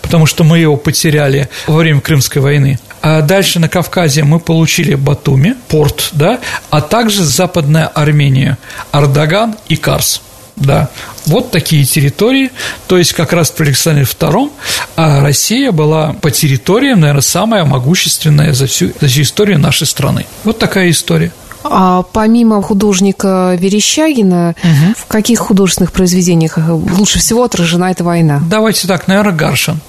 потому 0.01 0.25
что 0.25 0.43
мы 0.43 0.59
его 0.59 0.77
потеряли 0.77 1.49
во 1.67 1.77
время 1.77 2.01
Крымской 2.01 2.41
войны. 2.41 2.79
А 3.01 3.21
дальше 3.21 3.59
на 3.59 3.67
Кавказе 3.67 4.23
мы 4.23 4.39
получили 4.39 4.95
Батуми, 4.95 5.55
порт, 5.67 6.09
да, 6.11 6.39
а 6.69 6.81
также 6.81 7.23
Западная 7.23 7.87
Армения, 7.87 8.57
Ардаган 8.91 9.55
и 9.67 9.75
Карс. 9.75 10.21
Да, 10.57 10.89
вот 11.25 11.49
такие 11.49 11.85
территории, 11.85 12.51
то 12.87 12.97
есть 12.97 13.13
как 13.13 13.33
раз 13.33 13.49
при 13.49 13.67
Александре 13.67 14.03
II 14.03 14.51
а 14.95 15.21
Россия 15.21 15.71
была 15.71 16.13
по 16.13 16.29
территориям, 16.29 16.99
наверное, 16.99 17.21
самая 17.21 17.63
могущественная 17.63 18.53
за 18.53 18.67
всю, 18.67 18.91
за 18.99 19.07
всю 19.07 19.21
историю 19.21 19.57
нашей 19.57 19.87
страны. 19.87 20.25
Вот 20.43 20.59
такая 20.59 20.91
история. 20.91 21.31
А 21.63 22.03
помимо 22.13 22.61
художника 22.61 23.55
Верещагина, 23.59 24.55
угу. 24.63 24.93
в 24.97 25.05
каких 25.05 25.39
художественных 25.39 25.91
произведениях 25.91 26.57
лучше 26.57 27.19
всего 27.19 27.43
отражена 27.43 27.91
эта 27.91 28.03
война? 28.03 28.41
Давайте 28.49 28.87
так, 28.87 29.07
наверное, 29.07 29.33
Гаршин. 29.33 29.79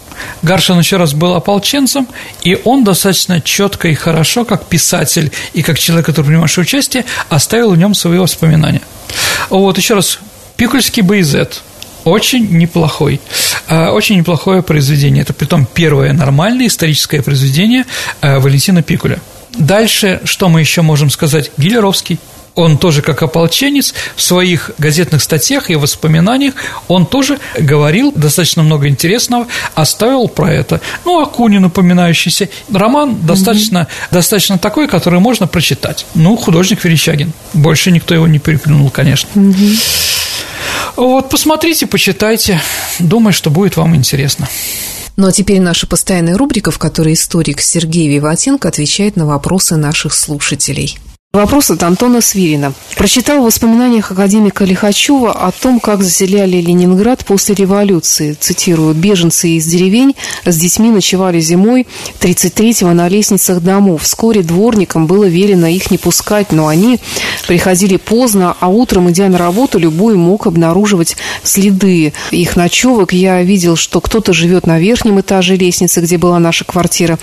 Гаршин 0.43 0.79
еще 0.79 0.97
раз 0.97 1.15
был 1.15 1.35
ополченцем, 1.35 2.07
и 2.43 2.61
он 2.65 2.85
достаточно 2.85 3.41
четко 3.41 3.89
и 3.89 3.95
хорошо, 3.95 4.45
как 4.45 4.67
писатель 4.67 5.33
и 5.53 5.63
как 5.63 5.79
человек, 5.79 6.07
который 6.07 6.27
принимавший 6.27 6.63
участие, 6.63 7.05
оставил 7.29 7.71
в 7.71 7.79
нем 7.79 7.95
свои 7.95 8.19
воспоминания. 8.19 8.83
Вот, 9.51 9.79
еще 9.79 9.95
раз, 9.95 10.19
Пикульский 10.57 11.03
Боязет, 11.03 11.63
очень 12.05 12.49
неплохой, 12.57 13.21
а, 13.69 13.93
очень 13.93 14.19
неплохое 14.19 14.63
произведение. 14.63 15.23
Это 15.23 15.33
притом 15.33 15.67
первое 15.67 16.13
нормальное 16.13 16.67
историческое 16.67 17.23
произведение 17.23 17.85
а, 18.21 18.41
Валентина 18.41 18.83
Пикуля. 18.83 19.21
Дальше, 19.55 20.21
что 20.25 20.49
мы 20.49 20.61
еще 20.61 20.83
можем 20.83 21.11
сказать? 21.11 21.51
Гилеровский. 21.57 22.19
Он 22.55 22.77
тоже 22.77 23.01
как 23.01 23.23
ополченец 23.23 23.95
в 24.15 24.21
своих 24.21 24.73
газетных 24.77 25.23
статьях 25.23 25.71
и 25.71 25.77
воспоминаниях 25.77 26.55
он 26.87 27.07
тоже 27.07 27.39
говорил 27.59 28.13
достаточно 28.15 28.63
много 28.63 28.89
интересного, 28.89 29.47
оставил 29.75 30.29
про 30.29 30.53
это. 30.53 30.81
Ну, 31.07 31.23
Акунин 31.23 31.65
упоминающийся. 31.65 32.51
Роман 32.71 33.25
достаточно, 33.27 33.83
угу. 33.83 33.89
достаточно 34.11 34.59
такой, 34.59 34.87
который 34.87 35.19
можно 35.19 35.47
прочитать. 35.47 36.05
Ну, 36.15 36.37
художник 36.37 36.85
Верещагин. 36.85 37.33
Больше 37.55 37.91
никто 37.91 38.15
его 38.15 38.27
не 38.27 38.39
переплюнул, 38.39 38.91
конечно. 38.91 39.31
Угу. 39.35 39.67
Вот, 40.97 41.31
посмотрите, 41.31 41.87
почитайте. 41.87 42.61
Думаю, 42.99 43.33
что 43.33 43.51
будет 43.51 43.77
вам 43.77 43.97
интересно. 43.97 44.47
Ну 45.17 45.27
а 45.27 45.33
теперь 45.33 45.61
наша 45.61 45.87
постоянная 45.87 46.37
рубрика, 46.37 46.71
в 46.71 46.79
которой 46.79 47.15
историк 47.15 47.61
Сергей 47.61 48.09
Виватенко 48.09 48.69
отвечает 48.69 49.17
на 49.17 49.27
вопросы 49.27 49.77
наших 49.77 50.15
слушателей. 50.15 50.99
Вопрос 51.35 51.71
от 51.71 51.83
Антона 51.83 52.21
Свирина. 52.21 52.75
Прочитал 52.95 53.41
в 53.41 53.45
воспоминаниях 53.45 54.13
академика 54.13 54.67
Лихачева 54.67 55.33
о 55.33 55.51
том, 55.51 55.81
как 55.81 56.03
заселяли 56.03 56.59
Ленинград 56.59 57.25
после 57.25 57.55
революции. 57.55 58.37
Цитирую. 58.39 58.93
«Беженцы 58.93 59.49
из 59.49 59.65
деревень 59.65 60.15
с 60.45 60.55
детьми 60.59 60.91
ночевали 60.91 61.41
зимой 61.41 61.87
33-го 62.21 62.91
на 62.93 63.09
лестницах 63.09 63.63
домов. 63.63 64.03
Вскоре 64.03 64.43
дворникам 64.43 65.07
было 65.07 65.25
велено 65.25 65.69
их 65.69 65.91
не 65.91 65.97
пускать, 65.97 66.53
но 66.53 66.69
они 66.69 67.01
приходили 67.49 67.97
поздно, 67.97 68.55
а 68.61 68.69
утром, 68.69 69.11
идя 69.11 69.31
на 69.31 69.39
работу, 69.39 69.79
любой 69.79 70.17
мог 70.17 70.47
обнаруживать 70.47 71.17
следы 71.43 72.13
их 72.31 72.57
ночевок. 72.57 73.15
Я 73.15 73.43
видел, 73.43 73.77
что 73.77 74.03
кто-то 74.03 74.35
живет 74.35 74.67
на 74.67 74.79
верхнем 74.79 75.19
этаже 75.19 75.57
лестницы, 75.57 76.03
где 76.03 76.19
была 76.19 76.39
наша 76.39 76.67
квартира. 76.67 77.19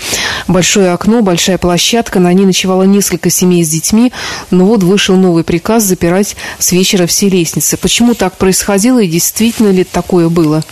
Большое 0.48 0.90
окно, 0.90 1.22
большая 1.22 1.58
площадка, 1.58 2.18
на 2.18 2.32
ней 2.32 2.44
ночевало 2.44 2.82
несколько 2.82 3.30
семей 3.30 3.62
с 3.62 3.68
детьми 3.68 3.99
детьми, 4.00 4.12
но 4.50 4.64
вот 4.66 4.82
вышел 4.82 5.16
новый 5.16 5.44
приказ 5.44 5.84
запирать 5.84 6.36
с 6.58 6.72
вечера 6.72 7.06
все 7.06 7.28
лестницы. 7.28 7.76
Почему 7.76 8.14
так 8.14 8.36
происходило 8.36 9.00
и 9.00 9.08
действительно 9.08 9.70
ли 9.70 9.84
такое 9.84 10.28
было? 10.28 10.62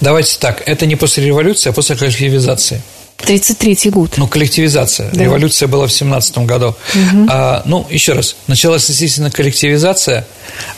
Давайте 0.00 0.38
так, 0.38 0.62
это 0.66 0.86
не 0.86 0.96
после 0.96 1.24
революции, 1.24 1.70
а 1.70 1.72
после 1.72 1.96
коллективизации. 1.96 2.82
33-й 3.18 3.90
год. 3.90 4.14
Ну, 4.16 4.26
коллективизация. 4.26 5.10
Да. 5.12 5.24
Революция 5.24 5.68
была 5.68 5.86
в 5.86 5.92
17 5.92 6.38
году. 6.38 6.68
Угу. 6.68 7.26
А, 7.28 7.62
ну, 7.66 7.86
еще 7.90 8.14
раз, 8.14 8.34
началась, 8.46 8.88
естественно, 8.88 9.30
коллективизация, 9.30 10.26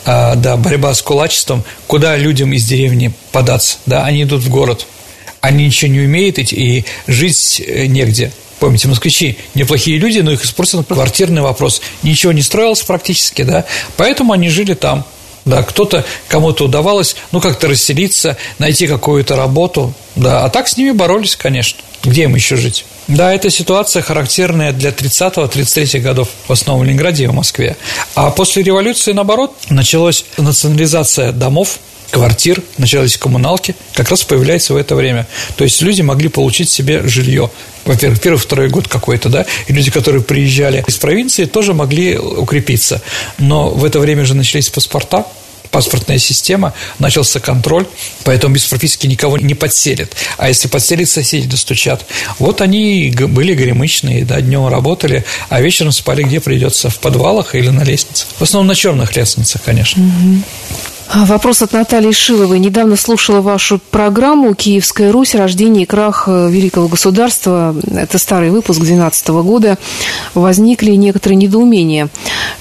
а, 0.05 0.35
да, 0.35 0.57
борьба 0.57 0.93
с 0.93 1.03
кулачеством, 1.03 1.63
куда 1.87 2.17
людям 2.17 2.53
из 2.53 2.65
деревни 2.65 3.13
податься, 3.31 3.77
да, 3.87 4.05
они 4.05 4.25
идут 4.25 4.43
в 4.43 4.51
город, 4.51 4.87
они 5.41 5.67
ничего 5.67 5.93
не 5.93 6.01
умеют 6.01 6.39
и 6.41 6.85
жить 7.07 7.63
э, 7.65 7.87
негде. 7.87 8.33
Помните, 8.63 8.87
москвичи 8.87 9.39
неплохие 9.55 9.99
люди, 9.99 10.21
но 10.21 10.31
их 10.31 10.45
испортил 10.45 10.85
квартирный 10.85 11.43
вопрос. 11.43 11.83
Ничего 12.05 12.31
не 12.31 12.43
строилось 12.43 12.83
практически, 12.83 13.43
да, 13.43 13.65
поэтому 13.97 14.33
они 14.33 14.51
жили 14.51 14.75
там. 14.75 15.05
Да, 15.45 15.65
кто-то, 15.65 16.05
кому-то 16.29 16.67
удавалось, 16.67 17.17
ну, 17.33 17.41
как-то 17.41 17.67
расселиться, 17.67 18.37
найти 18.61 18.87
какую-то 18.87 19.35
работу, 19.35 19.93
да, 20.15 20.45
а 20.45 20.49
так 20.49 20.69
с 20.69 20.77
ними 20.77 20.93
боролись, 20.93 21.35
конечно. 21.35 21.81
Где 22.05 22.23
им 22.23 22.37
еще 22.37 22.55
жить? 22.55 22.85
Да, 23.09 23.35
эта 23.35 23.51
ситуация 23.51 24.03
характерная 24.03 24.73
для 24.73 24.91
30-33 24.91 26.01
годов, 26.01 26.29
в 26.47 26.53
основном 26.53 26.85
в 26.85 26.89
Ленинграде 26.89 27.25
и 27.25 27.27
в 27.27 27.35
Москве. 27.35 27.77
А 28.15 28.31
после 28.31 28.63
революции, 28.63 29.13
наоборот, 29.13 29.55
началась 29.69 30.25
национализация 30.39 31.33
домов, 31.33 31.79
квартир, 32.11 32.63
начались 32.79 33.17
коммуналки, 33.17 33.75
как 33.95 34.11
раз 34.11 34.23
появляется 34.23 34.75
в 34.75 34.77
это 34.77 34.95
время. 34.95 35.27
То 35.57 35.65
есть 35.65 35.83
люди 35.83 36.03
могли 36.03 36.29
получить 36.29 36.69
себе 36.69 37.03
жилье. 37.09 37.51
Во-первых, 37.85 38.21
первый, 38.21 38.37
второй 38.37 38.69
год 38.69 38.87
какой-то, 38.87 39.29
да, 39.29 39.47
и 39.67 39.73
люди, 39.73 39.91
которые 39.91 40.23
приезжали 40.23 40.85
из 40.87 40.99
провинции, 40.99 41.47
тоже 41.47 41.75
могли 41.75 42.17
укрепиться. 42.17 43.03
Но 43.39 43.71
в 43.71 43.85
это 43.85 43.99
время 43.99 44.25
же 44.25 44.35
начались 44.35 44.69
паспорта, 44.69 45.27
паспортная 45.73 46.19
система, 46.19 46.75
начался 47.01 47.41
контроль, 47.41 47.87
поэтому 48.23 48.55
без 48.55 48.65
прописки 48.67 49.09
никого 49.09 49.39
не 49.39 49.55
подселят. 49.55 50.15
А 50.37 50.49
если 50.49 50.69
подселят, 50.69 51.09
соседи 51.09 51.49
достучат. 51.49 52.07
Вот 52.39 52.61
они 52.61 53.11
были 53.11 53.55
горемычные, 53.55 54.25
да, 54.25 54.41
днем 54.41 54.69
работали, 54.69 55.25
а 55.49 55.61
вечером 55.61 55.91
спали 55.91 56.23
где 56.23 56.41
придется, 56.41 56.91
в 56.91 57.01
подвалах 57.01 57.55
или 57.57 57.71
на 57.71 57.83
лестницах. 57.83 58.29
В 58.37 58.43
основном 58.43 58.69
на 58.69 58.75
черных 58.75 59.17
лестницах, 59.17 59.63
конечно. 59.63 60.03
Угу. 60.05 60.43
А, 61.15 61.27
вопрос 61.27 61.61
от 61.61 61.75
Натальи 61.75 62.11
Шиловой. 62.11 62.59
Недавно 62.59 62.97
слушала 62.97 63.43
вашу 63.43 63.79
программу 63.91 64.55
«Киевская 64.55 65.13
Русь. 65.13 65.35
Рождение 65.35 65.83
и 65.83 65.87
крах 65.87 66.25
э, 66.27 66.49
великого 66.51 66.89
государства». 66.89 67.77
Это 67.95 68.17
старый 68.17 68.49
выпуск 68.49 68.79
2012 68.79 69.29
года. 69.29 69.77
Возникли 70.33 70.93
некоторые 70.93 71.37
недоумения. 71.37 72.09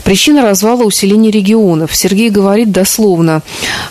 Причина 0.03 0.41
развала– 0.41 0.83
усиления 0.83 1.31
регионов. 1.31 1.95
Сергей 1.95 2.29
говорит 2.29 2.73
дословно. 2.73 3.41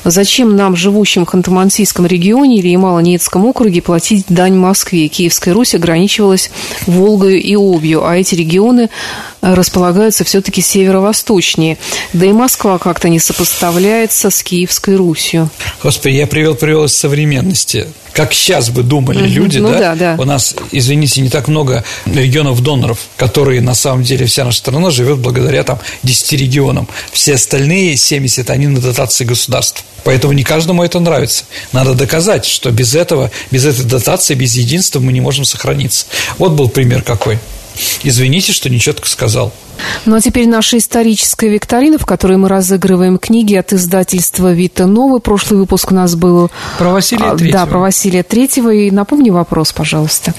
Зачем 0.04 0.54
нам, 0.56 0.76
живущим 0.76 1.24
в 1.24 1.34
Ханты-Мансийском 1.34 2.06
регионе 2.06 2.58
или 2.58 2.68
Ямало-Ненецком 2.68 3.46
округе, 3.46 3.80
платить 3.80 4.26
дань 4.28 4.56
Москве? 4.56 5.08
Киевская 5.08 5.54
Русь 5.54 5.74
ограничивалась 5.74 6.50
Волгою 6.86 7.40
и 7.40 7.56
Обью, 7.56 8.04
а 8.04 8.14
эти 8.14 8.34
регионы 8.34 8.90
располагаются 9.40 10.24
все-таки 10.24 10.60
северо-восточнее. 10.60 11.78
Да 12.12 12.26
и 12.26 12.32
Москва 12.32 12.78
как-то 12.78 13.08
не 13.08 13.18
сопоставляется 13.18 14.28
с 14.28 14.42
Киевской 14.50 14.96
Русью. 14.96 15.48
Господи, 15.80 16.14
я 16.14 16.26
привел, 16.26 16.56
привел 16.56 16.84
из 16.86 16.96
современности. 16.96 17.86
Как 18.12 18.34
сейчас 18.34 18.68
бы 18.70 18.82
думали 18.82 19.18
угу. 19.18 19.28
люди, 19.28 19.58
ну, 19.58 19.70
да? 19.70 19.94
да? 19.94 19.94
Да, 19.94 20.16
У 20.20 20.24
нас, 20.24 20.56
извините, 20.72 21.20
не 21.20 21.28
так 21.28 21.46
много 21.46 21.84
регионов-доноров, 22.06 22.98
которые 23.16 23.60
на 23.60 23.76
самом 23.76 24.02
деле 24.02 24.26
вся 24.26 24.44
наша 24.44 24.58
страна 24.58 24.90
живет 24.90 25.18
благодаря 25.18 25.62
там 25.62 25.78
10 26.02 26.32
регионам. 26.32 26.88
Все 27.12 27.34
остальные 27.34 27.96
70, 27.96 28.50
они 28.50 28.66
на 28.66 28.80
дотации 28.80 29.24
государства. 29.24 29.84
Поэтому 30.02 30.32
не 30.32 30.42
каждому 30.42 30.82
это 30.82 30.98
нравится. 30.98 31.44
Надо 31.70 31.94
доказать, 31.94 32.44
что 32.44 32.72
без 32.72 32.96
этого, 32.96 33.30
без 33.52 33.64
этой 33.64 33.84
дотации, 33.84 34.34
без 34.34 34.56
единства 34.56 34.98
мы 34.98 35.12
не 35.12 35.20
можем 35.20 35.44
сохраниться. 35.44 36.06
Вот 36.38 36.52
был 36.52 36.68
пример 36.68 37.02
какой. 37.02 37.38
Извините, 38.02 38.52
что 38.52 38.70
нечетко 38.70 39.08
сказал. 39.08 39.52
Ну 40.04 40.16
а 40.16 40.20
теперь 40.20 40.46
наша 40.48 40.78
историческая 40.78 41.48
викторина, 41.48 41.98
в 41.98 42.06
которой 42.06 42.36
мы 42.36 42.48
разыгрываем 42.48 43.18
книги 43.18 43.54
от 43.54 43.72
издательства 43.72 44.52
Вита 44.52 44.86
Новый. 44.86 45.20
Прошлый 45.20 45.60
выпуск 45.60 45.90
у 45.90 45.94
нас 45.94 46.14
был... 46.14 46.50
Про 46.78 46.90
Василия 46.90 47.34
Третьего. 47.34 47.58
Да, 47.58 47.66
про 47.66 47.78
Василия 47.78 48.22
Третьего. 48.22 48.70
И 48.72 48.90
напомни 48.90 49.30
вопрос, 49.30 49.72
пожалуйста. 49.72 50.34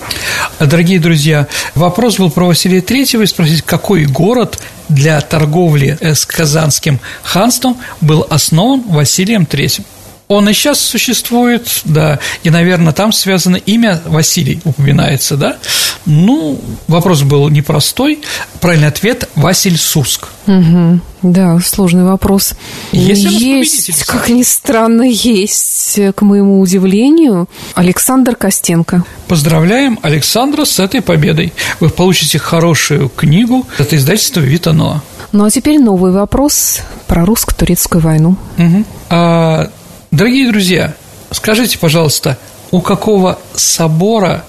Дорогие 0.59 0.99
друзья, 0.99 1.47
вопрос 1.75 2.17
был 2.17 2.29
про 2.29 2.45
Василия 2.45 2.81
Третьего 2.81 3.23
и 3.23 3.25
спросить, 3.25 3.63
какой 3.63 4.05
город 4.05 4.59
для 4.89 5.19
торговли 5.21 5.97
с 6.01 6.25
Казанским 6.25 6.99
ханством 7.23 7.77
был 8.01 8.25
основан 8.29 8.83
Василием 8.87 9.45
Третьим. 9.45 9.85
Он 10.31 10.47
и 10.47 10.53
сейчас 10.53 10.79
существует, 10.79 11.81
да, 11.83 12.17
и, 12.43 12.49
наверное, 12.49 12.93
там 12.93 13.11
связано 13.11 13.57
имя 13.57 14.01
Василий 14.05 14.61
упоминается, 14.63 15.35
да. 15.35 15.57
Ну, 16.05 16.57
вопрос 16.87 17.23
был 17.23 17.49
непростой. 17.49 18.19
Правильный 18.61 18.87
ответ– 18.87 19.27
Василь 19.35 19.77
Сурск. 19.77 20.29
Угу. 20.47 21.01
Да, 21.23 21.59
сложный 21.59 22.05
вопрос. 22.05 22.53
Есть, 22.93 23.25
есть 23.25 24.05
как 24.05 24.29
ни 24.29 24.43
странно, 24.43 25.01
есть, 25.01 25.99
к 26.15 26.21
моему 26.21 26.61
удивлению, 26.61 27.49
Александр 27.75 28.37
Костенко. 28.37 29.03
Поздравляем 29.27 29.99
Александра 30.01 30.63
с 30.63 30.79
этой 30.79 31.01
победой. 31.01 31.51
Вы 31.81 31.89
получите 31.89 32.39
хорошую 32.39 33.09
книгу 33.09 33.67
от 33.77 33.91
издательства 33.91 34.39
Витано. 34.39 35.03
Ну, 35.33 35.43
а 35.43 35.51
теперь 35.51 35.77
новый 35.77 36.13
вопрос 36.13 36.79
про 37.07 37.25
русско-турецкую 37.25 38.01
войну. 38.01 38.37
Угу. 38.57 38.85
А 39.09 39.69
Дорогие 40.11 40.51
друзья, 40.51 40.93
скажите, 41.31 41.77
пожалуйста, 41.77 42.37
у 42.71 42.81
какого 42.81 43.39
собора 43.55 44.43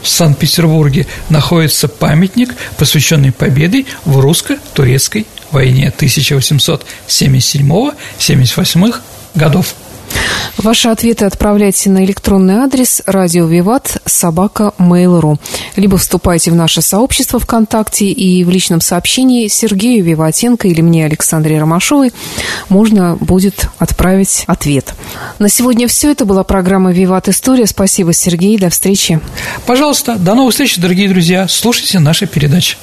в 0.00 0.08
Санкт-Петербурге 0.08 1.08
находится 1.28 1.88
памятник, 1.88 2.54
посвященный 2.76 3.32
победе 3.32 3.86
в 4.04 4.20
русско-турецкой 4.20 5.26
войне 5.50 5.92
1877-78 5.98 8.94
годов. 9.34 9.74
Ваши 10.58 10.88
ответы 10.88 11.24
отправляйте 11.24 11.88
на 11.90 12.04
электронный 12.04 12.56
адрес 12.56 13.02
радио 13.06 13.46
Виват 13.46 14.02
собака 14.04 14.72
Mail.ru 14.78 15.38
либо 15.78 15.96
вступайте 15.96 16.50
в 16.50 16.54
наше 16.54 16.82
сообщество 16.82 17.38
ВКонтакте 17.38 18.06
и 18.06 18.44
в 18.44 18.50
личном 18.50 18.80
сообщении 18.80 19.48
Сергею 19.48 20.04
Виватенко 20.04 20.68
или 20.68 20.80
мне, 20.80 21.04
Александре 21.04 21.58
Ромашовой, 21.60 22.12
можно 22.68 23.16
будет 23.20 23.68
отправить 23.78 24.44
ответ. 24.46 24.94
На 25.38 25.48
сегодня 25.48 25.86
все. 25.86 26.10
Это 26.10 26.24
была 26.24 26.42
программа 26.42 26.90
«Виват 26.90 27.28
История». 27.28 27.66
Спасибо, 27.66 28.12
Сергей. 28.12 28.58
До 28.58 28.70
встречи. 28.70 29.20
Пожалуйста, 29.66 30.16
до 30.16 30.34
новых 30.34 30.52
встреч, 30.52 30.76
дорогие 30.78 31.08
друзья. 31.08 31.46
Слушайте 31.48 32.00
наши 32.00 32.26
передачи. 32.26 32.76